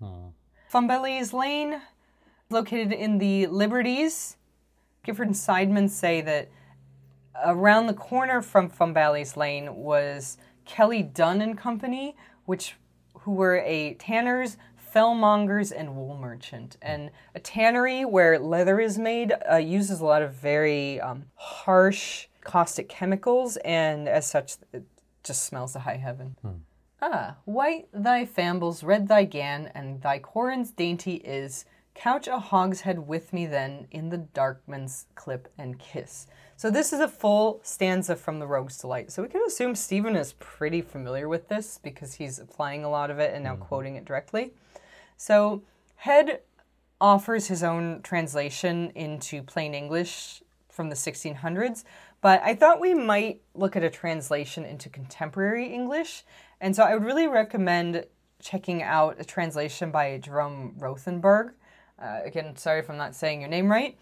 Hmm. 0.01 0.28
Fumbally's 0.70 1.32
Lane, 1.32 1.80
located 2.51 2.92
in 2.92 3.18
the 3.18 3.47
Liberties. 3.47 4.36
Gifford 5.05 5.28
and 5.28 5.36
Seidman 5.36 5.88
say 5.88 6.20
that 6.20 6.49
around 7.45 7.87
the 7.87 7.95
corner 7.95 8.43
from 8.43 8.68
Fumbally's 8.68 9.37
Lane 9.37 9.74
was 9.76 10.39
Kelly 10.64 11.03
Dunn 11.03 11.41
and 11.41 11.57
Company, 11.57 12.16
which 12.45 12.76
who 13.20 13.32
were 13.32 13.57
a 13.59 13.95
tanners, 13.95 14.57
fellmongers, 14.95 15.72
and 15.72 15.97
wool 15.97 16.16
merchant. 16.16 16.76
And 16.82 17.11
a 17.35 17.41
tannery 17.41 18.05
where 18.05 18.39
leather 18.39 18.80
is 18.80 18.99
made 18.99 19.32
uh, 19.51 19.57
uses 19.57 20.01
a 20.01 20.05
lot 20.05 20.22
of 20.22 20.35
very 20.35 21.01
um, 21.01 21.24
harsh, 21.35 22.26
caustic 22.43 22.89
chemicals, 22.89 23.57
and 23.64 24.09
as 24.09 24.28
such, 24.28 24.57
it 24.72 24.85
just 25.22 25.45
smells 25.45 25.72
to 25.72 25.80
high 25.80 25.97
heaven. 25.97 26.37
Ah, 27.01 27.37
white 27.45 27.89
thy 27.93 28.24
fambles, 28.24 28.82
red 28.82 29.09
thy 29.09 29.24
gan, 29.24 29.70
and 29.74 30.03
thy 30.03 30.18
quarrons 30.18 30.70
dainty 30.70 31.16
is. 31.16 31.64
Couch 31.95 32.26
a 32.26 32.41
hogshead 32.41 33.07
with 33.07 33.32
me 33.32 33.47
then 33.47 33.87
in 33.93 34.09
the 34.09 34.18
darkman's 34.18 35.07
clip 35.14 35.47
and 35.57 35.78
kiss. 35.78 36.26
So 36.57 36.71
this 36.71 36.93
is 36.93 37.01
a 37.01 37.09
full 37.09 37.61
stanza 37.65 38.15
from 38.15 38.39
the 38.39 38.47
Rogue's 38.47 38.79
Delight. 38.79 39.11
So 39.11 39.23
we 39.23 39.29
can 39.29 39.43
assume 39.47 39.75
Stephen 39.75 40.15
is 40.15 40.35
pretty 40.35 40.83
familiar 40.83 41.29
with 41.29 41.49
this 41.49 41.81
because 41.83 42.15
he's 42.15 42.39
applying 42.39 42.85
a 42.85 42.91
lot 42.91 43.11
of 43.11 43.19
it 43.19 43.35
and 43.35 43.43
now 43.43 43.57
quoting 43.57 43.97
it 43.97 44.05
directly. 44.05 44.53
So 45.17 45.63
Head 45.97 46.41
offers 47.01 47.49
his 47.49 47.63
own 47.63 48.03
translation 48.03 48.91
into 48.95 49.43
plain 49.43 49.75
English 49.75 50.43
from 50.69 50.91
the 50.91 50.95
1600s, 50.95 51.85
but 52.21 52.41
I 52.43 52.55
thought 52.55 52.81
we 52.81 52.95
might 52.95 53.41
look 53.55 53.77
at 53.77 53.85
a 53.85 53.91
translation 53.91 54.65
into 54.65 54.89
contemporary 54.89 55.73
English. 55.73 56.25
And 56.61 56.75
so 56.75 56.85
I 56.85 56.95
would 56.95 57.05
really 57.05 57.27
recommend 57.27 58.07
checking 58.41 58.83
out 58.83 59.17
a 59.19 59.25
translation 59.25 59.91
by 59.91 60.19
Jerome 60.19 60.75
Rothenberg. 60.79 61.53
Uh, 61.99 62.21
again, 62.25 62.57
sorry 62.57 62.81
if 62.81 62.91
I'm 62.91 62.97
not 62.97 63.15
saying 63.15 63.41
your 63.41 63.51
name 63.51 63.71
right. 63.71 63.99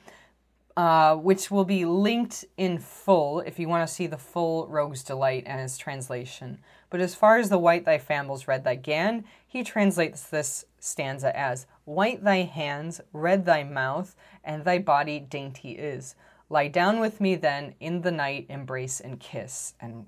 Uh, 0.74 1.14
which 1.16 1.50
will 1.50 1.66
be 1.66 1.84
linked 1.84 2.46
in 2.56 2.78
full 2.78 3.40
if 3.40 3.58
you 3.58 3.68
want 3.68 3.86
to 3.86 3.94
see 3.94 4.06
the 4.06 4.16
full 4.16 4.66
Rogue's 4.68 5.04
Delight 5.04 5.44
and 5.46 5.60
his 5.60 5.76
translation. 5.76 6.58
But 6.88 7.00
as 7.00 7.14
far 7.14 7.36
as 7.36 7.50
the 7.50 7.58
white 7.58 7.84
thy 7.84 7.98
fambles, 7.98 8.48
red 8.48 8.64
thy 8.64 8.76
gan, 8.76 9.24
he 9.46 9.64
translates 9.64 10.22
this 10.22 10.64
stanza 10.80 11.38
as 11.38 11.66
White 11.84 12.22
thy 12.22 12.42
hands, 12.42 13.00
red 13.12 13.44
thy 13.44 13.64
mouth, 13.64 14.14
and 14.44 14.64
thy 14.64 14.78
body 14.78 15.18
dainty 15.18 15.72
is. 15.72 16.14
Lie 16.48 16.68
down 16.68 17.00
with 17.00 17.20
me 17.20 17.34
then, 17.34 17.74
in 17.80 18.02
the 18.02 18.12
night, 18.12 18.46
embrace 18.48 19.00
and 19.00 19.18
kiss. 19.18 19.74
And 19.80 20.06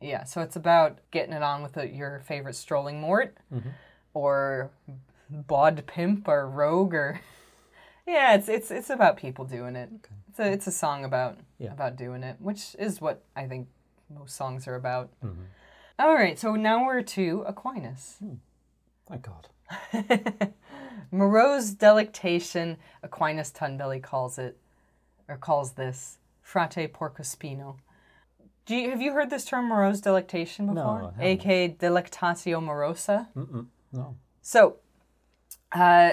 yeah, 0.00 0.24
so 0.24 0.40
it's 0.40 0.56
about 0.56 0.98
getting 1.10 1.34
it 1.34 1.42
on 1.42 1.62
with 1.62 1.76
your 1.76 2.20
favorite 2.26 2.56
strolling 2.56 3.00
mort, 3.00 3.36
or 4.14 4.70
bod 5.30 5.84
pimp, 5.86 6.26
or 6.26 6.48
rogue, 6.48 6.94
or 6.94 7.20
yeah, 8.06 8.34
it's 8.34 8.48
it's 8.48 8.70
it's 8.70 8.90
about 8.90 9.16
people 9.16 9.44
doing 9.44 9.76
it. 9.76 9.90
It's 10.28 10.38
a 10.38 10.52
it's 10.52 10.66
a 10.66 10.72
song 10.72 11.04
about 11.04 11.38
Yeah. 11.58 11.72
about 11.72 11.96
doing 11.96 12.22
it, 12.22 12.36
which 12.40 12.74
is 12.78 13.00
what 13.00 13.22
I 13.36 13.46
think 13.46 13.68
most 14.14 14.36
songs 14.36 14.66
are 14.68 14.74
about. 14.74 15.10
All 15.98 16.14
right, 16.14 16.38
so 16.38 16.54
now 16.56 16.84
we're 16.84 17.02
to 17.02 17.44
Aquinas. 17.46 18.16
Thank 19.08 19.22
God. 19.22 19.48
Morose 21.10 21.70
delectation, 21.72 22.78
Aquinas 23.02 23.52
Tunbelly 23.52 24.02
calls 24.02 24.38
it, 24.38 24.56
or 25.28 25.36
calls 25.36 25.72
this 25.72 26.18
frate 26.40 26.92
porcospino. 26.92 27.76
Do 28.64 28.74
you, 28.76 28.90
have 28.90 29.02
you 29.02 29.12
heard 29.12 29.28
this 29.28 29.44
term 29.44 29.68
Morose 29.68 30.00
delectation 30.00 30.66
No, 30.66 30.72
before? 30.74 31.02
I 31.02 31.04
haven't. 31.06 31.22
aka 31.24 31.68
delectatio 31.68 32.62
morosa. 32.62 33.26
Mm-mm. 33.36 33.66
No. 33.92 34.16
So, 34.40 34.76
uh, 35.72 36.12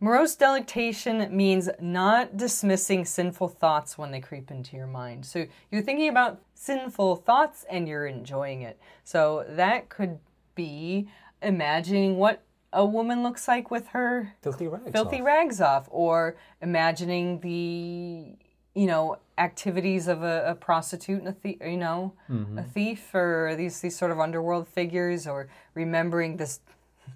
morose 0.00 0.34
delectation 0.34 1.28
means 1.34 1.68
not 1.80 2.36
dismissing 2.36 3.04
sinful 3.04 3.48
thoughts 3.48 3.98
when 3.98 4.10
they 4.10 4.20
creep 4.20 4.50
into 4.50 4.76
your 4.76 4.86
mind. 4.86 5.26
So 5.26 5.46
you're 5.70 5.82
thinking 5.82 6.08
about 6.08 6.40
sinful 6.54 7.16
thoughts 7.16 7.64
and 7.70 7.86
you're 7.86 8.06
enjoying 8.06 8.62
it. 8.62 8.80
So 9.04 9.44
that 9.48 9.88
could 9.90 10.18
be 10.54 11.08
imagining 11.42 12.16
what 12.16 12.42
a 12.72 12.84
woman 12.84 13.22
looks 13.22 13.48
like 13.48 13.70
with 13.70 13.88
her 13.88 14.34
Filthy 14.42 14.68
rags. 14.68 14.92
filthy 14.92 15.20
off. 15.20 15.26
rags 15.26 15.60
off, 15.60 15.88
or 15.90 16.36
imagining 16.62 17.40
the 17.40 18.36
you 18.74 18.86
know 18.86 19.18
activities 19.38 20.06
of 20.06 20.22
a, 20.22 20.50
a 20.50 20.54
prostitute 20.54 21.18
and 21.18 21.28
a 21.28 21.32
thief, 21.32 21.56
you 21.64 21.76
know, 21.76 22.12
a 22.28 22.32
mm-hmm. 22.32 22.60
thief, 22.72 23.14
or 23.14 23.54
these 23.56 23.80
these 23.80 23.96
sort 23.96 24.12
of 24.12 24.20
underworld 24.20 24.68
figures, 24.68 25.26
or 25.26 25.48
remembering 25.74 26.36
this 26.36 26.60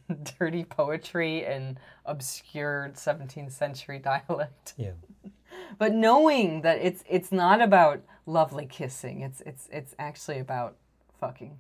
dirty 0.39 0.65
poetry 0.65 1.45
and 1.45 1.79
obscure 2.05 2.91
17th 2.95 3.53
century 3.53 3.99
dialect. 3.99 4.75
Yeah. 4.77 4.93
But 5.79 5.93
knowing 5.93 6.63
that 6.63 6.79
it's 6.79 7.05
it's 7.09 7.31
not 7.31 7.61
about 7.61 8.03
lovely 8.27 8.67
kissing, 8.67 9.21
it's 9.21 9.41
it's 9.43 9.69
it's 9.73 9.95
actually 9.99 10.41
about 10.41 10.77
fucking. 11.21 11.57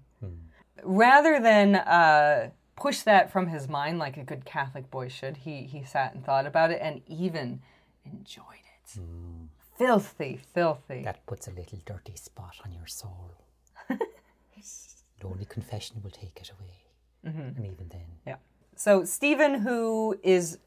Rather 0.82 1.40
than 1.40 1.76
uh, 1.76 2.50
push 2.76 3.02
that 3.02 3.30
from 3.32 3.46
his 3.46 3.68
mind 3.68 3.98
like 3.98 4.16
a 4.16 4.24
good 4.24 4.44
Catholic 4.44 4.90
boy 4.90 5.08
should, 5.08 5.38
he 5.38 5.62
he 5.62 5.84
sat 5.84 6.14
and 6.14 6.24
thought 6.24 6.46
about 6.46 6.70
it 6.70 6.80
and 6.82 7.02
even 7.06 7.60
enjoyed 8.04 8.44
it. 8.84 9.00
Filthy, 9.78 10.40
filthy. 10.52 11.02
That 11.02 11.24
puts 11.26 11.48
a 11.48 11.50
little 11.50 11.78
dirty 11.84 12.16
spot 12.16 12.56
on 12.64 12.72
your 12.72 12.86
soul. 12.86 13.32
Lonely 15.22 15.46
confession 15.46 16.00
will 16.02 16.10
take 16.10 16.38
it 16.40 16.50
away. 16.58 16.83
Mm-hmm. 17.26 17.40
And 17.40 17.66
even 17.66 17.88
then, 17.88 18.06
Yeah. 18.26 18.36
So 18.76 19.04
Stephen, 19.04 19.60
who 19.60 20.18
is 20.22 20.58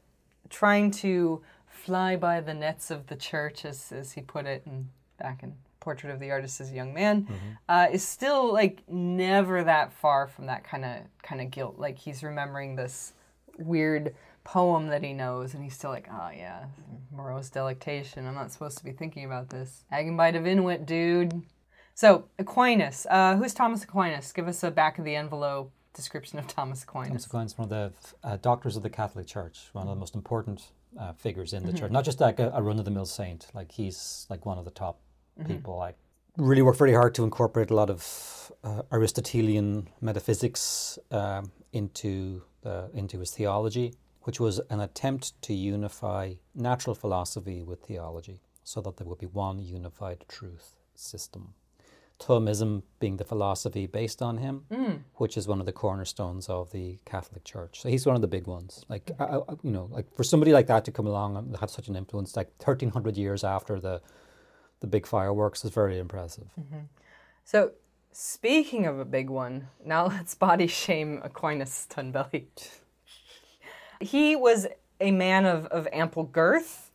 trying 0.50 0.90
to 0.90 1.42
fly 1.66 2.16
by 2.16 2.40
the 2.40 2.54
nets 2.54 2.90
of 2.90 3.06
the 3.06 3.16
church, 3.16 3.64
as, 3.64 3.92
as 3.92 4.12
he 4.12 4.20
put 4.20 4.46
it 4.46 4.62
in, 4.66 4.88
back 5.18 5.42
in 5.42 5.54
Portrait 5.80 6.12
of 6.12 6.20
the 6.20 6.30
Artist 6.30 6.60
as 6.60 6.70
a 6.70 6.74
Young 6.74 6.92
Man, 6.92 7.28
uh, 7.68 7.86
is 7.90 8.06
still 8.06 8.52
like 8.52 8.82
never 8.88 9.64
that 9.64 9.92
far 9.92 10.26
from 10.26 10.46
that 10.46 10.64
kind 10.64 10.84
of 10.84 10.96
kind 11.22 11.40
of 11.40 11.50
guilt. 11.50 11.76
Like 11.78 11.98
he's 11.98 12.22
remembering 12.22 12.76
this 12.76 13.12
weird 13.58 14.14
poem 14.44 14.88
that 14.88 15.02
he 15.02 15.12
knows, 15.12 15.54
and 15.54 15.62
he's 15.62 15.74
still 15.74 15.90
like, 15.90 16.08
oh 16.10 16.30
yeah, 16.36 16.64
morose 17.12 17.48
delectation. 17.50 18.26
I'm 18.26 18.34
not 18.34 18.50
supposed 18.52 18.78
to 18.78 18.84
be 18.84 18.92
thinking 18.92 19.24
about 19.24 19.50
this. 19.50 19.84
Agenbite 19.92 20.36
of 20.36 20.44
Inwit, 20.44 20.84
dude. 20.84 21.42
So 21.94 22.24
Aquinas, 22.38 23.06
uh, 23.10 23.36
who's 23.36 23.54
Thomas 23.54 23.82
Aquinas? 23.84 24.32
Give 24.32 24.48
us 24.48 24.62
a 24.62 24.70
back 24.70 24.98
of 24.98 25.04
the 25.04 25.16
envelope 25.16 25.72
description 25.94 26.38
of 26.38 26.46
Thomas 26.46 26.82
Aquinas. 26.82 27.08
Thomas 27.08 27.26
Aquinas, 27.26 27.58
one 27.58 27.64
of 27.64 27.70
the 27.70 27.92
uh, 28.28 28.36
doctors 28.36 28.76
of 28.76 28.82
the 28.82 28.90
Catholic 28.90 29.26
Church, 29.26 29.68
one 29.72 29.86
of 29.88 29.94
the 29.94 29.98
most 30.00 30.14
important 30.14 30.62
uh, 30.98 31.12
figures 31.12 31.52
in 31.52 31.62
the 31.62 31.68
Mm-hmm. 31.68 31.78
church. 31.78 31.90
Not 31.92 32.04
just 32.04 32.20
like 32.20 32.38
a, 32.38 32.50
a 32.54 32.62
run-of-the-mill 32.62 33.06
saint. 33.06 33.46
Like 33.54 33.72
he's 33.72 34.26
like 34.30 34.46
one 34.46 34.58
of 34.58 34.64
the 34.64 34.70
top 34.70 35.00
Mm-hmm. 35.38 35.52
people. 35.52 35.76
Like 35.76 35.96
really 36.36 36.62
worked 36.62 36.78
very 36.78 36.94
hard 36.94 37.14
to 37.14 37.22
incorporate 37.24 37.70
a 37.70 37.74
lot 37.74 37.90
of 37.90 38.50
uh, 38.64 38.82
Aristotelian 38.90 39.88
metaphysics 40.00 40.98
um, 41.12 41.52
into 41.72 42.42
the, 42.62 42.90
into 42.94 43.20
his 43.20 43.30
theology, 43.30 43.94
which 44.22 44.40
was 44.40 44.60
an 44.70 44.80
attempt 44.80 45.40
to 45.42 45.54
unify 45.54 46.34
natural 46.54 46.94
philosophy 46.94 47.62
with 47.62 47.80
theology, 47.82 48.40
so 48.64 48.80
that 48.80 48.96
there 48.96 49.06
would 49.06 49.18
be 49.18 49.26
one 49.26 49.58
unified 49.60 50.24
truth 50.28 50.76
system. 50.96 51.54
Thomism 52.20 52.82
being 52.98 53.16
the 53.16 53.24
philosophy 53.24 53.86
based 53.86 54.20
on 54.22 54.38
him, 54.38 54.64
hmm. 54.72 54.92
which 55.14 55.36
is 55.36 55.46
one 55.46 55.60
of 55.60 55.66
the 55.66 55.72
cornerstones 55.72 56.48
of 56.48 56.72
the 56.72 56.98
Catholic 57.04 57.44
Church. 57.44 57.80
So 57.80 57.88
he's 57.88 58.06
one 58.06 58.16
of 58.16 58.22
the 58.22 58.28
big 58.28 58.46
ones. 58.46 58.84
Like 58.88 59.12
I, 59.20 59.24
I- 59.24 59.54
you 59.62 59.70
know, 59.70 59.88
like 59.92 60.12
for 60.14 60.24
somebody 60.24 60.52
like 60.52 60.66
that 60.66 60.84
to 60.86 60.92
come 60.92 61.06
along 61.06 61.36
and 61.36 61.56
have 61.58 61.70
such 61.70 61.88
an 61.88 61.96
influence, 61.96 62.36
like 62.36 62.50
thirteen 62.58 62.90
hundred 62.90 63.16
years 63.16 63.44
after 63.44 63.78
the 63.78 64.00
the 64.80 64.86
big 64.86 65.06
fireworks, 65.06 65.64
is 65.64 65.70
very 65.70 65.98
impressive. 65.98 66.48
Mm-hmm. 66.58 66.80
So, 67.44 67.72
speaking 68.12 68.86
of 68.86 68.98
a 68.98 69.04
big 69.04 69.30
one, 69.30 69.68
now 69.84 70.06
let's 70.08 70.34
body 70.34 70.66
shame 70.66 71.20
Aquinas 71.22 71.86
Tunbelly. 71.88 72.46
he 74.00 74.34
was 74.34 74.66
a 75.00 75.12
man 75.12 75.46
of, 75.46 75.66
of 75.66 75.86
ample 75.92 76.24
girth, 76.24 76.90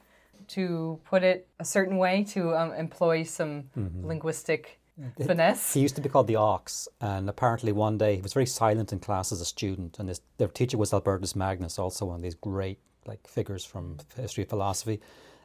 to 0.50 1.00
put 1.06 1.24
it 1.24 1.48
a 1.60 1.66
certain 1.66 1.98
way, 1.98 2.26
to 2.26 2.54
um, 2.56 2.74
employ 2.74 3.24
some 3.24 3.64
mm-hmm. 3.78 4.06
linguistic 4.06 4.80
finesse. 5.18 5.74
He 5.74 5.80
used 5.80 5.96
to 5.96 6.02
be 6.02 6.10
called 6.10 6.28
the 6.28 6.36
Ox, 6.36 6.88
and 7.02 7.30
apparently 7.30 7.72
one 7.72 7.98
day 7.98 8.16
he 8.16 8.22
was 8.22 8.34
very 8.34 8.46
silent 8.46 8.92
in 8.92 9.00
class 9.00 9.32
as 9.32 9.42
a 9.42 9.46
student, 9.46 10.00
and 10.00 10.10
his 10.10 10.22
their 10.38 10.48
teacher 10.48 10.78
was 10.78 10.94
Albertus 10.94 11.36
Magnus, 11.36 11.80
also 11.80 12.06
one 12.06 12.18
of 12.18 12.22
these 12.22 12.36
great 12.36 12.80
like 13.06 13.28
figures 13.28 13.66
from 13.66 13.98
history 14.16 14.44
of 14.44 14.50
philosophy, 14.50 15.00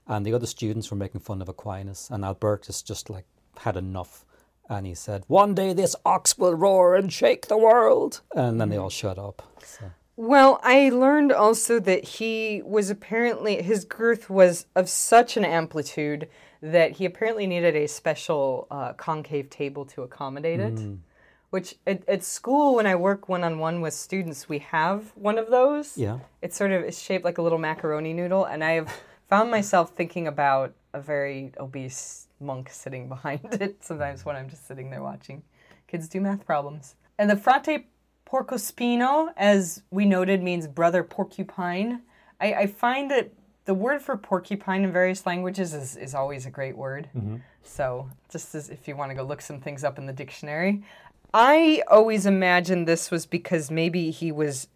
and 0.07 0.25
the 0.25 0.35
other 0.35 0.47
students 0.47 0.91
were 0.91 0.97
making 0.97 1.21
fun 1.21 1.43
of 1.43 1.49
Aquinas, 1.49 2.09
and 2.11 2.25
Albertus 2.25 2.83
just 2.83 3.11
like 3.11 3.27
had 3.59 3.77
enough, 3.77 4.25
and 4.69 4.87
he 4.87 4.95
said, 4.95 5.25
"One 5.27 5.55
day 5.55 5.73
this 5.73 5.97
ox 6.05 6.39
will 6.39 6.55
roar 6.55 6.95
and 6.95 7.13
shake 7.13 7.47
the 7.47 7.59
world," 7.59 8.21
and 8.35 8.61
then 8.61 8.69
they 8.69 8.77
all 8.77 8.91
shut 8.91 9.19
up. 9.19 9.43
So. 9.65 9.91
Well, 10.21 10.59
I 10.65 10.89
learned 10.89 11.31
also 11.31 11.79
that 11.79 12.05
he 12.05 12.61
was 12.65 12.91
apparently, 12.91 13.63
his 13.63 13.85
girth 13.85 14.29
was 14.29 14.67
of 14.75 14.89
such 14.89 15.37
an 15.37 15.45
amplitude 15.45 16.29
that 16.61 16.93
he 16.93 17.05
apparently 17.05 17.47
needed 17.47 17.77
a 17.77 17.87
special 17.87 18.67
uh, 18.71 18.93
concave 18.95 19.51
table 19.51 19.85
to 19.87 20.03
accommodate 20.03 20.61
it. 20.61 20.81
Which 21.51 21.77
at, 21.87 22.07
at 22.07 22.23
school, 22.23 22.75
when 22.75 22.87
I 22.87 22.95
work 22.95 23.27
one 23.29 23.43
on 23.43 23.59
one 23.59 23.81
with 23.81 23.95
students, 23.95 24.51
we 24.51 24.59
have 24.59 25.13
one 25.15 25.39
of 25.39 25.49
those. 25.49 25.97
Yeah. 25.97 26.19
It's 26.43 26.55
sort 26.55 26.73
of 26.73 26.83
it's 26.83 27.01
shaped 27.01 27.25
like 27.25 27.39
a 27.39 27.43
little 27.43 27.59
macaroni 27.59 28.13
noodle, 28.13 28.45
and 28.45 28.63
I 28.63 28.73
have 28.73 28.93
found 29.29 29.51
myself 29.51 29.93
thinking 29.97 30.27
about 30.27 30.75
a 30.93 31.01
very 31.01 31.53
obese 31.59 32.27
monk 32.39 32.69
sitting 32.71 33.09
behind 33.09 33.41
it 33.61 33.77
sometimes 33.83 34.25
when 34.25 34.37
I'm 34.37 34.49
just 34.49 34.67
sitting 34.67 34.91
there 34.91 35.03
watching 35.03 35.43
kids 35.89 36.07
do 36.07 36.21
math 36.21 36.47
problems. 36.47 36.95
And 37.19 37.29
the 37.29 37.37
frate 37.37 37.87
Porcospino, 38.31 39.33
as 39.37 39.83
we 39.91 40.05
noted, 40.05 40.43
means 40.43 40.69
brother 40.69 41.03
porcupine. 41.03 42.03
I, 42.41 42.55
I 42.55 42.67
find 42.67 43.11
that 43.11 43.33
the 43.69 43.75
word 43.75 44.01
for 44.01 44.17
porcupine 44.17 44.83
in 44.83 44.91
various 44.91 45.27
languages 45.27 45.75
is, 45.75 45.95
is 45.95 46.15
always 46.15 46.47
a 46.47 46.51
great 46.51 46.75
word. 46.75 47.11
So, 47.63 48.09
just 48.31 48.55
as 48.55 48.71
if 48.71 48.89
you 48.89 48.97
want 48.97 49.11
to 49.11 49.15
go 49.15 49.23
look 49.23 49.43
some 49.43 49.61
things 49.61 49.85
up 49.85 49.99
in 49.99 50.07
the 50.07 50.13
dictionary, 50.15 50.83
I 51.35 51.83
always 51.87 52.25
imagined 52.25 52.89
this 52.89 53.11
was 53.11 53.27
because 53.27 53.71
maybe 53.71 54.11
he 54.11 54.33
was 54.33 54.69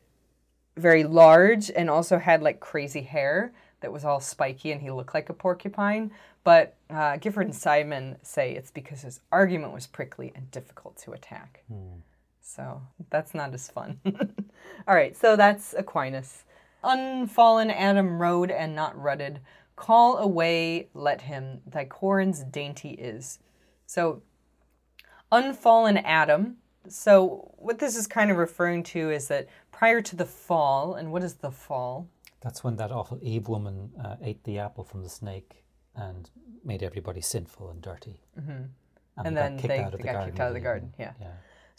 very 0.76 1.04
large 1.04 1.70
and 1.70 1.88
also 1.88 2.18
had 2.18 2.42
like 2.42 2.60
crazy 2.60 3.00
hair 3.00 3.54
that 3.80 3.90
was 3.90 4.04
all 4.04 4.20
spiky 4.20 4.72
and 4.72 4.82
he 4.82 4.90
looked 4.90 5.14
like 5.14 5.30
a 5.30 5.32
porcupine. 5.32 6.10
But 6.44 6.76
uh, 6.90 7.16
Gifford 7.16 7.46
and 7.46 7.54
Seidman 7.54 8.18
say 8.22 8.52
it's 8.52 8.70
because 8.70 9.00
his 9.00 9.20
argument 9.32 9.72
was 9.72 9.86
prickly 9.86 10.32
and 10.34 10.50
difficult 10.50 10.98
to 10.98 11.12
attack. 11.12 11.64
So 12.42 12.82
that's 13.08 13.32
not 13.32 13.54
as 13.54 13.70
fun. 13.70 14.00
all 14.86 14.94
right, 14.94 15.16
so 15.16 15.34
that's 15.34 15.72
Aquinas. 15.78 16.44
Unfallen 16.82 17.70
Adam 17.70 18.20
rode 18.20 18.50
and 18.50 18.74
not 18.74 19.00
rutted. 19.00 19.40
Call 19.76 20.18
away, 20.18 20.88
let 20.94 21.22
him. 21.22 21.60
Thy 21.66 21.84
quarrons 21.84 22.50
dainty 22.50 22.90
is. 22.90 23.38
So 23.86 24.22
unfallen 25.32 25.98
Adam. 26.04 26.58
So, 26.88 27.52
what 27.58 27.78
this 27.78 27.96
is 27.96 28.06
kind 28.06 28.30
of 28.30 28.36
referring 28.36 28.82
to 28.84 29.10
is 29.10 29.28
that 29.28 29.48
prior 29.70 30.00
to 30.02 30.16
the 30.16 30.26
fall, 30.26 30.94
and 30.94 31.12
what 31.12 31.22
is 31.22 31.34
the 31.34 31.50
fall? 31.50 32.08
That's 32.40 32.64
when 32.64 32.76
that 32.76 32.90
awful 32.90 33.18
Eve 33.22 33.48
woman 33.48 33.90
uh, 34.04 34.16
ate 34.20 34.42
the 34.44 34.58
apple 34.58 34.82
from 34.82 35.02
the 35.02 35.08
snake 35.08 35.64
and 35.94 36.28
made 36.64 36.82
everybody 36.82 37.20
sinful 37.20 37.70
and 37.70 37.80
dirty. 37.80 38.20
Mm-hmm. 38.38 38.62
And 39.24 39.36
then 39.36 39.56
they, 39.56 39.68
they 39.68 39.78
got 39.78 39.92
kicked 39.92 40.40
out 40.40 40.48
of 40.48 40.54
the 40.54 40.60
garden. 40.60 40.92
Yeah. 40.98 41.12
Yeah. 41.20 41.28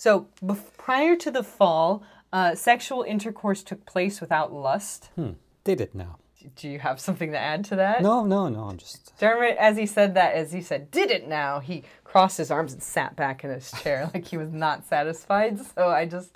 So, 0.04 0.28
bef- 0.44 0.76
prior 0.78 1.16
to 1.16 1.32
the 1.32 1.44
fall, 1.44 2.04
uh, 2.34 2.56
sexual 2.56 3.04
intercourse 3.04 3.64
took 3.64 3.86
place 3.86 4.20
without 4.20 4.52
lust. 4.52 5.10
Hmm. 5.16 5.36
Did 5.64 5.80
it 5.80 5.96
now? 5.96 6.18
Do 6.58 6.68
you 6.68 6.80
have 6.80 7.00
something 7.00 7.32
to 7.32 7.38
add 7.40 7.64
to 7.66 7.78
that? 7.78 8.02
No, 8.02 8.26
no, 8.26 8.50
no. 8.50 8.66
I'm 8.66 8.78
just. 8.78 9.18
Dermot, 9.18 9.56
as 9.56 9.78
he 9.78 9.86
said 9.86 10.14
that, 10.16 10.34
as 10.34 10.52
he 10.52 10.60
said, 10.60 10.92
did 10.92 11.10
it 11.10 11.30
now, 11.30 11.62
he 11.62 11.86
crossed 12.04 12.38
his 12.38 12.52
arms 12.52 12.74
and 12.74 12.84
sat 12.84 13.16
back 13.16 13.46
in 13.46 13.50
his 13.50 13.72
chair 13.82 14.12
like 14.14 14.28
he 14.28 14.36
was 14.36 14.52
not 14.52 14.86
satisfied. 14.86 15.58
So 15.74 15.88
I 15.88 16.06
just 16.06 16.36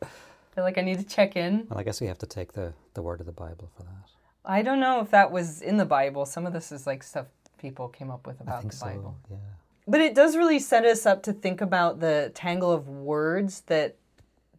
feel 0.56 0.64
like 0.64 0.78
I 0.78 0.82
need 0.82 1.00
to 1.00 1.06
check 1.06 1.36
in. 1.36 1.68
Well, 1.70 1.78
I 1.78 1.84
guess 1.84 2.00
we 2.00 2.08
have 2.08 2.20
to 2.20 2.26
take 2.26 2.54
the, 2.54 2.72
the 2.94 3.02
word 3.02 3.20
of 3.20 3.26
the 3.26 3.34
Bible 3.34 3.70
for 3.76 3.84
that. 3.84 4.10
I 4.46 4.62
don't 4.62 4.80
know 4.80 5.02
if 5.02 5.12
that 5.12 5.30
was 5.30 5.62
in 5.62 5.76
the 5.76 5.84
Bible. 5.84 6.26
Some 6.26 6.46
of 6.46 6.54
this 6.54 6.72
is 6.72 6.88
like 6.88 7.04
stuff 7.04 7.26
people 7.58 7.90
came 7.90 8.12
up 8.12 8.26
with 8.26 8.40
I 8.40 8.44
about 8.46 8.62
think 8.62 8.72
the 8.72 8.78
so. 8.78 8.86
Bible. 8.86 9.18
Yeah. 9.30 9.38
But 9.88 10.02
it 10.02 10.14
does 10.14 10.36
really 10.36 10.60
set 10.60 10.84
us 10.84 11.06
up 11.06 11.24
to 11.24 11.34
think 11.34 11.62
about 11.62 12.02
the 12.02 12.32
tangle 12.36 12.72
of 12.72 12.90
words 12.90 13.62
that 13.62 13.96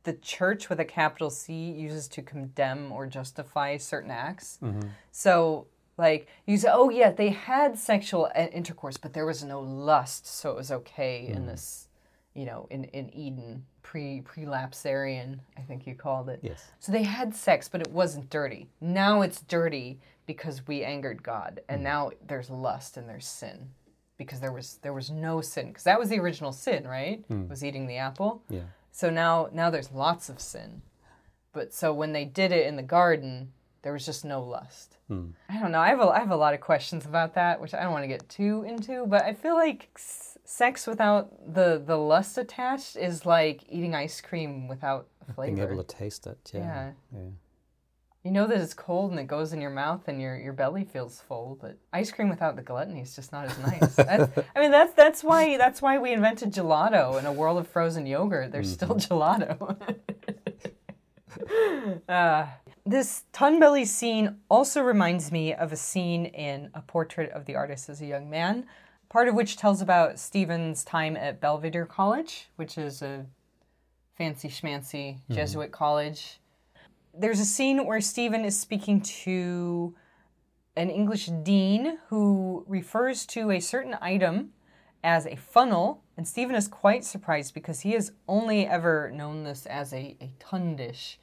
the 0.05 0.15
church 0.15 0.71
with 0.71 0.81
a 0.81 0.87
capital 0.87 1.29
C 1.29 1.71
uses 1.71 2.09
to 2.09 2.23
condemn 2.23 2.91
or 2.93 3.07
justify 3.07 3.77
certain 3.77 4.11
acts. 4.11 4.59
Mm-hmm. 4.63 4.89
So, 5.13 5.67
like, 5.99 6.29
you 6.47 6.57
say, 6.57 6.71
oh, 6.73 6.89
yeah, 6.89 7.11
they 7.11 7.29
had 7.29 7.79
sexual 7.79 8.31
uh, 8.35 8.47
intercourse, 8.53 8.97
but 8.97 9.13
there 9.13 9.27
was 9.27 9.45
no 9.45 9.61
lust, 9.61 10.27
so 10.27 10.51
it 10.51 10.57
was 10.57 10.71
okay 10.71 11.27
in 11.27 11.39
mm-hmm. 11.39 11.47
this, 11.49 11.89
you 12.33 12.47
know, 12.47 12.67
in, 12.71 12.85
in 12.85 13.15
Eden, 13.15 13.67
pre 13.83 14.23
prelapsarian, 14.23 15.41
I 15.59 15.61
think 15.61 15.87
you 15.87 15.95
called 15.95 16.31
it. 16.31 16.41
Yes. 16.43 16.65
So 16.79 16.91
they 16.91 17.03
had 17.03 17.35
sex, 17.35 17.69
but 17.69 17.83
it 17.83 17.91
wasn't 17.91 18.31
dirty. 18.31 18.69
Now 18.81 19.21
it's 19.21 19.43
dirty 19.43 19.99
because 20.25 20.67
we 20.67 20.85
angered 20.85 21.23
God, 21.23 21.61
and 21.69 21.79
mm-hmm. 21.79 21.85
now 21.85 22.11
there's 22.27 22.49
lust 22.49 22.97
and 22.97 23.07
there's 23.07 23.27
sin 23.27 23.69
because 24.19 24.41
there 24.41 24.53
was 24.53 24.79
there 24.83 24.93
was 24.93 25.11
no 25.11 25.41
sin 25.41 25.69
because 25.69 25.85
that 25.85 25.99
was 25.99 26.09
the 26.11 26.19
original 26.19 26.53
sin, 26.53 26.87
right? 26.87 27.25
Hmm. 27.29 27.49
Was 27.49 27.65
eating 27.65 27.87
the 27.87 27.97
apple. 27.97 28.43
Yeah. 28.51 28.63
So 28.91 29.09
now 29.11 29.49
now 29.53 29.71
there's 29.71 29.93
lots 29.93 30.29
of 30.29 30.41
sin. 30.41 30.83
But 31.53 31.73
so 31.73 31.95
when 31.95 32.13
they 32.13 32.25
did 32.25 32.53
it 32.53 32.67
in 32.67 32.77
the 32.77 32.83
garden, 32.83 33.53
there 33.83 33.93
was 33.93 34.05
just 34.05 34.25
no 34.25 34.43
lust. 34.43 34.99
Hmm. 35.09 35.29
I 35.49 35.59
don't 35.61 35.73
know. 35.73 35.81
I 35.81 35.89
have 35.89 36.01
a, 36.01 36.09
I 36.09 36.19
have 36.19 36.31
a 36.31 36.37
lot 36.37 36.53
of 36.53 36.61
questions 36.61 37.07
about 37.07 37.35
that, 37.35 37.61
which 37.61 37.73
I 37.75 37.83
don't 37.83 37.93
want 37.93 38.05
to 38.05 38.09
get 38.09 38.29
too 38.29 38.65
into. 38.67 39.07
But 39.07 39.23
I 39.23 39.33
feel 39.33 39.55
like 39.55 39.89
s- 39.97 40.37
sex 40.45 40.87
without 40.87 41.31
the 41.55 41.83
the 41.85 41.97
lust 41.97 42.37
attached 42.39 42.97
is 42.97 43.25
like 43.25 43.63
eating 43.71 43.95
ice 43.95 44.21
cream 44.21 44.69
without 44.69 45.07
flavor. 45.35 45.55
Being 45.57 45.69
able 45.73 45.83
to 45.85 45.97
taste 45.97 46.27
it. 46.27 46.39
Yeah. 46.53 46.61
Yeah. 46.61 46.91
yeah. 47.15 47.31
You 48.29 48.35
know 48.35 48.47
that 48.47 48.61
it's 48.61 48.75
cold 48.75 49.11
and 49.13 49.19
it 49.19 49.27
goes 49.27 49.55
in 49.55 49.61
your 49.63 49.71
mouth 49.71 50.07
and 50.07 50.21
your, 50.21 50.37
your 50.37 50.53
belly 50.53 50.85
feels 50.85 51.19
full, 51.19 51.57
but 51.63 51.79
ice 51.95 52.11
cream 52.11 52.29
without 52.29 52.57
the 52.57 52.63
gluttony 52.63 53.01
is 53.01 53.17
just 53.17 53.33
not 53.33 53.47
as 53.47 53.59
nice. 53.61 53.95
That's, 53.97 54.47
I 54.55 54.61
mean, 54.61 54.71
that's 54.71 54.93
that's 54.93 55.25
why 55.25 55.57
that's 55.57 55.81
why 55.81 55.97
we 55.97 56.13
invented 56.13 56.53
gelato 56.53 57.19
in 57.19 57.25
a 57.25 57.33
world 57.33 57.57
of 57.57 57.67
frozen 57.67 58.05
yogurt. 58.05 58.53
There's 58.53 58.71
still 58.71 58.97
gelato. 58.97 59.79
uh, 62.11 62.47
this 62.85 63.25
tunbelly 63.33 63.87
scene 63.87 64.37
also 64.51 64.83
reminds 64.83 65.33
me 65.33 65.55
of 65.55 65.73
a 65.73 65.77
scene 65.77 66.27
in 66.27 66.69
a 66.75 66.83
portrait 66.83 67.31
of 67.31 67.47
the 67.47 67.57
artist 67.57 67.89
as 67.89 68.03
a 68.03 68.07
young 68.07 68.29
man, 68.29 68.67
part 69.09 69.29
of 69.29 69.37
which 69.37 69.57
tells 69.57 69.81
about 69.81 70.19
Stephen's 70.19 70.85
time 70.85 71.17
at 71.17 71.41
Belvedere 71.41 71.87
College, 71.87 72.51
which 72.57 72.77
is 72.77 73.01
a 73.01 73.25
fancy 74.19 74.51
schmancy 74.51 75.17
Jesuit 75.31 75.73
college 75.73 76.41
there's 77.17 77.41
a 77.41 77.45
scene 77.45 77.87
where 77.87 78.01
Stephen 78.01 78.45
is 78.45 78.59
speaking 78.59 79.01
to 79.01 79.95
an 80.77 80.91
English 80.91 81.27
dean 81.43 81.99
who 82.09 82.65
refers 82.69 83.27
to 83.27 83.51
a 83.51 83.61
certain 83.61 83.97
item 84.01 84.51
as 85.03 85.27
a 85.27 85.37
funnel, 85.37 86.03
and 86.17 86.27
Stephen 86.27 86.55
is 86.55 86.69
quite 86.69 87.05
surprised 87.05 87.55
because 87.55 87.81
he 87.81 87.93
has 87.93 88.13
only 88.27 88.67
ever 88.67 89.11
known 89.13 89.45
this 89.45 89.67
as 89.67 89.93
a, 89.93 90.17
a 90.21 90.33
tun 90.39 90.77
dish. 90.77 91.19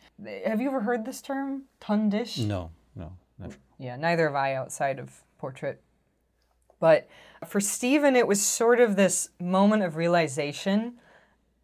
Have 0.45 0.61
you 0.61 0.69
ever 0.69 0.81
heard 0.81 1.05
this 1.05 1.21
term, 1.21 1.63
tun 1.79 2.09
dish? 2.09 2.37
No, 2.37 2.71
no, 2.95 3.13
never. 3.37 3.55
Yeah, 3.77 3.97
neither 3.97 4.27
have 4.27 4.35
I 4.35 4.55
outside 4.55 4.99
of 4.99 5.23
portrait. 5.37 5.81
But 6.79 7.07
for 7.47 7.59
Stephen, 7.59 8.15
it 8.15 8.27
was 8.27 8.41
sort 8.41 8.79
of 8.79 8.95
this 8.95 9.29
moment 9.39 9.83
of 9.83 9.95
realization 9.95 10.95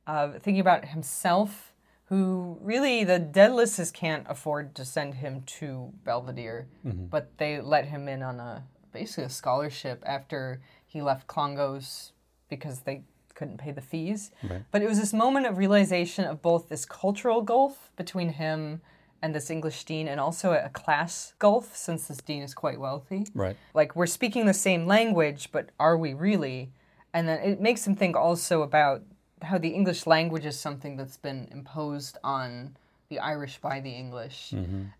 of 0.07 0.41
thinking 0.41 0.59
about 0.59 0.85
himself, 0.85 1.70
who 2.11 2.57
really 2.59 3.05
the 3.05 3.21
Dedaluses 3.21 3.93
can't 3.93 4.25
afford 4.27 4.75
to 4.75 4.83
send 4.83 5.15
him 5.15 5.43
to 5.45 5.93
Belvedere, 6.03 6.67
mm-hmm. 6.85 7.05
but 7.05 7.37
they 7.37 7.61
let 7.61 7.85
him 7.85 8.09
in 8.09 8.21
on 8.21 8.37
a 8.37 8.65
basically 8.91 9.23
a 9.23 9.29
scholarship 9.29 10.03
after 10.05 10.61
he 10.85 11.01
left 11.01 11.25
Clongowes 11.27 12.11
because 12.49 12.81
they 12.81 13.03
couldn't 13.33 13.59
pay 13.59 13.71
the 13.71 13.79
fees. 13.79 14.31
Right. 14.43 14.61
But 14.71 14.81
it 14.81 14.89
was 14.89 14.99
this 14.99 15.13
moment 15.13 15.45
of 15.45 15.57
realization 15.57 16.25
of 16.25 16.41
both 16.41 16.67
this 16.67 16.83
cultural 16.83 17.41
gulf 17.41 17.91
between 17.95 18.33
him 18.33 18.81
and 19.21 19.33
this 19.33 19.49
English 19.49 19.85
dean, 19.85 20.09
and 20.09 20.19
also 20.19 20.51
a 20.51 20.67
class 20.67 21.33
gulf 21.39 21.77
since 21.77 22.07
this 22.07 22.17
dean 22.17 22.43
is 22.43 22.53
quite 22.53 22.77
wealthy. 22.77 23.25
Right. 23.33 23.55
Like 23.73 23.95
we're 23.95 24.05
speaking 24.05 24.47
the 24.47 24.53
same 24.53 24.85
language, 24.85 25.47
but 25.53 25.69
are 25.79 25.97
we 25.97 26.13
really? 26.13 26.73
And 27.13 27.29
then 27.29 27.39
it 27.39 27.61
makes 27.61 27.87
him 27.87 27.95
think 27.95 28.17
also 28.17 28.63
about 28.63 29.03
how 29.43 29.57
the 29.57 29.69
English 29.69 30.07
language 30.07 30.45
is 30.45 30.59
something 30.59 30.95
that's 30.95 31.17
been 31.17 31.47
imposed 31.51 32.17
on 32.23 32.77
the 33.09 33.19
Irish 33.19 33.59
by 33.59 33.81
the 33.81 33.89
English, 33.89 34.53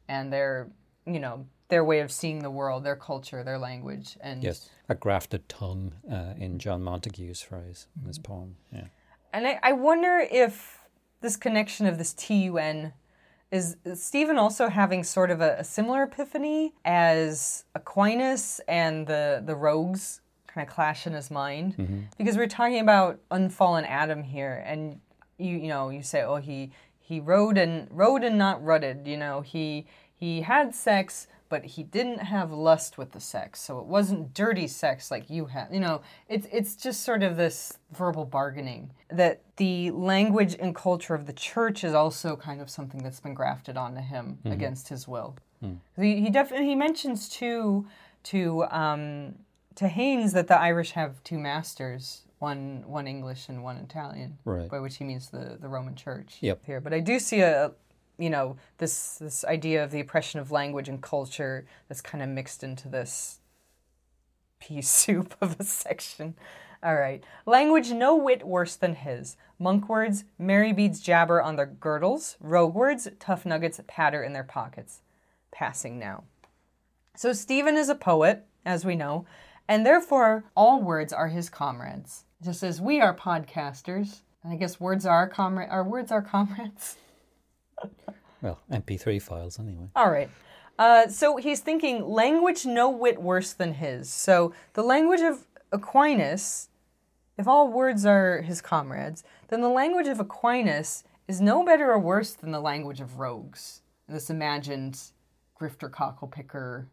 and 0.09 0.33
their, 0.33 0.67
you 1.05 1.19
know, 1.19 1.45
their 1.69 1.83
way 1.85 2.01
of 2.01 2.11
seeing 2.11 2.39
the 2.39 2.51
world, 2.51 2.83
their 2.83 2.97
culture, 2.97 3.43
their 3.43 3.57
language, 3.57 4.17
and 4.19 4.43
Yes. 4.43 4.69
A 4.89 4.95
grafted 4.95 5.47
tongue 5.47 5.93
uh, 6.11 6.33
in 6.37 6.59
John 6.59 6.83
Montague's 6.83 7.41
phrase 7.41 7.87
in 7.99 8.07
his 8.07 8.19
poem. 8.19 8.57
Yeah. 8.73 8.87
And 9.31 9.47
I, 9.47 9.59
I 9.63 9.71
wonder 9.71 10.19
if 10.29 10.79
this 11.21 11.37
connection 11.37 11.85
of 11.85 11.97
this 11.97 12.13
TUN 12.13 12.91
is, 13.51 13.77
is 13.85 14.03
Stephen 14.03 14.37
also 14.37 14.67
having 14.67 15.03
sort 15.03 15.31
of 15.31 15.39
a, 15.39 15.57
a 15.59 15.63
similar 15.63 16.03
epiphany 16.03 16.73
as 16.83 17.63
Aquinas 17.73 18.59
and 18.67 19.07
the, 19.07 19.41
the 19.45 19.55
rogues 19.55 20.19
kind 20.53 20.67
of 20.67 20.73
clash 20.73 21.07
in 21.07 21.13
his 21.13 21.31
mind? 21.31 21.77
Mm-hmm. 21.77 21.99
Because 22.17 22.37
we're 22.37 22.47
talking 22.47 22.79
about 22.79 23.19
unfallen 23.31 23.85
Adam 23.85 24.23
here, 24.23 24.63
and 24.65 24.99
you 25.37 25.57
you 25.57 25.67
know 25.67 25.89
you 25.89 26.03
say 26.03 26.21
oh 26.21 26.37
he 26.37 26.71
he 26.99 27.19
rode 27.19 27.57
and 27.57 27.87
rode 27.91 28.23
and 28.23 28.37
not 28.37 28.63
rutted 28.63 29.07
you 29.07 29.17
know 29.17 29.41
he 29.41 29.85
he 30.15 30.41
had 30.41 30.73
sex 30.73 31.27
but 31.51 31.65
he 31.65 31.83
didn't 31.83 32.19
have 32.19 32.49
lust 32.49 32.97
with 32.97 33.11
the 33.11 33.19
sex. 33.19 33.59
So 33.59 33.77
it 33.79 33.85
wasn't 33.85 34.33
dirty 34.33 34.67
sex 34.67 35.11
like 35.11 35.29
you 35.29 35.47
have 35.47 35.71
you 35.71 35.81
know 35.81 36.01
it's 36.29 36.47
it's 36.49 36.77
just 36.77 37.03
sort 37.03 37.23
of 37.23 37.35
this 37.35 37.77
verbal 37.91 38.23
bargaining 38.23 38.91
that 39.09 39.41
the 39.57 39.91
language 39.91 40.55
and 40.57 40.73
culture 40.73 41.13
of 41.13 41.25
the 41.25 41.33
church 41.33 41.83
is 41.83 41.93
also 41.93 42.37
kind 42.37 42.61
of 42.61 42.69
something 42.69 43.03
that's 43.03 43.19
been 43.19 43.33
grafted 43.33 43.75
onto 43.75 43.99
him 43.99 44.37
mm-hmm. 44.39 44.53
against 44.53 44.87
his 44.87 45.09
will. 45.09 45.35
Hmm. 45.59 45.73
He, 45.97 46.21
he 46.21 46.29
definitely 46.29 46.67
he 46.67 46.75
mentions 46.75 47.27
too 47.27 47.85
to 48.23 48.63
um 48.71 49.35
to 49.76 49.88
Haynes 49.88 50.34
that 50.34 50.47
the 50.47 50.59
Irish 50.59 50.91
have 50.91 51.24
two 51.24 51.39
masters 51.39 52.24
one 52.39 52.84
one 52.88 53.05
English 53.07 53.49
and 53.49 53.63
one 53.63 53.78
Italian 53.78 54.39
Right. 54.45 54.67
by 54.69 54.80
which 54.80 54.97
he 54.97 55.03
means 55.03 55.30
the, 55.30 55.57
the 55.61 55.67
Roman 55.67 55.95
Church 55.95 56.38
Yep. 56.41 56.65
here. 56.65 56.82
But 56.82 56.93
I 56.93 56.99
do 56.99 57.19
see 57.19 57.41
a, 57.41 57.72
you 58.17 58.30
know, 58.32 58.57
this 58.80 59.17
this 59.17 59.45
idea 59.45 59.84
of 59.84 59.91
the 59.91 59.99
oppression 59.99 60.39
of 60.39 60.51
language 60.51 60.89
and 60.89 61.01
culture 61.01 61.65
that's 61.88 62.01
kind 62.01 62.24
of 62.24 62.30
mixed 62.30 62.63
into 62.63 62.88
this 62.88 63.39
pea 64.59 64.82
soup 64.97 65.36
of 65.39 65.55
a 65.59 65.63
section. 65.63 66.36
All 66.84 66.95
right. 66.95 67.24
Language 67.45 67.91
no 67.91 68.15
whit 68.15 68.43
worse 68.45 68.76
than 68.76 68.95
his. 68.95 69.38
Monk 69.59 69.88
words, 69.88 70.24
merry 70.39 70.74
beads 70.74 70.99
jabber 70.99 71.39
on 71.39 71.55
their 71.55 71.67
girdles. 71.67 72.38
Rogue 72.39 72.74
words, 72.74 73.07
tough 73.19 73.45
nuggets 73.45 73.80
patter 73.86 74.24
in 74.24 74.34
their 74.34 74.43
pockets. 74.43 75.01
Passing 75.51 75.99
now. 75.99 76.24
So 77.15 77.34
Stephen 77.34 77.78
is 77.78 77.88
a 77.89 77.93
poet, 77.93 78.47
as 78.65 78.84
we 78.84 78.95
know, 78.95 79.26
and 79.72 79.86
therefore 79.86 80.43
all 80.53 80.82
words 80.82 81.13
are 81.13 81.30
his 81.30 81.49
comrades. 81.49 82.26
Just 82.43 82.61
as 82.61 82.82
we 82.82 82.99
are 82.99 83.15
podcasters, 83.15 84.19
and 84.43 84.51
I 84.51 84.57
guess 84.57 84.82
words 84.82 85.05
are 85.05 85.30
comrade. 85.30 85.69
Our 85.69 85.86
words 85.86 86.11
are 86.11 86.22
comrades. 86.22 86.97
Well, 88.43 88.57
MP3 88.72 89.22
files 89.22 89.59
anyway. 89.59 89.89
All 89.95 90.09
right. 90.09 90.28
Uh, 90.80 91.07
so 91.09 91.38
he's 91.38 91.59
thinking 91.59 92.03
language 92.03 92.65
no 92.65 92.89
whit 92.89 93.22
worse 93.22 93.53
than 93.53 93.76
his. 93.76 94.11
So 94.11 94.51
the 94.74 94.82
language 94.82 95.22
of 95.22 95.45
Aquinas, 95.72 96.69
if 97.38 97.47
all 97.47 97.67
words 97.67 98.03
are 98.03 98.41
his 98.41 98.59
comrades, 98.59 99.24
then 99.49 99.61
the 99.61 99.69
language 99.69 100.07
of 100.07 100.19
Aquinas 100.19 101.03
is 101.28 101.39
no 101.39 101.63
better 101.63 101.91
or 101.91 101.99
worse 101.99 102.32
than 102.32 102.49
the 102.49 102.59
language 102.59 102.99
of 102.99 103.19
rogues. 103.19 103.84
This 104.09 104.32
imagined 104.32 104.99
grifter 105.59 105.91
cocklepicker 105.91 106.88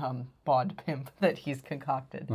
um, 0.00 0.28
bod 0.44 0.80
pimp 0.86 1.10
that 1.20 1.38
he's 1.38 1.60
concocted. 1.60 2.28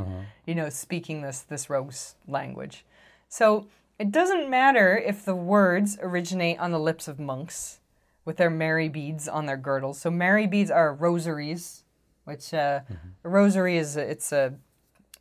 You 0.45 0.56
know, 0.56 0.70
speaking 0.70 1.22
this 1.22 1.41
this 1.41 1.70
rogue's 1.70 2.16
language. 2.28 2.86
So 3.30 3.68
it 3.97 4.12
doesn't 4.12 4.49
matter 4.49 4.97
if 4.97 5.24
the 5.24 5.36
words 5.36 5.97
originate 6.01 6.60
on 6.60 6.72
the 6.72 6.80
lips 6.80 7.08
of 7.08 7.20
monks 7.20 7.80
with 8.26 8.38
their 8.38 8.49
merry 8.49 8.89
beads 8.89 9.28
on 9.28 9.45
their 9.45 9.58
girdles. 9.58 9.99
So 9.99 10.10
merry 10.10 10.47
beads 10.47 10.72
are 10.72 10.93
rosaries, 10.93 11.84
which 12.26 12.53
uh, 12.53 12.82
a 13.24 13.30
rosary 13.30 13.78
is 13.78 13.95
a, 13.95 14.01
it's 14.01 14.32
a 14.32 14.56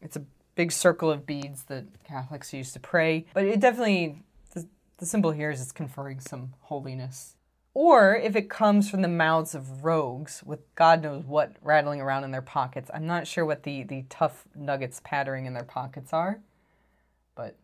it's 0.01 0.16
a 0.16 0.22
big 0.55 0.72
circle 0.72 1.11
of 1.11 1.26
beads 1.26 1.64
that 1.64 1.85
Catholics 2.05 2.53
use 2.53 2.72
to 2.72 2.80
pray. 2.80 3.26
But 3.35 3.45
it 3.45 3.61
definitely 3.61 4.22
the, 4.55 4.66
the 4.99 5.07
symbol 5.07 5.30
here 5.30 5.51
is 5.51 5.61
it's 5.61 5.72
conferring 5.72 6.20
some 6.20 6.55
holiness. 6.62 7.37
Or 7.74 8.14
if 8.14 8.36
it 8.36 8.48
comes 8.48 8.88
from 8.88 9.02
the 9.02 9.08
mouths 9.08 9.52
of 9.52 9.84
rogues 9.84 10.42
with 10.46 10.60
God 10.76 11.02
knows 11.02 11.24
what 11.24 11.56
rattling 11.60 12.00
around 12.00 12.22
in 12.22 12.30
their 12.30 12.40
pockets. 12.40 12.88
I'm 12.94 13.06
not 13.06 13.26
sure 13.26 13.44
what 13.44 13.64
the, 13.64 13.82
the 13.82 14.04
tough 14.08 14.44
nuggets 14.54 15.00
pattering 15.02 15.46
in 15.46 15.54
their 15.54 15.64
pockets 15.64 16.12
are, 16.12 16.38
but 17.34 17.56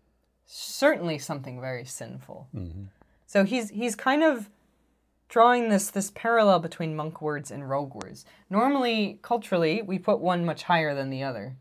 certainly 0.46 1.16
something 1.18 1.60
very 1.60 1.84
sinful. 1.84 2.48
Mm-hmm. 2.54 2.84
So 3.26 3.44
he's 3.44 3.70
he's 3.70 3.94
kind 3.94 4.24
of 4.24 4.50
drawing 5.28 5.68
this 5.68 5.90
this 5.90 6.10
parallel 6.12 6.58
between 6.58 6.96
monk 6.96 7.22
words 7.22 7.52
and 7.52 7.70
rogue 7.70 7.94
words. 7.94 8.24
Normally, 8.50 9.20
culturally, 9.22 9.80
we 9.80 10.00
put 10.00 10.18
one 10.18 10.44
much 10.44 10.64
higher 10.64 10.92
than 10.92 11.10
the 11.10 11.22
other. 11.22 11.54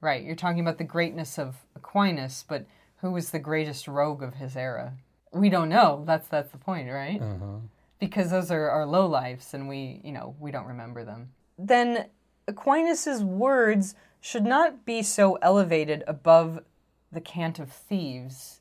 Right, 0.00 0.24
you're 0.24 0.34
talking 0.34 0.58
about 0.58 0.78
the 0.78 0.84
greatness 0.84 1.38
of 1.38 1.58
Aquinas, 1.76 2.44
but 2.48 2.66
who 2.96 3.12
was 3.12 3.30
the 3.30 3.38
greatest 3.38 3.86
rogue 3.86 4.24
of 4.24 4.34
his 4.34 4.56
era? 4.56 4.94
We 5.32 5.48
don't 5.48 5.68
know. 5.68 6.02
That's 6.04 6.26
that's 6.26 6.50
the 6.50 6.58
point, 6.58 6.90
right? 6.90 7.22
Uh-huh. 7.22 7.58
Because 8.02 8.32
those 8.32 8.50
are 8.50 8.68
our 8.68 8.84
low 8.84 9.06
lives 9.06 9.54
and 9.54 9.68
we, 9.68 10.00
you 10.02 10.10
know, 10.10 10.34
we 10.40 10.50
don't 10.50 10.66
remember 10.66 11.04
them. 11.04 11.28
Then 11.56 12.06
Aquinas's 12.48 13.22
words 13.22 13.94
should 14.20 14.42
not 14.42 14.84
be 14.84 15.04
so 15.04 15.36
elevated 15.36 16.02
above 16.08 16.64
the 17.12 17.20
cant 17.20 17.60
of 17.60 17.70
thieves 17.70 18.60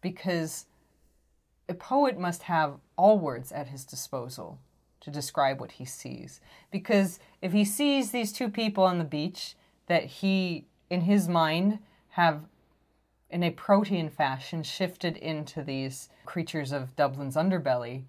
because 0.00 0.66
a 1.68 1.74
poet 1.74 2.18
must 2.18 2.42
have 2.42 2.80
all 2.96 3.16
words 3.16 3.52
at 3.52 3.68
his 3.68 3.84
disposal 3.84 4.58
to 5.02 5.08
describe 5.08 5.60
what 5.60 5.70
he 5.70 5.84
sees. 5.84 6.40
Because 6.72 7.20
if 7.40 7.52
he 7.52 7.64
sees 7.64 8.10
these 8.10 8.32
two 8.32 8.48
people 8.48 8.82
on 8.82 8.98
the 8.98 9.04
beach 9.04 9.54
that 9.86 10.04
he, 10.04 10.66
in 10.90 11.02
his 11.02 11.28
mind, 11.28 11.78
have 12.08 12.42
in 13.30 13.44
a 13.44 13.50
protean 13.50 14.08
fashion 14.08 14.64
shifted 14.64 15.16
into 15.16 15.62
these 15.62 16.08
creatures 16.24 16.72
of 16.72 16.96
Dublin's 16.96 17.36
underbelly, 17.36 18.02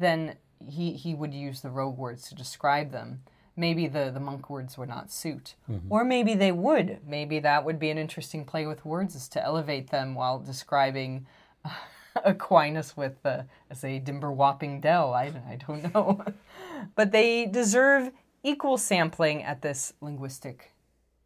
then 0.00 0.36
he, 0.66 0.92
he 0.92 1.14
would 1.14 1.32
use 1.32 1.60
the 1.60 1.70
rogue 1.70 1.96
words 1.96 2.28
to 2.28 2.34
describe 2.34 2.90
them. 2.90 3.22
Maybe 3.56 3.86
the, 3.86 4.10
the 4.12 4.20
monk 4.20 4.50
words 4.50 4.76
would 4.78 4.88
not 4.88 5.12
suit. 5.12 5.54
Or 5.90 6.04
maybe 6.04 6.34
they 6.34 6.52
would. 6.52 6.98
Maybe 7.06 7.38
that 7.40 7.64
would 7.64 7.78
be 7.78 7.90
an 7.90 7.98
interesting 7.98 8.44
play 8.44 8.66
with 8.66 8.84
words, 8.84 9.14
is 9.14 9.28
to 9.28 9.44
elevate 9.44 9.90
them 9.90 10.14
while 10.14 10.38
describing 10.38 11.26
Aquinas 12.24 12.96
with, 12.96 13.24
uh, 13.24 13.42
as 13.70 13.84
a 13.84 14.00
dimber 14.00 14.32
whopping 14.34 14.80
dell. 14.80 15.12
I, 15.14 15.32
I 15.48 15.58
don't 15.66 15.94
know. 15.94 16.24
but 16.94 17.12
they 17.12 17.46
deserve 17.46 18.10
equal 18.42 18.78
sampling 18.78 19.42
at 19.42 19.62
this 19.62 19.92
linguistic 20.00 20.72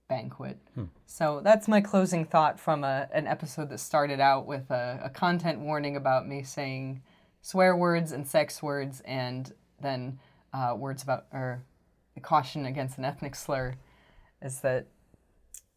banquet. 0.09 0.59
So 1.07 1.41
that's 1.43 1.69
my 1.69 1.81
closing 1.81 2.25
thought 2.25 2.59
from 2.59 2.85
a, 2.85 3.09
an 3.13 3.27
episode 3.27 3.69
that 3.71 3.79
started 3.79 4.21
out 4.21 4.47
with 4.47 4.71
a, 4.71 5.01
a 5.05 5.11
content 5.11 5.61
warning 5.61 5.97
about 5.97 6.27
me 6.27 6.43
saying 6.43 7.03
swear 7.45 7.77
words 7.77 8.11
and 8.11 8.27
sex 8.27 8.63
words, 8.63 9.03
and 9.05 9.53
then 9.81 10.19
uh, 10.55 10.75
words 10.77 11.03
about 11.03 11.27
or 11.31 11.63
a 12.17 12.21
caution 12.21 12.65
against 12.65 12.97
an 12.97 13.05
ethnic 13.05 13.35
slur. 13.35 13.75
Is 14.41 14.61
that 14.61 14.87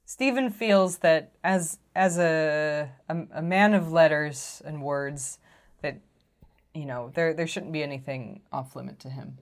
Stephen 0.05 0.49
feels 0.49 0.99
that 0.99 1.33
as 1.43 1.77
as 1.93 2.17
a, 2.17 2.89
a 3.09 3.17
a 3.33 3.41
man 3.41 3.73
of 3.73 3.91
letters 3.91 4.61
and 4.65 4.81
words, 4.81 5.39
that 5.81 5.99
you 6.73 6.85
know 6.85 7.11
there 7.13 7.33
there 7.33 7.47
shouldn't 7.47 7.73
be 7.73 7.83
anything 7.83 8.41
off 8.51 8.75
limit 8.75 8.97
to 9.01 9.09
him. 9.09 9.37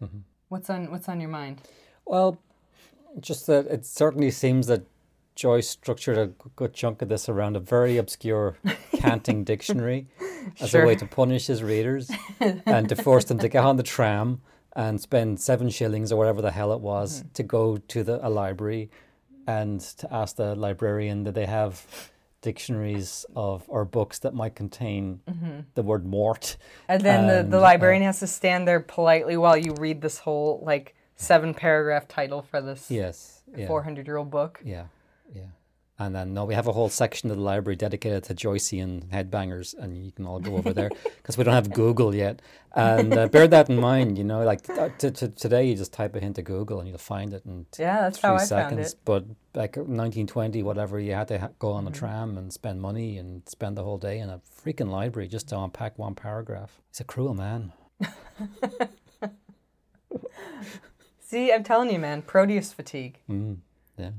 What's 0.50 0.70
on 0.70 0.90
What's 0.90 1.08
on 1.08 1.20
your 1.20 1.30
mind? 1.30 1.62
Well, 2.06 2.40
just 3.20 3.46
that 3.48 3.68
it 3.68 3.86
certainly 3.86 4.32
seems 4.32 4.66
that 4.68 4.82
Joyce 5.36 5.70
structured 5.70 6.18
a 6.18 6.28
good 6.56 6.74
chunk 6.74 7.02
of 7.02 7.10
this 7.10 7.28
around 7.28 7.56
a 7.56 7.60
very 7.60 7.98
obscure 7.98 8.56
canting 8.98 9.44
dictionary 9.52 10.08
as 10.62 10.70
Sure. 10.70 10.84
a 10.84 10.88
way 10.88 10.96
to 10.96 11.06
punish 11.06 11.48
his 11.48 11.62
readers 11.62 12.10
and 12.40 12.88
to 12.90 12.96
force 12.96 13.26
them 13.26 13.40
to 13.40 13.50
get 13.50 13.64
on 13.66 13.76
the 13.76 13.84
tram 13.84 14.42
and 14.76 15.00
spend 15.02 15.40
seven 15.42 15.70
shillings 15.70 16.12
or 16.12 16.18
whatever 16.18 16.42
the 16.42 16.52
hell 16.52 16.72
it 16.72 16.80
was 16.80 17.24
to 17.34 17.44
go 17.44 17.78
to 17.78 18.04
the, 18.04 18.26
a 18.26 18.30
library 18.30 18.90
and 19.48 19.80
to 19.82 20.12
ask 20.14 20.38
the 20.38 20.56
librarian 20.56 21.24
that 21.26 21.34
they 21.36 21.46
have 21.46 21.86
dictionaries 22.42 23.26
of 23.36 23.64
or 23.68 23.84
books 23.86 24.20
that 24.20 24.34
might 24.34 24.56
contain 24.56 25.20
the 25.74 25.82
word 25.82 26.06
mort. 26.06 26.58
And 26.88 27.02
then 27.04 27.28
the, 27.28 27.40
And, 27.40 27.52
the 27.52 27.58
uh, 27.58 27.62
librarian 27.62 28.04
has 28.04 28.20
to 28.20 28.28
stand 28.28 28.68
there 28.68 28.80
politely 28.80 29.36
while 29.36 29.58
you 29.58 29.74
read 29.74 30.02
this 30.02 30.20
whole 30.20 30.62
like 30.64 30.96
seven 31.16 31.54
paragraph 31.54 32.08
title 32.08 32.42
for 32.42 32.62
this 32.62 32.90
Yes. 32.92 33.42
Yeah. 33.56 33.68
four 33.68 33.84
hundred 33.84 34.06
year 34.08 34.18
old 34.18 34.30
book. 34.30 34.60
Yeah, 34.66 34.86
yeah. 35.36 35.42
And 35.98 36.14
then 36.14 36.34
no, 36.34 36.44
we 36.44 36.54
have 36.56 36.68
a 36.68 36.74
whole 36.74 36.90
section 36.90 37.32
of 37.32 37.38
the 37.38 37.42
library 37.44 37.78
dedicated 37.78 38.26
to 38.26 38.36
Joycean 38.36 39.06
headbangers, 39.12 39.74
and 39.78 39.96
you 40.06 40.12
can 40.12 40.26
all 40.26 40.42
go 40.42 40.58
over 40.58 40.74
there 40.74 40.90
because 41.18 41.38
we 41.38 41.46
don't 41.46 41.54
have 41.54 41.72
Google 41.72 42.14
yet. 42.14 42.42
And 42.76 43.14
uh, 43.18 43.28
bear 43.30 43.48
that 43.48 43.70
in 43.70 43.80
mind, 43.80 44.18
you 44.18 44.26
know, 44.26 44.44
like 44.44 44.70
uh, 44.70 44.90
t- 44.98 45.12
t- 45.12 45.30
today 45.30 45.64
you 45.70 45.76
just 45.76 45.94
type 45.94 46.14
it 46.18 46.22
into 46.24 46.42
Google 46.42 46.82
and 46.82 46.90
you'll 46.90 46.98
find 46.98 47.34
it 47.34 47.46
in 47.46 47.66
Yeah, 47.80 48.02
that's 48.02 48.20
three 48.20 48.28
how 48.28 48.36
I 48.36 48.40
seconds. 48.44 48.72
found 48.72 48.80
it. 48.82 48.96
But 49.06 49.24
like 49.54 49.78
1920, 49.78 50.64
whatever, 50.64 51.00
you 51.00 51.14
had 51.14 51.30
to 51.30 51.40
ha- 51.40 51.50
go 51.60 51.72
on 51.72 51.88
a 51.88 51.92
Mm-hmm. 51.92 52.00
tram 52.00 52.38
and 52.38 52.52
spend 52.52 52.82
money 52.82 53.18
and 53.18 53.48
spend 53.48 53.78
the 53.78 53.84
whole 53.86 53.98
day 53.98 54.20
in 54.20 54.30
a 54.30 54.42
freaking 54.66 54.90
library 54.90 55.30
just 55.30 55.48
to 55.50 55.58
unpack 55.58 55.98
one 55.98 56.14
paragraph. 56.14 56.82
He's 56.92 57.00
a 57.00 57.06
cruel 57.06 57.34
man. 57.36 57.72
See, 61.22 61.52
I'm 61.54 61.64
telling 61.64 61.90
you, 61.92 62.00
man, 62.00 62.22
Proteus 62.22 62.72
fatigue. 62.74 63.20
Mm, 63.30 63.58
yeah. 63.98 64.10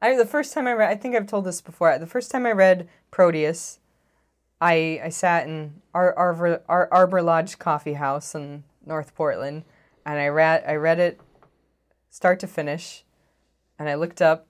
I 0.00 0.16
the 0.16 0.26
first 0.26 0.52
time 0.52 0.66
I 0.66 0.72
read, 0.72 0.90
I 0.90 0.94
think 0.94 1.16
I've 1.16 1.26
told 1.26 1.44
this 1.44 1.60
before. 1.60 1.98
The 1.98 2.06
first 2.06 2.30
time 2.30 2.46
I 2.46 2.52
read 2.52 2.88
Proteus, 3.10 3.80
I 4.60 5.00
I 5.04 5.08
sat 5.08 5.46
in 5.46 5.82
Ar- 5.94 6.14
Arbor, 6.14 6.62
Ar- 6.68 6.88
Arbor 6.92 7.22
Lodge 7.22 7.58
Coffee 7.58 7.94
House 7.94 8.34
in 8.34 8.64
North 8.86 9.14
Portland, 9.14 9.64
and 10.06 10.18
I 10.18 10.28
read 10.28 10.64
I 10.66 10.74
read 10.74 10.98
it 10.98 11.20
start 12.10 12.40
to 12.40 12.46
finish, 12.46 13.04
and 13.78 13.88
I 13.88 13.94
looked 13.94 14.20
up, 14.22 14.48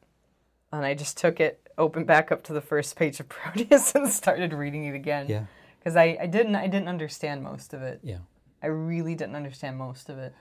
and 0.72 0.84
I 0.84 0.94
just 0.94 1.18
took 1.18 1.40
it, 1.40 1.68
opened 1.76 2.06
back 2.06 2.30
up 2.32 2.42
to 2.44 2.52
the 2.52 2.60
first 2.60 2.96
page 2.96 3.20
of 3.20 3.28
Proteus, 3.28 3.94
and 3.94 4.08
started 4.08 4.52
reading 4.52 4.84
it 4.84 4.94
again. 4.94 5.26
Yeah. 5.28 5.44
Because 5.78 5.96
I, 5.96 6.18
I 6.20 6.26
didn't 6.26 6.56
I 6.56 6.66
didn't 6.66 6.88
understand 6.88 7.42
most 7.42 7.72
of 7.72 7.82
it. 7.82 8.00
Yeah. 8.02 8.18
I 8.62 8.66
really 8.66 9.14
didn't 9.14 9.36
understand 9.36 9.76
most 9.76 10.08
of 10.10 10.18
it, 10.18 10.34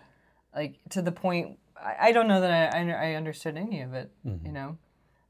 like 0.55 0.79
to 0.89 1.01
the 1.01 1.11
point. 1.11 1.59
I, 1.79 2.07
I 2.07 2.11
don't 2.11 2.27
know 2.27 2.41
that 2.41 2.73
I, 2.73 2.79
I, 2.79 3.11
I 3.11 3.13
understood 3.13 3.55
any 3.57 3.81
of 3.81 3.93
it. 3.93 4.11
Mm-hmm. 4.25 4.45
You 4.45 4.51
know, 4.51 4.77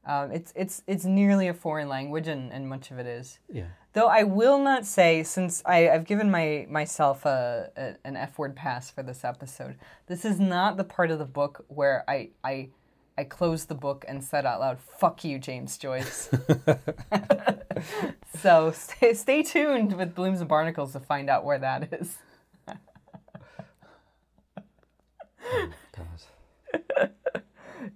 um, 0.08 0.32
it's 0.32 0.52
it's 0.56 0.82
it's 0.86 1.04
nearly 1.04 1.48
a 1.48 1.54
foreign 1.54 1.88
language, 1.88 2.28
and, 2.28 2.50
and 2.50 2.66
much 2.66 2.90
of 2.90 2.98
it 2.98 3.06
is. 3.06 3.38
Yeah. 3.52 3.66
Though 3.92 4.08
I 4.08 4.22
will 4.22 4.58
not 4.58 4.86
say, 4.86 5.22
since 5.22 5.62
I, 5.66 5.90
I've 5.90 6.06
given 6.06 6.30
my 6.30 6.66
myself 6.70 7.26
a, 7.26 7.70
a 7.76 7.94
an 8.04 8.16
F 8.16 8.38
word 8.38 8.56
pass 8.56 8.90
for 8.90 9.02
this 9.02 9.22
episode, 9.22 9.76
this 10.06 10.24
is 10.24 10.40
not 10.40 10.78
the 10.78 10.84
part 10.84 11.10
of 11.10 11.18
the 11.18 11.26
book 11.26 11.66
where 11.68 12.04
I 12.08 12.30
I 12.42 12.70
I 13.18 13.24
closed 13.24 13.68
the 13.68 13.74
book 13.74 14.06
and 14.08 14.24
said 14.24 14.46
out 14.46 14.60
loud, 14.60 14.78
"Fuck 14.80 15.24
you, 15.24 15.38
James 15.38 15.76
Joyce." 15.76 16.30
so 18.40 18.72
stay 18.72 19.12
stay 19.12 19.42
tuned 19.42 19.94
with 19.94 20.14
Blooms 20.14 20.40
and 20.40 20.48
Barnacles 20.48 20.92
to 20.94 21.00
find 21.00 21.28
out 21.28 21.44
where 21.44 21.58
that 21.58 21.92
is. 21.92 22.16
God. 25.92 27.10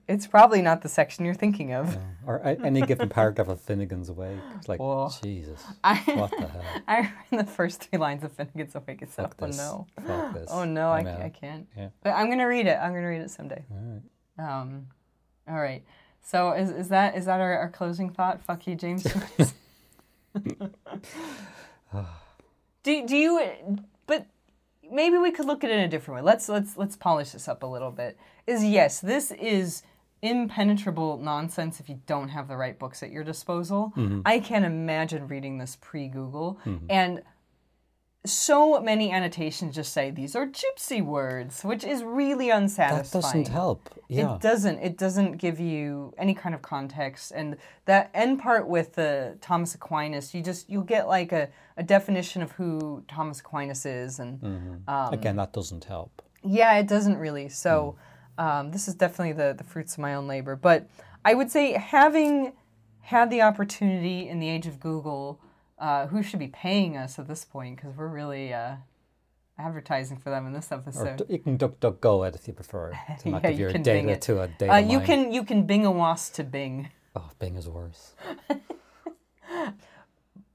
It's 0.08 0.26
probably 0.26 0.62
not 0.62 0.82
the 0.82 0.88
section 0.88 1.24
you're 1.24 1.34
thinking 1.34 1.72
of. 1.72 1.96
Or 2.26 2.40
any 2.44 2.82
given 2.82 3.08
paragraph 3.08 3.48
of 3.48 3.60
Finnegan's 3.60 4.10
Wake. 4.10 4.38
It's 4.56 4.68
like, 4.68 4.80
Whoa. 4.80 5.10
Jesus, 5.22 5.62
I, 5.84 5.96
what 5.96 6.30
the 6.30 6.46
hell? 6.46 6.64
I 6.88 7.12
read 7.30 7.46
the 7.46 7.50
first 7.50 7.82
three 7.82 7.98
lines 7.98 8.24
of 8.24 8.32
Finnegan's 8.32 8.74
Awake. 8.74 9.02
It's 9.02 9.14
Fuck 9.14 9.34
oh 9.40 9.46
this. 9.46 9.56
no. 9.56 9.86
Oh 10.48 10.64
no, 10.64 10.90
I, 10.90 11.02
know. 11.02 11.20
I 11.22 11.28
can't. 11.28 11.66
Yeah. 11.76 11.88
But 12.02 12.10
I'm 12.10 12.28
gonna 12.30 12.46
read 12.46 12.66
it. 12.66 12.78
I'm 12.80 12.92
gonna 12.92 13.08
read 13.08 13.22
it 13.22 13.30
someday. 13.30 13.64
All 13.70 13.78
right. 13.78 14.60
Um, 14.60 14.86
all 15.48 15.60
right. 15.60 15.84
So 16.22 16.52
is 16.52 16.70
is 16.70 16.88
that 16.88 17.16
is 17.16 17.26
that 17.26 17.40
our, 17.40 17.58
our 17.58 17.68
closing 17.68 18.10
thought? 18.10 18.42
Fuck 18.42 18.66
you, 18.66 18.74
James. 18.76 19.02
do 22.82 23.06
do 23.06 23.16
you? 23.16 23.78
But 24.06 24.26
maybe 24.92 25.18
we 25.18 25.30
could 25.32 25.46
look 25.46 25.64
at 25.64 25.70
it 25.70 25.74
in 25.74 25.80
a 25.80 25.88
different 25.88 26.16
way. 26.16 26.22
Let's 26.22 26.48
let's 26.48 26.76
let's 26.76 26.96
polish 26.96 27.30
this 27.30 27.48
up 27.48 27.62
a 27.62 27.66
little 27.66 27.90
bit. 27.90 28.18
Is 28.46 28.64
yes, 28.64 29.00
this 29.00 29.30
is 29.32 29.82
impenetrable 30.22 31.18
nonsense 31.18 31.80
if 31.80 31.88
you 31.88 32.00
don't 32.06 32.28
have 32.28 32.46
the 32.46 32.56
right 32.56 32.78
books 32.78 33.02
at 33.02 33.10
your 33.10 33.24
disposal. 33.24 33.92
Mm-hmm. 33.96 34.20
I 34.24 34.38
can't 34.38 34.64
imagine 34.64 35.26
reading 35.26 35.58
this 35.58 35.76
pre 35.80 36.08
Google 36.08 36.60
mm-hmm. 36.64 36.86
and 36.88 37.22
so 38.24 38.80
many 38.80 39.10
annotations 39.10 39.74
just 39.74 39.92
say 39.92 40.10
these 40.10 40.36
are 40.36 40.46
gypsy 40.46 41.04
words, 41.04 41.62
which 41.64 41.82
is 41.82 42.04
really 42.04 42.50
unsatisfying. 42.50 43.02
That 43.02 43.12
doesn't 43.12 43.48
help. 43.48 43.88
Yeah. 44.08 44.36
It 44.36 44.40
doesn't. 44.40 44.78
It 44.78 44.96
doesn't 44.96 45.38
give 45.38 45.58
you 45.58 46.14
any 46.16 46.32
kind 46.34 46.54
of 46.54 46.62
context. 46.62 47.32
And 47.34 47.56
that 47.86 48.10
end 48.14 48.38
part 48.38 48.68
with 48.68 48.94
the 48.94 49.36
Thomas 49.40 49.74
Aquinas, 49.74 50.34
you 50.34 50.42
just 50.42 50.70
you'll 50.70 50.82
get 50.84 51.08
like 51.08 51.32
a, 51.32 51.48
a 51.76 51.82
definition 51.82 52.42
of 52.42 52.52
who 52.52 53.02
Thomas 53.08 53.40
Aquinas 53.40 53.84
is, 53.84 54.20
and 54.20 54.82
um, 54.86 55.12
Again, 55.12 55.36
that 55.36 55.52
doesn't 55.52 55.84
help. 55.84 56.22
yeah, 56.44 56.78
it 56.78 56.86
doesn't 56.86 57.16
really. 57.16 57.48
So 57.48 57.96
um, 58.38 58.70
this 58.70 58.86
is 58.86 58.94
definitely 58.94 59.32
the 59.32 59.52
the 59.56 59.64
fruits 59.64 59.94
of 59.94 59.98
my 59.98 60.14
own 60.14 60.28
labor. 60.28 60.54
But 60.54 60.86
I 61.24 61.34
would 61.34 61.50
say 61.50 61.72
having 61.72 62.52
had 63.00 63.30
the 63.30 63.42
opportunity 63.42 64.28
in 64.28 64.38
the 64.38 64.48
age 64.48 64.68
of 64.68 64.78
Google, 64.78 65.40
uh, 65.82 66.06
who 66.06 66.22
should 66.22 66.38
be 66.38 66.48
paying 66.48 66.96
us 66.96 67.18
at 67.18 67.26
this 67.28 67.44
point 67.44 67.76
because 67.76 67.92
we're 67.98 68.08
really. 68.20 68.54
Uh, 68.54 68.76
Advertising 69.58 70.16
for 70.16 70.30
them 70.30 70.46
in 70.46 70.52
this 70.54 70.72
Or 70.72 70.76
episode. 70.76 71.18
d- 71.18 71.24
you 71.34 71.38
can 71.38 71.56
duck, 71.58 71.78
duck, 71.78 72.00
go 72.00 72.24
it 72.24 72.34
if 72.34 72.48
you 72.48 72.54
prefer 72.54 72.90
to 73.20 73.28
not 73.28 73.42
Yeah, 73.44 73.50
give 73.50 73.58
you 73.58 73.64
your 73.66 73.72
can 73.72 73.82
Bing 73.82 74.06
data 74.06 74.16
it. 74.16 74.22
to 74.22 74.40
a 74.40 74.48
data 74.48 74.72
Uh, 74.72 74.76
you 74.78 74.98
can 75.00 75.30
you 75.30 75.44
can 75.44 75.66
Bing 75.66 75.84
a 75.84 75.90
wasp 75.92 76.34
to 76.36 76.42
Bing. 76.42 76.88
Oh, 77.14 77.28
Bing 77.38 77.54
is 77.56 77.68
worse. 77.68 78.14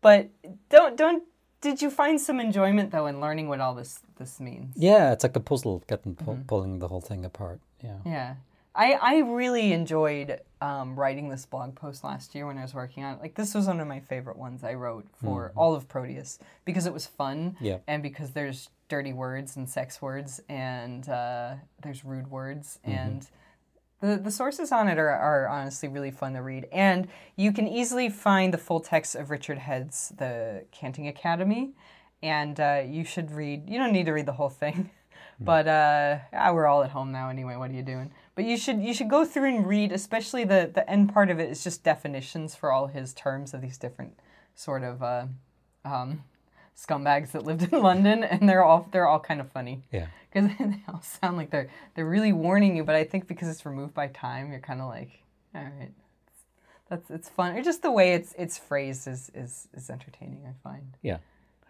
But 0.01 0.29
don't 0.69 0.97
don't 0.97 1.23
did 1.61 1.81
you 1.81 1.89
find 1.89 2.19
some 2.19 2.39
enjoyment 2.39 2.91
though 2.91 3.07
in 3.07 3.19
learning 3.21 3.47
what 3.49 3.59
all 3.59 3.75
this 3.75 3.99
this 4.17 4.39
means? 4.39 4.73
Yeah, 4.75 5.11
it's 5.13 5.23
like 5.23 5.35
a 5.35 5.39
puzzle, 5.39 5.83
getting 5.87 6.15
pu- 6.15 6.31
Mm-hmm. 6.31 6.41
pulling 6.49 6.79
the 6.79 6.87
whole 6.87 7.01
thing 7.01 7.25
apart. 7.25 7.59
Yeah. 7.83 7.97
Yeah. 8.05 8.35
I, 8.77 8.91
I 9.01 9.17
really 9.19 9.73
enjoyed 9.73 10.39
um, 10.61 10.95
writing 10.95 11.29
this 11.29 11.45
blog 11.45 11.75
post 11.75 12.03
last 12.03 12.35
year 12.35 12.45
when 12.45 12.57
I 12.57 12.61
was 12.61 12.73
working 12.75 13.03
on 13.03 13.15
it. 13.15 13.21
Like 13.21 13.35
this 13.35 13.53
was 13.55 13.65
one 13.67 13.79
of 13.79 13.87
my 13.87 13.99
favorite 13.99 14.37
ones 14.37 14.63
I 14.63 14.75
wrote 14.75 15.05
for 15.23 15.51
all 15.55 15.73
of 15.73 15.87
Proteus 15.87 16.37
because 16.63 16.85
it 16.85 16.93
was 16.93 17.07
fun 17.07 17.57
Yeah. 17.59 17.77
and 17.87 18.03
because 18.03 18.31
there's 18.31 18.69
dirty 18.87 19.13
words 19.13 19.57
and 19.57 19.67
sex 19.67 20.01
words 20.01 20.39
and 20.47 21.09
uh, 21.09 21.55
there's 21.81 22.05
rude 22.05 22.29
words 22.29 22.79
and 22.83 23.27
the, 23.99 24.17
the 24.17 24.31
sources 24.31 24.71
on 24.71 24.87
it 24.87 24.99
are, 24.99 25.09
are 25.09 25.47
honestly 25.47 25.89
really 25.89 26.11
fun 26.11 26.33
to 26.33 26.41
read. 26.41 26.67
And 26.71 27.07
you 27.35 27.51
can 27.51 27.67
easily 27.67 28.09
find 28.09 28.53
the 28.53 28.59
full 28.59 28.79
text 28.79 29.15
of 29.15 29.31
Richard 29.31 29.57
Head's 29.57 30.09
The 30.17 30.65
Canting 30.71 31.07
Academy. 31.07 31.73
And 32.21 32.59
uh, 32.59 32.83
you 32.85 33.03
should 33.03 33.31
read, 33.31 33.67
you 33.69 33.77
don't 33.79 33.91
need 33.91 34.05
to 34.05 34.11
read 34.13 34.27
the 34.27 34.33
whole 34.33 34.49
thing. 34.49 34.91
But 35.39 35.67
uh, 35.67 36.17
ah, 36.33 36.51
we're 36.51 36.65
all 36.65 36.81
at 36.83 36.89
home 36.89 37.11
now 37.11 37.29
anyway. 37.29 37.57
What 37.57 37.69
are 37.69 37.73
you 37.75 37.83
doing? 37.83 38.11
But 38.37 38.45
you 38.45 38.55
should 38.55 38.81
you 38.83 38.93
should 38.93 39.09
go 39.09 39.25
through 39.25 39.49
and 39.55 39.65
read, 39.67 39.91
especially 39.91 40.43
the 40.43 40.69
the 40.71 40.87
end 40.87 41.11
part 41.11 41.31
of 41.31 41.39
it 41.39 41.49
is 41.49 41.63
just 41.63 41.83
definitions 41.83 42.53
for 42.55 42.71
all 42.71 42.85
his 42.85 43.11
terms 43.15 43.51
of 43.55 43.61
these 43.61 43.79
different 43.79 44.13
sort 44.53 44.83
of 44.83 45.01
uh, 45.01 45.25
um, 45.83 46.23
scumbags 46.75 47.31
that 47.31 47.43
lived 47.45 47.63
in 47.63 47.81
London, 47.89 48.23
and 48.23 48.47
they're 48.47 48.63
all 48.63 48.87
they're 48.91 49.07
all 49.07 49.19
kind 49.19 49.41
of 49.41 49.51
funny 49.51 49.81
Yeah. 49.91 50.05
because 50.31 50.51
they 50.59 50.83
all 50.87 51.01
sound 51.01 51.37
like 51.37 51.49
they're 51.49 51.67
they're 51.95 52.05
really 52.05 52.31
warning 52.31 52.77
you. 52.77 52.83
But 52.83 52.93
I 52.93 53.05
think 53.05 53.27
because 53.27 53.47
it's 53.49 53.65
removed 53.65 53.95
by 53.95 54.05
time, 54.09 54.51
you're 54.51 54.59
kind 54.59 54.81
of 54.81 54.87
like, 54.87 55.23
all 55.55 55.63
right, 55.63 55.91
that's 56.91 57.09
it's 57.09 57.29
fun. 57.29 57.57
Or 57.57 57.63
just 57.63 57.81
the 57.81 57.91
way 57.91 58.13
it's 58.13 58.35
it's 58.37 58.59
phrased 58.59 59.07
is 59.07 59.31
is 59.33 59.67
is 59.73 59.89
entertaining. 59.89 60.45
I 60.47 60.53
find. 60.63 60.95
Yeah. 61.01 61.17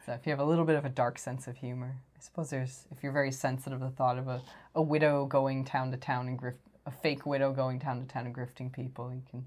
So 0.08 0.14
if 0.14 0.26
you 0.26 0.30
have 0.32 0.40
a 0.40 0.46
little 0.46 0.64
bit 0.64 0.78
of 0.78 0.86
a 0.86 0.90
dark 0.90 1.20
sense 1.20 1.48
of 1.48 1.58
humor, 1.58 1.98
I 2.16 2.22
suppose 2.22 2.50
there's 2.50 2.86
if 2.92 3.04
you're 3.04 3.12
very 3.12 3.32
sensitive 3.32 3.80
to 3.80 3.86
the 3.88 3.92
thought 3.92 4.18
of 4.18 4.30
a, 4.30 4.42
a 4.74 4.82
widow 4.82 5.26
going 5.26 5.66
town 5.66 5.92
to 5.92 5.98
town 5.98 6.30
and 6.30 6.42
grift 6.42 6.54
a 6.86 6.92
fake 6.92 7.26
widow 7.26 7.52
going 7.52 7.78
town 7.78 8.00
to 8.00 8.08
town 8.08 8.26
and 8.26 8.34
grifting 8.34 8.72
people, 8.72 9.14
you 9.14 9.22
can 9.30 9.44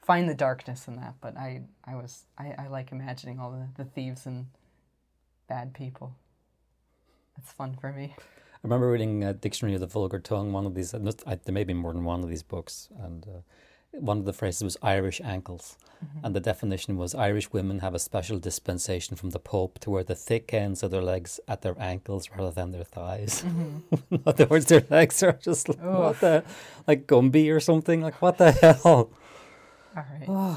find 0.00 0.30
the 0.30 0.34
darkness 0.34 0.88
in 0.88 0.96
that. 0.96 1.16
But 1.20 1.36
I 1.36 1.60
I 1.84 1.94
was 1.94 2.24
I, 2.38 2.54
I 2.58 2.68
like 2.68 2.90
imagining 2.90 3.38
all 3.38 3.50
the, 3.50 3.84
the 3.84 3.90
thieves 3.90 4.24
and 4.24 4.46
bad 5.46 5.74
people. 5.74 6.14
That's 7.36 7.52
fun 7.52 7.76
for 7.78 7.92
me. 7.92 8.14
I 8.18 8.60
remember 8.62 8.90
reading 8.90 9.24
a 9.24 9.34
Dictionary 9.34 9.74
of 9.74 9.82
the 9.82 9.88
Vulgar 9.88 10.20
Tongue, 10.20 10.52
one 10.52 10.64
of 10.64 10.74
these, 10.74 10.92
there 10.92 11.38
may 11.48 11.64
be 11.64 11.74
more 11.74 11.92
than 11.92 12.04
one 12.04 12.22
of 12.22 12.30
these 12.30 12.44
books, 12.44 12.88
and 12.98 13.26
uh, 13.26 13.40
one 13.92 14.18
of 14.18 14.24
the 14.24 14.32
phrases 14.32 14.62
was 14.62 14.76
Irish 14.82 15.20
ankles. 15.22 15.76
And 16.22 16.34
the 16.34 16.40
definition 16.40 16.96
was 16.96 17.14
Irish 17.14 17.52
women 17.52 17.78
have 17.78 17.94
a 17.94 17.98
special 17.98 18.38
dispensation 18.38 19.16
from 19.16 19.30
the 19.30 19.38
Pope 19.38 19.78
to 19.80 19.90
wear 19.90 20.02
the 20.02 20.14
thick 20.14 20.52
ends 20.52 20.82
of 20.82 20.90
their 20.90 21.02
legs 21.02 21.38
at 21.46 21.62
their 21.62 21.76
ankles 21.80 22.28
rather 22.36 22.50
than 22.50 22.72
their 22.72 22.84
thighs. 22.84 23.44
In 24.10 24.22
other 24.26 24.46
words, 24.46 24.66
their 24.66 24.84
legs 24.90 25.22
are 25.22 25.32
just 25.32 25.68
like, 25.68 25.80
what 25.80 26.20
the, 26.20 26.44
like 26.86 27.06
Gumby 27.06 27.54
or 27.54 27.60
something. 27.60 28.00
Like, 28.00 28.20
what 28.20 28.38
the 28.38 28.52
hell? 28.52 29.10
All 29.96 30.04
right. 30.10 30.28
all 30.28 30.56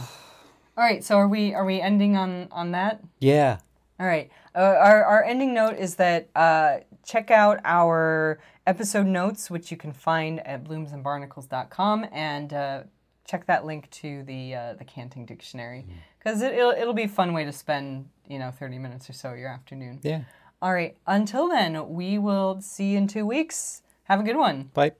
right. 0.77 1.03
So 1.03 1.17
are 1.17 1.27
we 1.27 1.53
are 1.53 1.65
we 1.65 1.81
ending 1.81 2.15
on 2.17 2.47
on 2.51 2.71
that? 2.71 3.03
Yeah. 3.19 3.59
All 3.99 4.07
right. 4.07 4.29
Uh, 4.55 4.59
our, 4.59 5.03
our 5.03 5.23
ending 5.23 5.53
note 5.53 5.77
is 5.77 5.95
that 5.95 6.29
uh, 6.35 6.77
check 7.05 7.31
out 7.31 7.59
our 7.63 8.39
episode 8.67 9.05
notes, 9.05 9.49
which 9.49 9.71
you 9.71 9.77
can 9.77 9.93
find 9.93 10.45
at 10.45 10.63
bloomsandbarnacles.com, 10.63 12.07
and 12.11 12.53
uh, 12.53 12.83
check 13.25 13.47
that 13.47 13.65
link 13.65 13.89
to 13.89 14.23
the 14.23 14.55
uh, 14.55 14.73
the 14.73 14.85
canting 14.85 15.25
dictionary 15.25 15.85
because 16.19 16.41
it, 16.41 16.53
it'll, 16.53 16.71
it'll 16.71 16.93
be 16.93 17.03
a 17.03 17.07
fun 17.07 17.33
way 17.33 17.43
to 17.43 17.51
spend 17.51 18.09
you 18.27 18.39
know 18.39 18.51
30 18.51 18.77
minutes 18.79 19.09
or 19.09 19.13
so 19.13 19.33
your 19.33 19.49
afternoon. 19.49 19.99
Yeah. 20.03 20.21
All 20.61 20.73
right. 20.73 20.95
Until 21.05 21.49
then, 21.49 21.89
we 21.89 22.17
will 22.17 22.61
see 22.61 22.91
you 22.91 22.97
in 22.97 23.07
two 23.07 23.25
weeks. 23.25 23.81
Have 24.03 24.19
a 24.19 24.23
good 24.23 24.37
one. 24.37 24.71
Bye. 24.73 24.93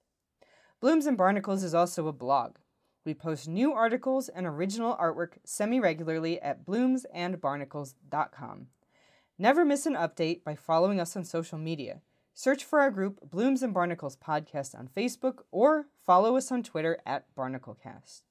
Blooms 0.79 1.05
and 1.05 1.17
Barnacles 1.17 1.63
is 1.63 1.73
also 1.73 2.07
a 2.07 2.13
blog. 2.13 2.57
We 3.05 3.13
post 3.13 3.47
new 3.47 3.73
articles 3.73 4.29
and 4.29 4.45
original 4.45 4.95
artwork 4.95 5.33
semi 5.43 5.79
regularly 5.79 6.39
at 6.41 6.65
bloomsandbarnacles.com. 6.65 8.67
Never 9.39 9.65
miss 9.65 9.85
an 9.85 9.95
update 9.95 10.43
by 10.43 10.55
following 10.55 10.99
us 10.99 11.15
on 11.15 11.23
social 11.23 11.57
media. 11.57 12.01
Search 12.33 12.63
for 12.63 12.79
our 12.79 12.91
group 12.91 13.19
Blooms 13.29 13.63
and 13.63 13.73
Barnacles 13.73 14.15
Podcast 14.15 14.77
on 14.77 14.87
Facebook 14.87 15.39
or 15.51 15.87
follow 16.05 16.37
us 16.37 16.51
on 16.51 16.63
Twitter 16.63 16.99
at 17.05 17.25
BarnacleCast. 17.35 18.21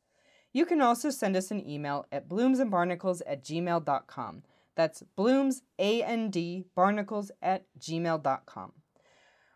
You 0.52 0.66
can 0.66 0.80
also 0.80 1.10
send 1.10 1.36
us 1.36 1.50
an 1.50 1.68
email 1.68 2.06
at 2.10 2.28
bloomsandbarnacles 2.28 3.22
at 3.26 3.44
gmail.com. 3.44 4.42
That's 4.80 5.02
blooms, 5.14 5.60
A-N-D, 5.78 6.64
barnacles 6.74 7.30
at 7.42 7.66
gmail.com. 7.78 8.72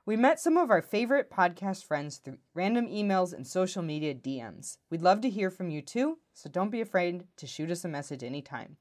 We 0.04 0.18
met 0.18 0.38
some 0.38 0.58
of 0.58 0.70
our 0.70 0.82
favorite 0.82 1.30
podcast 1.30 1.86
friends 1.86 2.18
through 2.18 2.40
random 2.52 2.88
emails 2.88 3.32
and 3.32 3.46
social 3.46 3.80
media 3.82 4.14
DMs. 4.14 4.76
We'd 4.90 5.00
love 5.00 5.22
to 5.22 5.30
hear 5.30 5.48
from 5.48 5.70
you 5.70 5.80
too, 5.80 6.18
so 6.34 6.50
don't 6.50 6.68
be 6.68 6.82
afraid 6.82 7.24
to 7.38 7.46
shoot 7.46 7.70
us 7.70 7.86
a 7.86 7.88
message 7.88 8.22
anytime. 8.22 8.76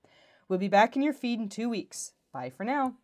We'll 0.49 0.59
be 0.59 0.67
back 0.67 0.97
in 0.97 1.01
your 1.01 1.13
feed 1.13 1.39
in 1.39 1.47
two 1.47 1.69
weeks. 1.69 2.11
Bye 2.33 2.49
for 2.49 2.65
now. 2.65 2.95